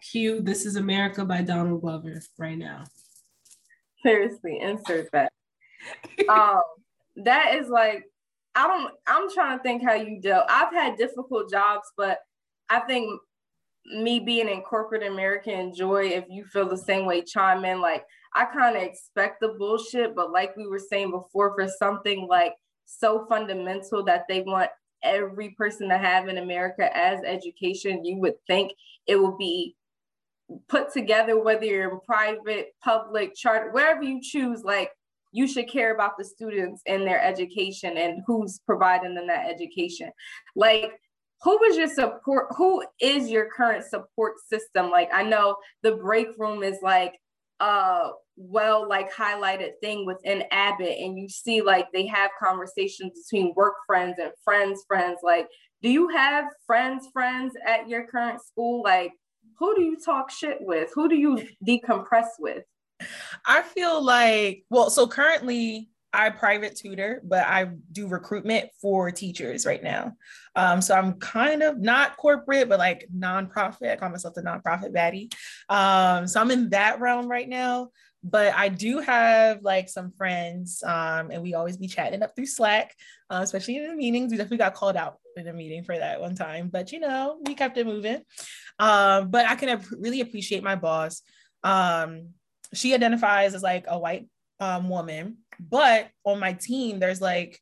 Cue 0.00 0.40
This 0.40 0.64
is 0.64 0.76
America 0.76 1.24
by 1.24 1.42
Donald 1.42 1.80
Glover 1.80 2.22
right 2.38 2.58
now. 2.58 2.84
Seriously, 4.02 4.58
insert 4.60 5.10
that. 5.12 5.32
um, 6.28 6.62
that 7.24 7.54
is 7.54 7.68
like, 7.68 8.04
I 8.54 8.66
don't, 8.66 8.92
I'm 9.06 9.30
trying 9.30 9.58
to 9.58 9.62
think 9.62 9.82
how 9.82 9.94
you 9.94 10.20
dealt. 10.20 10.46
I've 10.48 10.72
had 10.72 10.96
difficult 10.96 11.50
jobs, 11.50 11.86
but 11.96 12.18
I 12.68 12.80
think 12.80 13.20
me 13.86 14.20
being 14.20 14.48
in 14.48 14.60
corporate 14.62 15.06
America 15.06 15.52
enjoy 15.52 16.06
if 16.06 16.24
you 16.28 16.44
feel 16.44 16.68
the 16.68 16.76
same 16.76 17.06
way, 17.06 17.22
chime 17.22 17.64
in. 17.64 17.80
Like 17.80 18.04
I 18.34 18.44
kind 18.46 18.76
of 18.76 18.82
expect 18.82 19.40
the 19.40 19.54
bullshit, 19.58 20.14
but 20.14 20.32
like 20.32 20.56
we 20.56 20.66
were 20.66 20.78
saying 20.78 21.10
before, 21.10 21.54
for 21.54 21.68
something 21.78 22.26
like 22.28 22.54
so 22.86 23.26
fundamental 23.28 24.04
that 24.04 24.24
they 24.28 24.42
want 24.42 24.70
every 25.02 25.50
person 25.50 25.88
to 25.88 25.98
have 25.98 26.28
in 26.28 26.38
America 26.38 26.94
as 26.96 27.20
education, 27.24 28.04
you 28.04 28.16
would 28.18 28.34
think 28.46 28.72
it 29.06 29.16
will 29.16 29.36
be 29.36 29.76
put 30.68 30.92
together, 30.92 31.42
whether 31.42 31.64
you're 31.64 31.90
in 31.90 32.00
private, 32.00 32.68
public, 32.82 33.34
charter, 33.34 33.70
wherever 33.70 34.02
you 34.02 34.20
choose, 34.22 34.62
like 34.64 34.90
you 35.38 35.46
should 35.46 35.68
care 35.68 35.94
about 35.94 36.18
the 36.18 36.24
students 36.24 36.82
and 36.84 37.06
their 37.06 37.22
education 37.22 37.96
and 37.96 38.22
who's 38.26 38.58
providing 38.66 39.14
them 39.14 39.28
that 39.28 39.48
education. 39.48 40.10
Like, 40.56 40.90
who 41.42 41.62
is 41.62 41.76
your 41.76 41.86
support? 41.86 42.48
Who 42.56 42.84
is 43.00 43.30
your 43.30 43.48
current 43.56 43.84
support 43.84 44.34
system? 44.48 44.90
Like, 44.90 45.08
I 45.14 45.22
know 45.22 45.54
the 45.84 45.92
break 45.92 46.30
room 46.38 46.64
is 46.64 46.78
like 46.82 47.14
a 47.60 48.08
well 48.36 48.88
like 48.88 49.14
highlighted 49.14 49.70
thing 49.80 50.06
within 50.06 50.42
Abbott 50.50 50.98
and 50.98 51.16
you 51.16 51.28
see 51.28 51.62
like 51.62 51.86
they 51.92 52.06
have 52.06 52.30
conversations 52.42 53.12
between 53.22 53.52
work 53.56 53.74
friends 53.86 54.16
and 54.20 54.30
friends 54.44 54.84
friends 54.86 55.18
like 55.24 55.48
do 55.82 55.90
you 55.90 56.06
have 56.10 56.44
friends 56.64 57.08
friends 57.12 57.54
at 57.66 57.88
your 57.88 58.06
current 58.06 58.40
school 58.40 58.80
like 58.84 59.10
who 59.58 59.74
do 59.74 59.82
you 59.82 59.96
talk 59.98 60.30
shit 60.30 60.58
with 60.60 60.88
who 60.94 61.08
do 61.08 61.16
you 61.16 61.48
decompress 61.66 62.28
with 62.38 62.62
I 63.46 63.62
feel 63.62 64.02
like 64.02 64.64
well 64.70 64.90
so 64.90 65.06
currently 65.06 65.88
I 66.12 66.30
private 66.30 66.74
tutor, 66.74 67.20
but 67.22 67.46
I 67.46 67.68
do 67.92 68.08
recruitment 68.08 68.70
for 68.80 69.10
teachers 69.10 69.66
right 69.66 69.82
now. 69.82 70.14
Um, 70.56 70.80
so 70.80 70.94
I'm 70.94 71.14
kind 71.14 71.62
of 71.62 71.78
not 71.78 72.16
corporate, 72.16 72.68
but 72.68 72.78
like 72.78 73.06
nonprofit. 73.14 73.92
I 73.92 73.96
call 73.96 74.08
myself 74.08 74.34
the 74.34 74.42
nonprofit 74.42 74.94
baddie. 74.94 75.32
Um, 75.68 76.26
so 76.26 76.40
I'm 76.40 76.50
in 76.50 76.70
that 76.70 77.00
realm 77.00 77.28
right 77.28 77.48
now. 77.48 77.90
But 78.24 78.52
I 78.54 78.68
do 78.68 78.98
have 78.98 79.62
like 79.62 79.88
some 79.88 80.10
friends, 80.10 80.82
um, 80.82 81.30
and 81.30 81.40
we 81.40 81.54
always 81.54 81.76
be 81.76 81.86
chatting 81.86 82.20
up 82.22 82.34
through 82.34 82.46
Slack, 82.46 82.92
uh, 83.30 83.40
especially 83.42 83.76
in 83.76 83.86
the 83.86 83.94
meetings. 83.94 84.32
We 84.32 84.38
definitely 84.38 84.58
got 84.58 84.74
called 84.74 84.96
out 84.96 85.18
in 85.36 85.46
a 85.46 85.52
meeting 85.52 85.84
for 85.84 85.96
that 85.96 86.20
one 86.20 86.34
time, 86.34 86.68
but 86.68 86.90
you 86.90 86.98
know, 86.98 87.38
we 87.46 87.54
kept 87.54 87.78
it 87.78 87.86
moving. 87.86 88.22
Um, 88.80 89.30
but 89.30 89.46
I 89.46 89.54
can 89.54 89.80
really 89.92 90.20
appreciate 90.20 90.64
my 90.64 90.74
boss. 90.74 91.22
Um, 91.62 92.30
she 92.74 92.94
identifies 92.94 93.54
as 93.54 93.62
like 93.62 93.84
a 93.88 93.98
white 93.98 94.28
um, 94.60 94.88
woman 94.88 95.38
but 95.60 96.08
on 96.24 96.38
my 96.38 96.52
team, 96.52 96.98
there's 96.98 97.20
like, 97.20 97.60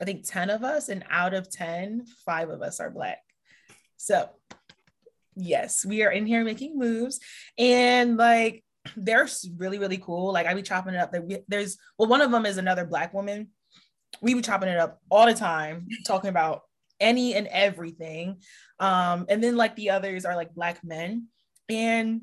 I 0.00 0.04
think 0.04 0.26
10 0.26 0.50
of 0.50 0.64
us, 0.64 0.88
and 0.88 1.04
out 1.10 1.34
of 1.34 1.50
10, 1.50 2.04
five 2.24 2.50
of 2.50 2.62
us 2.62 2.80
are 2.80 2.90
Black. 2.90 3.18
So, 3.96 4.28
yes, 5.36 5.84
we 5.84 6.02
are 6.02 6.10
in 6.10 6.26
here 6.26 6.44
making 6.44 6.78
moves. 6.78 7.20
And 7.56 8.16
like, 8.16 8.64
they're 8.96 9.28
really, 9.56 9.78
really 9.78 9.98
cool. 9.98 10.32
Like, 10.32 10.46
I 10.46 10.54
be 10.54 10.62
chopping 10.62 10.94
it 10.94 11.00
up. 11.00 11.14
There's, 11.48 11.78
well, 11.98 12.08
one 12.08 12.20
of 12.20 12.30
them 12.30 12.46
is 12.46 12.58
another 12.58 12.84
Black 12.84 13.14
woman. 13.14 13.48
We 14.20 14.34
be 14.34 14.42
chopping 14.42 14.68
it 14.68 14.78
up 14.78 15.00
all 15.10 15.26
the 15.26 15.34
time, 15.34 15.88
talking 16.06 16.30
about 16.30 16.62
any 17.00 17.34
and 17.34 17.46
everything. 17.46 18.42
Um, 18.78 19.26
and 19.28 19.42
then 19.42 19.56
like 19.56 19.74
the 19.74 19.90
others 19.90 20.24
are 20.24 20.36
like 20.36 20.54
Black 20.54 20.84
men. 20.84 21.28
And 21.68 22.20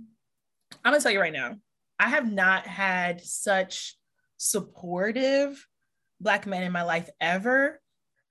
I'm 0.86 0.94
gonna 0.94 1.02
tell 1.02 1.12
you 1.12 1.20
right 1.20 1.34
now, 1.34 1.58
I 2.00 2.10
have 2.10 2.32
not 2.32 2.66
had 2.66 3.22
such 3.22 3.96
supportive 4.38 5.68
black 6.22 6.48
men 6.48 6.64
in 6.64 6.72
my 6.72 6.84
life 6.84 7.10
ever. 7.20 7.82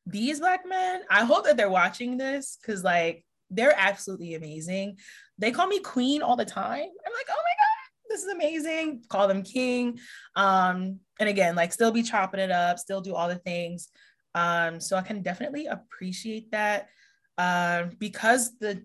These 0.07 0.41
black 0.41 0.67
men 0.67 1.03
i 1.11 1.25
hope 1.25 1.45
that 1.45 1.59
they're 1.59 1.69
watching 1.69 2.17
this 2.17 2.59
because 2.61 2.83
like 2.83 3.25
they're 3.51 3.75
absolutely 3.77 4.35
amazing. 4.35 4.99
They 5.39 5.51
call 5.51 5.67
me 5.67 5.81
queen 5.81 6.23
all 6.23 6.37
the 6.37 6.45
time. 6.45 6.81
I'm 6.81 7.13
like 7.13 7.29
oh 7.29 7.43
my 7.43 7.55
god 7.57 8.09
this 8.09 8.23
is 8.23 8.33
amazing. 8.33 9.05
Call 9.09 9.29
them 9.29 9.43
king. 9.43 9.99
Um 10.35 11.01
and 11.21 11.29
again 11.29 11.55
like 11.55 11.73
still 11.73 11.93
be 11.93 12.03
chopping 12.03 12.41
it 12.41 12.51
up 12.51 12.79
still 12.79 13.03
do 13.03 13.15
all 13.15 13.29
the 13.29 13.37
things. 13.37 13.89
Um 14.35 14.81
so 14.81 14.97
i 14.97 15.03
can 15.03 15.23
definitely 15.23 15.67
appreciate 15.67 16.51
that. 16.53 16.89
Um 17.37 17.91
because 17.99 18.57
the 18.59 18.83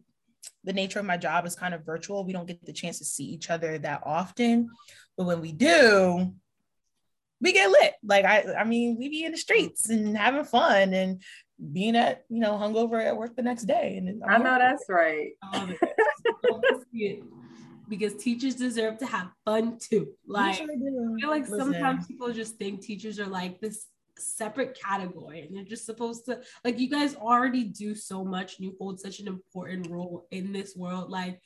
the 0.64 0.74
nature 0.74 1.00
of 1.00 1.06
my 1.06 1.18
job 1.18 1.46
is 1.46 1.56
kind 1.56 1.74
of 1.74 1.86
virtual 1.86 2.26
we 2.26 2.34
don't 2.34 2.48
get 2.48 2.66
the 2.66 2.74
chance 2.74 3.00
to 3.00 3.06
see 3.06 3.26
each 3.26 3.50
other 3.50 3.78
that 3.78 4.02
often 4.06 4.70
but 5.18 5.26
when 5.26 5.42
we 5.42 5.52
do 5.52 6.34
we 7.44 7.52
get 7.52 7.70
lit. 7.70 7.94
Like 8.04 8.26
I, 8.26 8.46
I 8.58 8.64
mean, 8.64 8.96
we 8.98 9.10
be 9.10 9.26
in 9.26 9.34
the 9.34 9.38
streets 9.38 9.90
and 9.90 10.18
having 10.18 10.46
fun 10.46 10.94
and 10.94 11.22
being 11.72 11.96
at, 11.96 12.24
you 12.30 12.40
know, 12.40 12.54
hungover 12.54 13.06
at 13.06 13.18
work 13.18 13.36
the 13.36 13.44
next 13.44 13.64
day. 13.64 13.98
And 13.98 14.24
I'm 14.24 14.42
i 14.42 14.44
know 14.44 14.58
that's 14.58 14.86
right. 14.90 15.32
Oh, 16.50 16.62
because 17.90 18.16
teachers 18.16 18.56
deserve 18.56 18.98
to 19.00 19.06
have 19.06 19.30
fun 19.44 19.78
too. 19.78 20.14
Like 20.26 20.56
sure 20.56 20.68
I 20.72 21.20
feel 21.20 21.30
like 21.30 21.50
Listen. 21.50 21.74
sometimes 21.74 22.08
people 22.08 22.32
just 22.32 22.56
think 22.56 22.82
teachers 22.82 23.20
are 23.20 23.28
like 23.28 23.60
this 23.60 23.86
separate 24.18 24.80
category 24.80 25.42
and 25.42 25.56
you're 25.56 25.66
just 25.66 25.86
supposed 25.86 26.26
to 26.26 26.40
like 26.64 26.80
you 26.80 26.90
guys 26.90 27.16
already 27.16 27.64
do 27.64 27.96
so 27.96 28.24
much 28.24 28.58
and 28.58 28.66
you 28.66 28.76
hold 28.80 29.00
such 29.00 29.20
an 29.20 29.28
important 29.28 29.90
role 29.90 30.28
in 30.32 30.54
this 30.54 30.76
world 30.76 31.10
like 31.10 31.40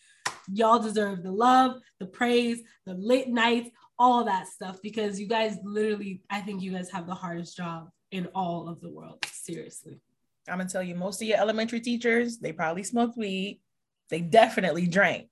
y'all 0.52 0.78
deserve 0.78 1.24
the 1.24 1.32
love 1.32 1.78
the 2.00 2.06
praise 2.06 2.62
the 2.86 2.94
late 2.94 3.30
nights 3.30 3.70
all 4.00 4.24
that 4.26 4.48
stuff 4.48 4.80
because 4.82 5.20
you 5.20 5.28
guys 5.28 5.58
literally, 5.64 6.22
I 6.30 6.42
think 6.42 6.62
you 6.62 6.72
guys 6.72 6.90
have 6.92 7.08
the 7.08 7.16
hardest 7.16 7.58
job 7.58 7.90
in 8.12 8.28
all 8.28 8.70
of 8.70 8.80
the 8.82 8.90
world. 8.90 9.26
Seriously. 9.26 10.00
I'm 10.48 10.58
gonna 10.58 10.70
tell 10.70 10.84
you, 10.84 10.96
most 10.96 11.22
of 11.22 11.28
your 11.28 11.38
elementary 11.38 11.82
teachers, 11.82 12.38
they 12.38 12.54
probably 12.54 12.84
smoked 12.84 13.18
weed. 13.18 13.60
they 14.10 14.22
definitely 14.22 14.88
drank. 14.88 15.28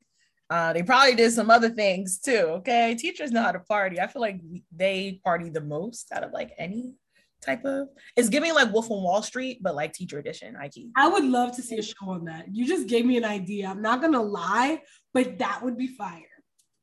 Uh, 0.49 0.73
they 0.73 0.83
probably 0.83 1.15
did 1.15 1.31
some 1.31 1.49
other 1.49 1.69
things 1.69 2.19
too. 2.19 2.45
Okay, 2.57 2.95
teachers 2.95 3.31
know 3.31 3.41
how 3.41 3.51
to 3.51 3.59
party. 3.59 3.99
I 3.99 4.07
feel 4.07 4.21
like 4.21 4.41
they 4.75 5.21
party 5.23 5.49
the 5.49 5.61
most 5.61 6.11
out 6.11 6.23
of 6.23 6.31
like 6.31 6.51
any 6.57 6.93
type 7.41 7.63
of. 7.65 7.89
It's 8.15 8.29
giving 8.29 8.53
like 8.53 8.71
Wolf 8.71 8.89
on 8.91 9.03
Wall 9.03 9.21
Street, 9.21 9.59
but 9.61 9.75
like 9.75 9.93
teacher 9.93 10.19
edition. 10.19 10.55
I 10.55 10.69
keep. 10.69 10.91
I 10.95 11.07
would 11.07 11.25
love 11.25 11.55
to 11.55 11.61
see 11.61 11.77
a 11.77 11.81
show 11.81 12.09
on 12.09 12.25
that. 12.25 12.53
You 12.53 12.67
just 12.67 12.88
gave 12.88 13.05
me 13.05 13.17
an 13.17 13.25
idea. 13.25 13.67
I'm 13.67 13.81
not 13.81 14.01
gonna 14.01 14.21
lie, 14.21 14.81
but 15.13 15.38
that 15.39 15.61
would 15.63 15.77
be 15.77 15.88
fire. 15.88 16.21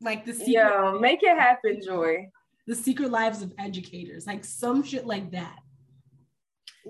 Like 0.01 0.25
the 0.25 0.33
secret 0.33 0.53
yeah, 0.53 0.97
make 1.01 1.23
it 1.23 1.39
happen, 1.39 1.81
Joy. 1.85 2.29
The 2.67 2.75
secret 2.75 3.11
lives 3.11 3.43
of 3.43 3.53
educators, 3.59 4.27
like 4.27 4.45
some 4.45 4.83
shit 4.83 5.07
like 5.07 5.31
that. 5.33 5.59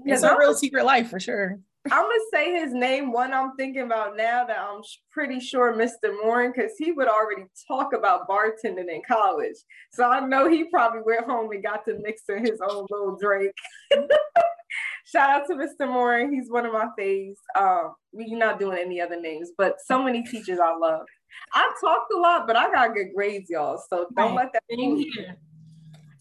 It's 0.04 0.22
a 0.22 0.36
real 0.38 0.54
secret 0.54 0.84
life 0.84 1.08
for 1.08 1.20
sure. 1.20 1.58
I'm 1.91 2.03
gonna 2.03 2.14
say 2.33 2.61
his 2.61 2.72
name. 2.72 3.12
One 3.12 3.35
I'm 3.35 3.57
thinking 3.57 3.83
about 3.83 4.16
now 4.16 4.45
that 4.45 4.59
I'm 4.59 4.83
pretty 5.11 5.41
sure 5.41 5.74
Mr. 5.74 6.14
Morin, 6.22 6.53
because 6.55 6.72
he 6.78 6.93
would 6.93 7.09
already 7.09 7.47
talk 7.66 7.93
about 7.93 8.28
bartending 8.28 8.89
in 8.89 9.03
college. 9.07 9.57
So 9.93 10.05
I 10.05 10.20
know 10.20 10.49
he 10.49 10.64
probably 10.64 11.01
went 11.05 11.26
home 11.26 11.51
and 11.51 11.62
got 11.62 11.85
to 11.87 11.99
mix 12.01 12.22
in 12.28 12.45
his 12.45 12.61
own 12.61 12.87
little 12.89 13.16
drink. 13.20 13.53
Shout 15.05 15.30
out 15.30 15.47
to 15.49 15.55
Mr. 15.55 15.91
Morin. 15.93 16.33
He's 16.33 16.51
one 16.51 16.64
of 16.64 16.72
my 16.72 16.87
faves. 16.99 17.35
Um, 17.59 17.95
we're 18.12 18.39
not 18.39 18.61
doing 18.61 18.78
any 18.78 19.01
other 19.01 19.20
names, 19.20 19.51
but 19.59 19.76
so 19.85 20.03
many 20.03 20.22
teachers 20.22 20.61
I 20.61 20.74
love. 20.76 21.05
I 21.53 21.70
talked 21.80 22.12
a 22.14 22.18
lot, 22.18 22.47
but 22.47 22.57
I 22.57 22.70
got 22.70 22.95
good 22.95 23.09
grades, 23.14 23.51
y'all. 23.51 23.83
So 23.91 24.07
don't 24.16 24.37
right. 24.37 24.45
let 24.45 24.53
that. 24.53 24.62
Same 24.70 24.97
here. 24.97 25.37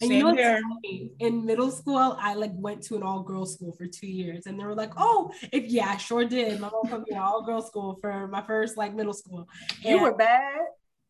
And 0.01 0.11
you 0.11 0.23
know? 0.23 0.57
In 1.19 1.45
middle 1.45 1.71
school, 1.71 2.17
I 2.19 2.33
like 2.33 2.51
went 2.55 2.81
to 2.83 2.95
an 2.95 3.03
all 3.03 3.21
girls 3.21 3.53
school 3.53 3.73
for 3.73 3.85
two 3.85 4.07
years, 4.07 4.45
and 4.45 4.59
they 4.59 4.63
were 4.63 4.75
like, 4.75 4.93
"Oh, 4.97 5.31
if 5.51 5.65
yeah, 5.65 5.89
I 5.89 5.97
sure 5.97 6.25
did." 6.25 6.59
My 6.59 6.69
mom 6.69 6.89
put 6.89 7.07
me 7.07 7.15
in 7.15 7.17
all 7.17 7.43
girls 7.43 7.67
school 7.67 7.97
for 8.01 8.27
my 8.27 8.41
first 8.41 8.77
like 8.77 8.93
middle 8.93 9.13
school. 9.13 9.47
And 9.85 9.95
you 9.95 10.01
were 10.01 10.15
bad. 10.15 10.61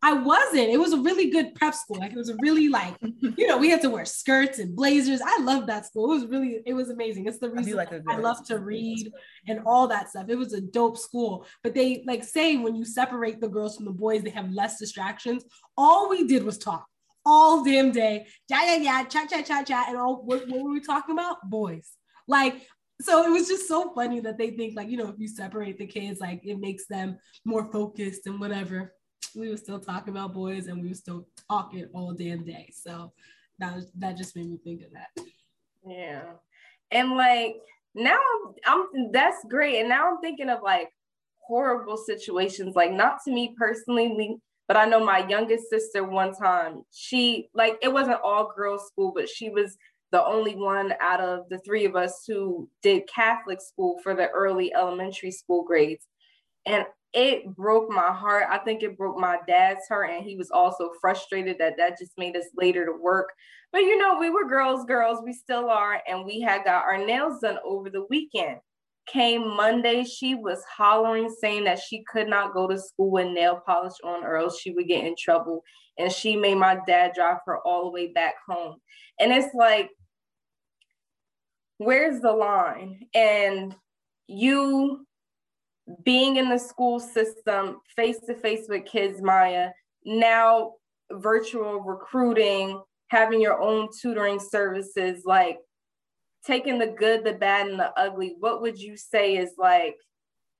I 0.03 0.13
wasn't. 0.13 0.69
It 0.69 0.79
was 0.79 0.93
a 0.93 0.97
really 0.99 1.29
good 1.29 1.53
prep 1.53 1.75
school. 1.75 1.99
Like 1.99 2.11
it 2.11 2.17
was 2.17 2.29
a 2.29 2.35
really 2.41 2.69
like, 2.69 2.95
you 3.37 3.47
know, 3.47 3.59
we 3.59 3.69
had 3.69 3.81
to 3.81 3.89
wear 3.91 4.03
skirts 4.03 4.57
and 4.57 4.75
blazers. 4.75 5.21
I 5.23 5.39
loved 5.41 5.67
that 5.67 5.85
school. 5.85 6.11
It 6.11 6.15
was 6.15 6.25
really, 6.25 6.59
it 6.65 6.73
was 6.73 6.89
amazing. 6.89 7.27
It's 7.27 7.37
the 7.37 7.51
reason 7.51 7.73
I, 7.73 7.75
like 7.75 7.93
I 8.09 8.17
love 8.17 8.43
to 8.47 8.57
read 8.57 9.11
and 9.47 9.61
all 9.63 9.87
that 9.89 10.09
stuff. 10.09 10.25
It 10.27 10.37
was 10.37 10.53
a 10.53 10.61
dope 10.61 10.97
school. 10.97 11.45
But 11.61 11.75
they 11.75 12.03
like 12.07 12.23
say 12.23 12.57
when 12.57 12.75
you 12.75 12.83
separate 12.83 13.41
the 13.41 13.47
girls 13.47 13.75
from 13.75 13.85
the 13.85 13.91
boys, 13.91 14.23
they 14.23 14.31
have 14.31 14.49
less 14.51 14.79
distractions. 14.79 15.45
All 15.77 16.09
we 16.09 16.25
did 16.25 16.43
was 16.43 16.57
talk 16.57 16.87
all 17.25 17.63
damn 17.63 17.91
day. 17.91 18.27
Yeah, 18.49 18.65
yeah, 18.65 18.75
yeah, 18.77 19.03
chat, 19.03 19.29
chat, 19.29 19.45
chat, 19.45 19.67
chat. 19.67 19.89
And 19.89 19.97
all 19.97 20.21
what, 20.23 20.47
what 20.47 20.63
were 20.63 20.71
we 20.71 20.81
talking 20.81 21.13
about? 21.13 21.37
Boys. 21.49 21.91
Like, 22.27 22.61
so 23.01 23.25
it 23.25 23.31
was 23.31 23.47
just 23.47 23.67
so 23.67 23.93
funny 23.93 24.19
that 24.21 24.37
they 24.37 24.51
think 24.51 24.75
like, 24.75 24.89
you 24.89 24.97
know, 24.97 25.09
if 25.09 25.15
you 25.17 25.27
separate 25.27 25.77
the 25.77 25.87
kids, 25.87 26.19
like 26.19 26.41
it 26.43 26.59
makes 26.59 26.85
them 26.85 27.17
more 27.45 27.71
focused 27.71 28.27
and 28.27 28.39
whatever. 28.39 28.93
We 29.35 29.49
were 29.49 29.57
still 29.57 29.79
talking 29.79 30.13
about 30.13 30.33
boys 30.33 30.67
and 30.67 30.81
we 30.81 30.89
were 30.89 30.95
still 30.95 31.27
talking 31.49 31.87
all 31.93 32.13
damn 32.13 32.43
day. 32.43 32.71
So 32.73 33.13
that 33.59 33.79
that 33.97 34.17
just 34.17 34.35
made 34.35 34.49
me 34.49 34.57
think 34.63 34.83
of 34.83 34.91
that. 34.93 35.25
Yeah. 35.85 36.23
And 36.91 37.15
like 37.15 37.55
now 37.95 38.17
I'm, 38.67 38.85
I'm 38.93 39.11
that's 39.11 39.43
great. 39.49 39.79
And 39.79 39.89
now 39.89 40.11
I'm 40.11 40.21
thinking 40.21 40.49
of 40.49 40.61
like 40.61 40.89
horrible 41.47 41.97
situations, 41.97 42.75
like 42.75 42.91
not 42.91 43.19
to 43.25 43.31
me 43.31 43.55
personally, 43.57 44.37
but 44.71 44.79
I 44.79 44.85
know 44.85 45.03
my 45.03 45.27
youngest 45.27 45.69
sister 45.69 46.05
one 46.05 46.33
time, 46.33 46.83
she 46.93 47.49
like 47.53 47.77
it 47.81 47.91
wasn't 47.91 48.21
all 48.23 48.53
girls 48.55 48.87
school, 48.87 49.11
but 49.13 49.27
she 49.27 49.49
was 49.49 49.75
the 50.13 50.25
only 50.25 50.55
one 50.55 50.93
out 51.01 51.19
of 51.19 51.49
the 51.49 51.59
three 51.65 51.83
of 51.83 51.97
us 51.97 52.23
who 52.25 52.69
did 52.81 53.03
Catholic 53.13 53.59
school 53.59 53.99
for 54.01 54.15
the 54.15 54.29
early 54.29 54.73
elementary 54.73 55.29
school 55.29 55.65
grades. 55.65 56.07
And 56.65 56.85
it 57.11 57.53
broke 57.53 57.89
my 57.89 58.13
heart. 58.13 58.45
I 58.49 58.59
think 58.59 58.81
it 58.81 58.97
broke 58.97 59.19
my 59.19 59.39
dad's 59.45 59.89
heart. 59.89 60.09
And 60.09 60.23
he 60.23 60.37
was 60.37 60.51
also 60.51 60.91
frustrated 61.01 61.57
that 61.59 61.75
that 61.75 61.99
just 61.99 62.13
made 62.17 62.37
us 62.37 62.45
later 62.55 62.85
to 62.85 62.93
work. 62.93 63.27
But 63.73 63.81
you 63.81 63.97
know, 63.97 64.19
we 64.19 64.29
were 64.29 64.47
girls, 64.47 64.85
girls, 64.85 65.19
we 65.21 65.33
still 65.33 65.69
are. 65.69 66.01
And 66.07 66.23
we 66.23 66.39
had 66.39 66.63
got 66.63 66.85
our 66.85 67.05
nails 67.05 67.41
done 67.41 67.57
over 67.65 67.89
the 67.89 68.05
weekend 68.09 68.59
came 69.07 69.55
Monday, 69.55 70.03
she 70.03 70.35
was 70.35 70.63
hollering, 70.65 71.29
saying 71.29 71.65
that 71.65 71.79
she 71.79 72.03
could 72.11 72.27
not 72.27 72.53
go 72.53 72.67
to 72.67 72.77
school 72.77 73.11
with 73.11 73.27
nail 73.27 73.61
polish 73.65 73.93
on, 74.03 74.23
or 74.23 74.37
else 74.37 74.59
she 74.59 74.71
would 74.71 74.87
get 74.87 75.05
in 75.05 75.15
trouble. 75.17 75.63
And 75.97 76.11
she 76.11 76.35
made 76.35 76.55
my 76.55 76.79
dad 76.87 77.11
drive 77.15 77.37
her 77.45 77.59
all 77.59 77.85
the 77.85 77.91
way 77.91 78.07
back 78.13 78.35
home. 78.47 78.77
And 79.19 79.31
it's 79.31 79.53
like, 79.53 79.89
where's 81.77 82.21
the 82.21 82.31
line? 82.31 83.01
And 83.13 83.75
you 84.27 85.05
being 86.03 86.37
in 86.37 86.49
the 86.49 86.57
school 86.57 86.99
system, 86.99 87.81
face 87.95 88.19
to 88.27 88.35
face 88.35 88.67
with 88.69 88.85
kids, 88.85 89.21
Maya, 89.21 89.69
now 90.05 90.73
virtual 91.11 91.81
recruiting, 91.81 92.81
having 93.09 93.41
your 93.41 93.61
own 93.61 93.89
tutoring 94.01 94.39
services, 94.39 95.23
like 95.25 95.57
taking 96.45 96.79
the 96.79 96.87
good, 96.87 97.23
the 97.23 97.33
bad, 97.33 97.67
and 97.67 97.79
the 97.79 97.91
ugly, 97.97 98.35
what 98.39 98.61
would 98.61 98.79
you 98.79 98.97
say 98.97 99.37
is 99.37 99.51
like 99.57 99.95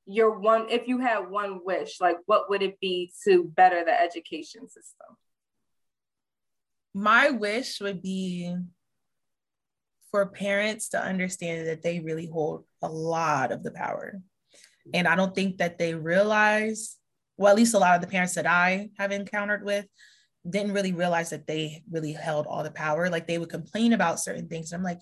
your 0.06 0.40
one, 0.40 0.68
if 0.70 0.88
you 0.88 1.00
had 1.00 1.30
one 1.30 1.62
wish, 1.64 2.00
like 2.00 2.18
what 2.26 2.50
would 2.50 2.62
it 2.62 2.80
be 2.80 3.12
to 3.24 3.46
better 3.56 3.84
the 3.84 4.00
education 4.00 4.68
system? 4.68 5.18
My 6.94 7.30
wish 7.30 7.80
would 7.80 8.02
be 8.02 8.56
for 10.12 10.26
parents 10.26 10.90
to 10.90 11.02
understand 11.02 11.68
that 11.68 11.82
they 11.82 12.00
really 12.00 12.28
hold 12.28 12.66
a 12.82 12.90
lot 12.90 13.52
of 13.52 13.64
the 13.64 13.72
power. 13.72 14.20
And 14.94 15.08
I 15.08 15.16
don't 15.16 15.34
think 15.34 15.58
that 15.58 15.78
they 15.78 15.94
realize, 15.94 16.98
well, 17.38 17.52
at 17.52 17.56
least 17.56 17.74
a 17.74 17.80
lot 17.80 17.96
of 17.96 18.02
the 18.02 18.08
parents 18.08 18.36
that 18.36 18.46
I 18.46 18.90
have 18.98 19.12
encountered 19.12 19.64
with 19.64 19.86
didn't 20.50 20.74
really 20.74 20.92
realize 20.92 21.30
that 21.30 21.48
they 21.48 21.84
really 21.90 22.14
held 22.14 22.46
all 22.48 22.64
the 22.64 22.72
power. 22.72 23.10
Like 23.10 23.28
they 23.28 23.38
would 23.38 23.50
complain 23.50 23.94
about 23.94 24.20
certain 24.20 24.50
things. 24.50 24.72
And 24.72 24.80
I'm 24.80 24.84
like, 24.84 25.00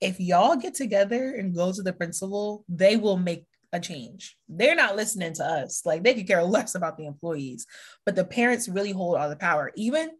if 0.00 0.18
y'all 0.18 0.56
get 0.56 0.74
together 0.74 1.34
and 1.34 1.54
go 1.54 1.72
to 1.72 1.82
the 1.82 1.92
principal, 1.92 2.64
they 2.68 2.96
will 2.96 3.18
make 3.18 3.44
a 3.72 3.80
change. 3.80 4.36
They're 4.48 4.74
not 4.74 4.96
listening 4.96 5.34
to 5.34 5.44
us. 5.44 5.82
Like 5.84 6.02
they 6.02 6.14
could 6.14 6.26
care 6.26 6.42
less 6.42 6.74
about 6.74 6.96
the 6.96 7.06
employees, 7.06 7.66
but 8.04 8.16
the 8.16 8.24
parents 8.24 8.68
really 8.68 8.92
hold 8.92 9.16
all 9.16 9.28
the 9.28 9.36
power. 9.36 9.70
Even 9.76 10.10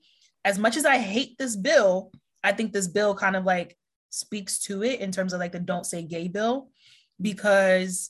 as 0.45 0.59
much 0.59 0.77
as 0.77 0.85
I 0.85 0.99
hate 0.99 1.37
this 1.39 1.57
bill, 1.57 2.13
I 2.45 2.53
think 2.53 2.73
this 2.73 2.89
bill 2.89 3.15
kind 3.15 3.37
of 3.37 3.45
like 3.45 3.77
speaks 4.11 4.61
to 4.61 4.83
it 4.83 5.01
in 5.01 5.13
terms 5.13 5.33
of 5.33 5.41
like 5.41 5.53
the 5.53 5.61
don't 5.61 5.87
say 5.87 6.03
gay 6.03 6.29
bill, 6.29 6.71
because 7.21 8.09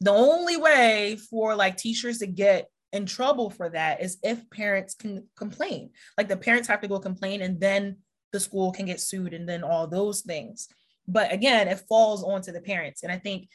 the 0.00 0.12
only 0.12 0.56
way 0.56 1.18
for 1.28 1.54
like 1.56 1.76
teachers 1.76 2.18
to 2.18 2.26
get 2.26 2.68
in 2.92 3.04
trouble 3.04 3.50
for 3.50 3.68
that 3.68 4.00
is 4.00 4.18
if 4.22 4.48
parents 4.50 4.94
can 4.94 5.26
complain. 5.36 5.90
Like 6.16 6.28
the 6.28 6.36
parents 6.36 6.68
have 6.68 6.80
to 6.82 6.88
go 6.88 6.98
complain 6.98 7.42
and 7.42 7.60
then 7.60 7.98
the 8.32 8.40
school 8.40 8.72
can 8.72 8.86
get 8.86 9.00
sued 9.00 9.34
and 9.34 9.48
then 9.48 9.62
all 9.62 9.86
those 9.86 10.22
things. 10.22 10.68
But 11.08 11.32
again, 11.32 11.66
it 11.66 11.82
falls 11.88 12.22
onto 12.22 12.52
the 12.52 12.60
parents. 12.60 13.02
And 13.02 13.10
I 13.10 13.16
think 13.16 13.48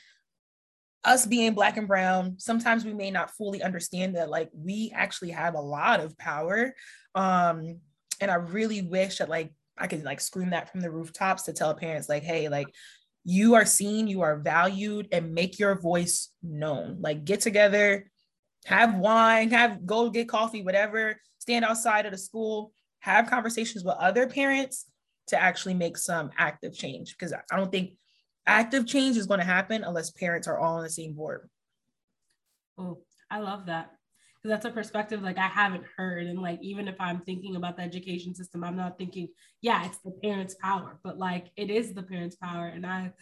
us 1.04 1.26
being 1.26 1.54
black 1.54 1.78
and 1.78 1.88
brown, 1.88 2.36
sometimes 2.40 2.84
we 2.84 2.94
may 2.94 3.12
not 3.12 3.32
fully 3.32 3.62
understand 3.62 4.16
that 4.16 4.30
like 4.30 4.50
we 4.54 4.92
actually 4.96 5.32
have 5.32 5.54
a 5.54 5.62
lot 5.62 6.00
of 6.00 6.18
power. 6.18 6.74
Um, 7.14 7.80
and 8.20 8.32
I 8.32 8.36
really 8.36 8.82
wish 8.82 9.20
that 9.20 9.30
like 9.30 9.54
I 9.78 9.88
could 9.88 10.04
like 10.04 10.20
scream 10.20 10.50
that 10.50 10.72
from 10.72 10.82
the 10.82 10.92
rooftops 10.92 11.44
to 11.44 11.54
tell 11.54 11.74
parents 11.76 12.10
like, 12.10 12.24
hey, 12.24 12.50
like 12.50 12.68
you 13.24 13.54
are 13.54 13.66
seen, 13.66 14.08
you 14.08 14.22
are 14.22 14.40
valued, 14.40 15.08
and 15.12 15.34
make 15.34 15.60
your 15.60 15.80
voice 15.80 16.30
known. 16.42 16.98
Like 17.02 17.24
get 17.24 17.42
together, 17.42 18.10
have 18.66 18.96
wine, 18.96 19.52
have 19.52 19.86
go 19.86 20.10
get 20.10 20.30
coffee, 20.30 20.64
whatever, 20.64 21.20
stand 21.40 21.66
outside 21.66 22.06
of 22.06 22.12
the 22.12 22.18
school, 22.18 22.72
have 23.00 23.30
conversations 23.30 23.84
with 23.84 23.96
other 24.00 24.28
parents 24.28 24.86
to 25.28 25.42
actually 25.42 25.74
make 25.74 25.98
some 25.98 26.32
active 26.38 26.74
change 26.74 27.16
because 27.18 27.34
I 27.34 27.56
don't 27.56 27.72
think 27.72 27.94
active 28.46 28.86
change 28.86 29.18
is 29.18 29.26
going 29.26 29.40
to 29.40 29.46
happen 29.46 29.84
unless 29.84 30.12
parents 30.12 30.48
are 30.48 30.60
all 30.60 30.78
on 30.78 30.84
the 30.84 30.90
same 30.90 31.14
board. 31.14 31.50
Oh, 32.78 33.00
I 33.30 33.40
love 33.40 33.66
that. 33.68 33.92
Because 34.36 34.56
that's 34.56 34.66
a 34.66 34.72
perspective 34.72 35.22
like 35.22 35.38
I 35.38 35.48
haven't 35.48 35.86
heard. 35.96 36.26
And 36.28 36.42
like, 36.42 36.60
even 36.62 36.90
if 36.90 36.96
I'm 37.00 37.22
thinking 37.22 37.56
about 37.56 37.78
the 37.78 37.84
education 37.84 38.36
system, 38.36 38.64
I'm 38.64 38.76
not 38.76 38.98
thinking, 38.98 39.30
yeah, 39.62 39.86
it's 39.86 40.00
the 40.00 40.12
parents' 40.12 40.56
power, 40.62 41.00
but 41.04 41.18
like 41.18 41.48
it 41.56 41.70
is 41.70 41.94
the 41.94 42.04
parents' 42.04 42.36
power. 42.36 42.68
And 42.68 42.86
I, 42.86 43.14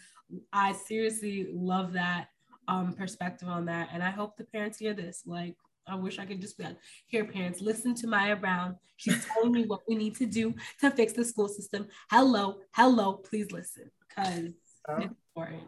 I 0.52 0.72
seriously 0.72 1.46
love 1.52 1.92
that 1.92 2.26
um, 2.66 2.94
perspective 2.94 3.48
on 3.48 3.66
that. 3.66 3.90
And 3.92 4.02
I 4.02 4.10
hope 4.10 4.36
the 4.36 4.44
parents 4.44 4.78
hear 4.78 4.94
this. 4.94 5.22
Like, 5.24 5.56
I 5.86 5.96
wish 5.96 6.18
I 6.18 6.26
could 6.26 6.40
just 6.40 6.56
be 6.56 6.64
like, 6.64 6.76
here, 7.06 7.24
parents, 7.24 7.60
listen 7.60 7.94
to 7.96 8.06
Maya 8.06 8.36
Brown. 8.36 8.76
She's 8.96 9.24
telling 9.34 9.52
me 9.52 9.66
what 9.66 9.80
we 9.88 9.94
need 9.94 10.16
to 10.16 10.26
do 10.26 10.54
to 10.80 10.90
fix 10.90 11.12
the 11.12 11.24
school 11.24 11.48
system. 11.48 11.88
Hello, 12.10 12.58
hello, 12.72 13.14
please 13.14 13.50
listen 13.50 13.90
because 14.08 14.52
oh. 14.88 14.96
it's 14.96 15.12
important. 15.36 15.62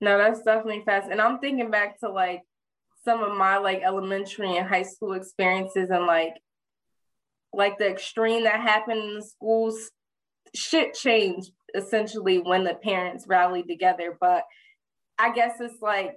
No, 0.00 0.18
that's 0.18 0.42
definitely 0.42 0.82
fast. 0.84 1.10
And 1.10 1.20
I'm 1.20 1.38
thinking 1.38 1.70
back 1.70 1.98
to 2.00 2.10
like 2.10 2.42
some 3.04 3.22
of 3.22 3.36
my 3.36 3.56
like 3.58 3.82
elementary 3.82 4.56
and 4.56 4.68
high 4.68 4.82
school 4.82 5.14
experiences 5.14 5.88
and 5.90 6.06
like 6.06 6.34
like 7.52 7.78
the 7.78 7.88
extreme 7.88 8.44
that 8.44 8.60
happened 8.60 9.00
in 9.00 9.14
the 9.14 9.22
schools. 9.22 9.90
Shit 10.54 10.94
changed 10.94 11.50
essentially 11.74 12.38
when 12.38 12.64
the 12.64 12.74
parents 12.74 13.26
rallied 13.26 13.68
together. 13.68 14.16
But 14.20 14.44
I 15.18 15.32
guess 15.32 15.60
it's 15.60 15.80
like 15.80 16.16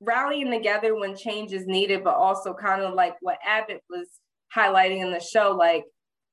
rallying 0.00 0.50
together 0.50 0.98
when 0.98 1.16
change 1.16 1.52
is 1.52 1.66
needed, 1.66 2.04
but 2.04 2.14
also 2.14 2.54
kind 2.54 2.82
of 2.82 2.94
like 2.94 3.14
what 3.20 3.38
Abbott 3.46 3.82
was 3.88 4.08
highlighting 4.54 5.02
in 5.04 5.12
the 5.12 5.20
show, 5.20 5.52
like 5.52 5.84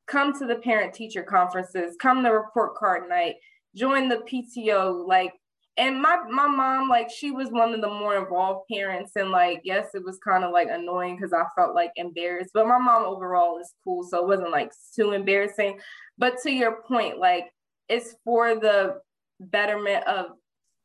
come 0.08 0.38
to 0.40 0.46
the 0.46 0.56
parent 0.56 0.94
teacher 0.94 1.24
conferences, 1.24 1.96
come 2.02 2.24
to 2.24 2.30
report 2.30 2.76
card 2.76 3.10
night, 3.10 3.36
join 3.76 4.10
the 4.10 4.18
PTO, 4.18 5.08
like 5.08 5.34
and 5.78 6.02
my 6.02 6.18
my 6.30 6.48
mom 6.48 6.90
like 6.90 7.10
she 7.10 7.32
was 7.32 7.50
one 7.50 7.74
of 7.74 7.82
the 7.82 7.88
more 7.88 8.18
involved 8.18 8.68
parents 8.72 9.12
and 9.16 9.30
like 9.30 9.62
yes 9.64 9.90
it 9.94 10.04
was 10.04 10.18
kind 10.18 10.44
of 10.44 10.52
like 10.52 10.68
annoying 10.72 11.16
because 11.16 11.34
i 11.34 11.44
felt 11.56 11.76
like 11.76 11.92
embarrassed 11.96 12.50
but 12.54 12.68
my 12.68 12.80
mom 12.80 13.04
overall 13.04 13.60
is 13.60 13.74
cool 13.84 14.04
so 14.04 14.18
it 14.18 14.28
wasn't 14.28 14.52
like 14.52 14.72
too 14.96 15.12
embarrassing. 15.12 15.80
But 16.18 16.38
to 16.44 16.52
your 16.52 16.82
point 16.82 17.20
like 17.20 17.46
it's 17.88 18.16
for 18.26 18.56
the 18.56 18.96
betterment 19.40 20.06
of 20.08 20.32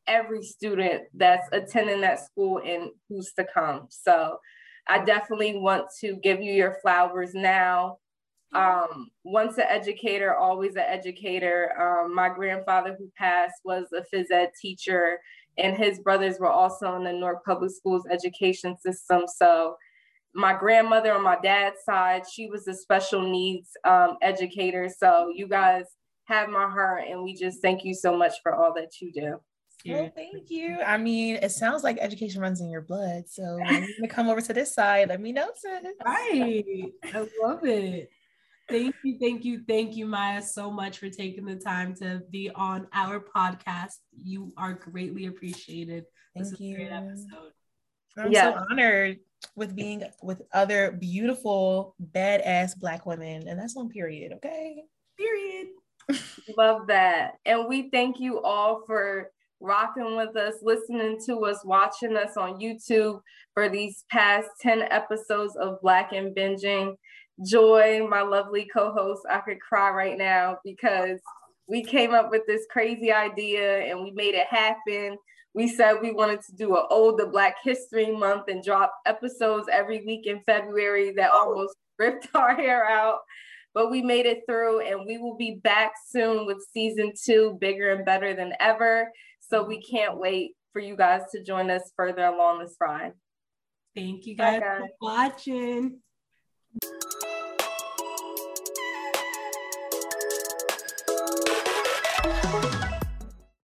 every 0.07 0.43
student 0.43 1.03
that's 1.15 1.49
attending 1.53 2.01
that 2.01 2.25
school 2.25 2.61
and 2.65 2.91
who's 3.09 3.33
to 3.33 3.45
come 3.53 3.87
so 3.89 4.37
i 4.89 5.03
definitely 5.05 5.57
want 5.57 5.87
to 6.01 6.17
give 6.23 6.41
you 6.41 6.53
your 6.53 6.77
flowers 6.83 7.35
now 7.35 7.99
um, 8.55 9.09
once 9.25 9.57
an 9.57 9.65
educator, 9.69 10.35
always 10.35 10.77
an 10.77 10.85
educator. 10.87 11.73
Um, 11.81 12.15
my 12.15 12.29
grandfather 12.29 12.95
who 12.99 13.11
passed 13.17 13.61
was 13.65 13.87
a 13.93 14.03
phys 14.15 14.31
ed 14.31 14.51
teacher, 14.61 15.19
and 15.59 15.77
his 15.77 16.01
brothers 16.01 16.39
were 16.39 16.51
also 16.51 16.95
in 16.97 17.05
the 17.05 17.13
Newark 17.13 17.45
Public 17.45 17.71
Schools 17.71 18.05
education 18.11 18.77
system. 18.79 19.23
So 19.27 19.77
my 20.35 20.55
grandmother 20.55 21.13
on 21.13 21.23
my 21.23 21.39
dad's 21.43 21.83
side, 21.85 22.25
she 22.31 22.47
was 22.47 22.67
a 22.69 22.75
special 22.75 23.23
needs 23.23 23.71
um, 23.85 24.17
educator. 24.23 24.91
So 24.95 25.31
you 25.35 25.49
guys 25.49 25.85
have 26.27 26.49
my 26.49 26.69
heart, 26.69 27.05
and 27.09 27.23
we 27.23 27.35
just 27.35 27.63
thank 27.63 27.85
you 27.85 27.95
so 27.95 28.17
much 28.17 28.35
for 28.43 28.55
all 28.55 28.75
that 28.75 29.01
you 29.01 29.13
do. 29.13 29.41
Well, 29.87 30.11
thank 30.15 30.51
you. 30.51 30.79
I 30.81 30.97
mean, 30.99 31.37
it 31.37 31.51
sounds 31.51 31.83
like 31.83 31.99
education 32.01 32.41
runs 32.41 32.61
in 32.61 32.71
your 32.71 32.83
blood. 32.83 33.25
So 33.29 33.59
when 33.59 33.89
you 33.99 34.09
come 34.09 34.29
over 34.29 34.41
to 34.41 34.53
this 34.53 34.75
side, 34.75 35.09
let 35.09 35.21
me 35.21 35.33
know, 35.33 35.51
sis. 35.55 35.83
Right. 36.05 36.93
I 37.05 37.29
love 37.43 37.65
it. 37.65 38.11
Thank 38.69 38.95
you, 39.03 39.19
thank 39.19 39.45
you, 39.45 39.63
thank 39.69 39.97
you, 39.97 40.07
Maya, 40.07 40.41
so 40.41 40.71
much 40.71 40.99
for 40.99 41.11
taking 41.11 41.45
the 41.45 41.57
time 41.57 41.95
to 41.97 42.23
be 42.31 42.51
on 42.55 42.87
our 42.93 43.21
podcast. 43.21 43.97
You 44.17 44.53
are 44.57 44.73
greatly 44.73 45.27
appreciated. 45.27 46.05
Thank 46.35 46.49
this 46.49 46.61
you. 46.61 46.77
great 46.77 46.93
episode. 46.93 47.53
I'm 48.17 48.33
yeah. 48.33 48.55
so 48.55 48.65
honored 48.71 49.19
with 49.57 49.75
being 49.75 50.05
with 50.23 50.43
other 50.55 50.93
beautiful, 50.93 51.97
badass 52.15 52.79
black 52.79 53.05
women. 53.05 53.49
And 53.49 53.59
that's 53.59 53.77
on 53.77 53.89
period, 53.89 54.33
okay? 54.35 54.85
Period. 55.19 55.69
Love 56.57 56.87
that. 56.87 57.35
And 57.45 57.69
we 57.69 57.91
thank 57.91 58.21
you 58.21 58.41
all 58.41 58.83
for 58.87 59.31
rocking 59.63 60.17
with 60.17 60.37
us, 60.37 60.55
listening 60.63 61.19
to 61.27 61.45
us, 61.45 61.65
watching 61.65 62.17
us 62.17 62.37
on 62.37 62.61
YouTube 62.61 63.21
for 63.55 63.69
these 63.69 64.05
past 64.11 64.49
10 64.61 64.83
episodes 64.91 65.57
of 65.57 65.81
Black 65.81 66.13
and 66.13 66.35
Binging. 66.35 66.97
Joy, 67.47 68.07
my 68.09 68.23
lovely 68.23 68.69
co 68.73 68.93
host, 68.93 69.23
I 69.31 69.39
could 69.39 69.61
cry 69.61 69.91
right 69.91 70.19
now 70.19 70.59
because 70.65 71.21
we 71.67 71.83
came 71.83 72.13
up 72.13 72.31
with 72.31 72.43
this 72.47 72.67
crazy 72.71 73.13
idea 73.13 73.81
and 73.81 74.03
we 74.03 74.11
made 74.11 74.35
it 74.35 74.47
happen. 74.49 75.17
We 75.55 75.69
said 75.69 75.95
we 76.01 76.13
wanted 76.13 76.41
to 76.43 76.55
do 76.55 76.77
an 76.77 76.85
older 76.91 77.27
Black 77.27 77.57
History 77.63 78.11
Month 78.11 78.49
and 78.49 78.63
drop 78.63 78.93
episodes 79.07 79.69
every 79.71 80.05
week 80.05 80.27
in 80.27 80.41
February 80.45 81.13
that 81.13 81.31
oh. 81.33 81.49
almost 81.49 81.77
ripped 81.99 82.29
our 82.35 82.55
hair 82.55 82.89
out. 82.89 83.19
But 83.75 83.91
we 83.91 84.03
made 84.03 84.27
it 84.27 84.43
through 84.47 84.81
and 84.81 85.07
we 85.07 85.17
will 85.17 85.37
be 85.37 85.61
back 85.63 85.93
soon 86.09 86.45
with 86.45 86.59
season 86.75 87.13
two, 87.23 87.57
bigger 87.61 87.93
and 87.93 88.05
better 88.05 88.35
than 88.35 88.53
ever. 88.61 89.11
So 89.53 89.63
we 89.63 89.83
can't 89.83 90.17
wait 90.17 90.53
for 90.73 90.81
you 90.81 90.97
guys 90.97 91.21
to 91.33 91.43
join 91.43 91.71
us 91.71 91.93
further 91.95 92.25
along 92.25 92.61
this 92.61 92.75
ride. 92.81 93.13
Thank 93.95 94.25
you 94.25 94.35
guys, 94.35 94.61
guys. 94.61 94.81
for 94.81 94.89
watching. 94.99 95.99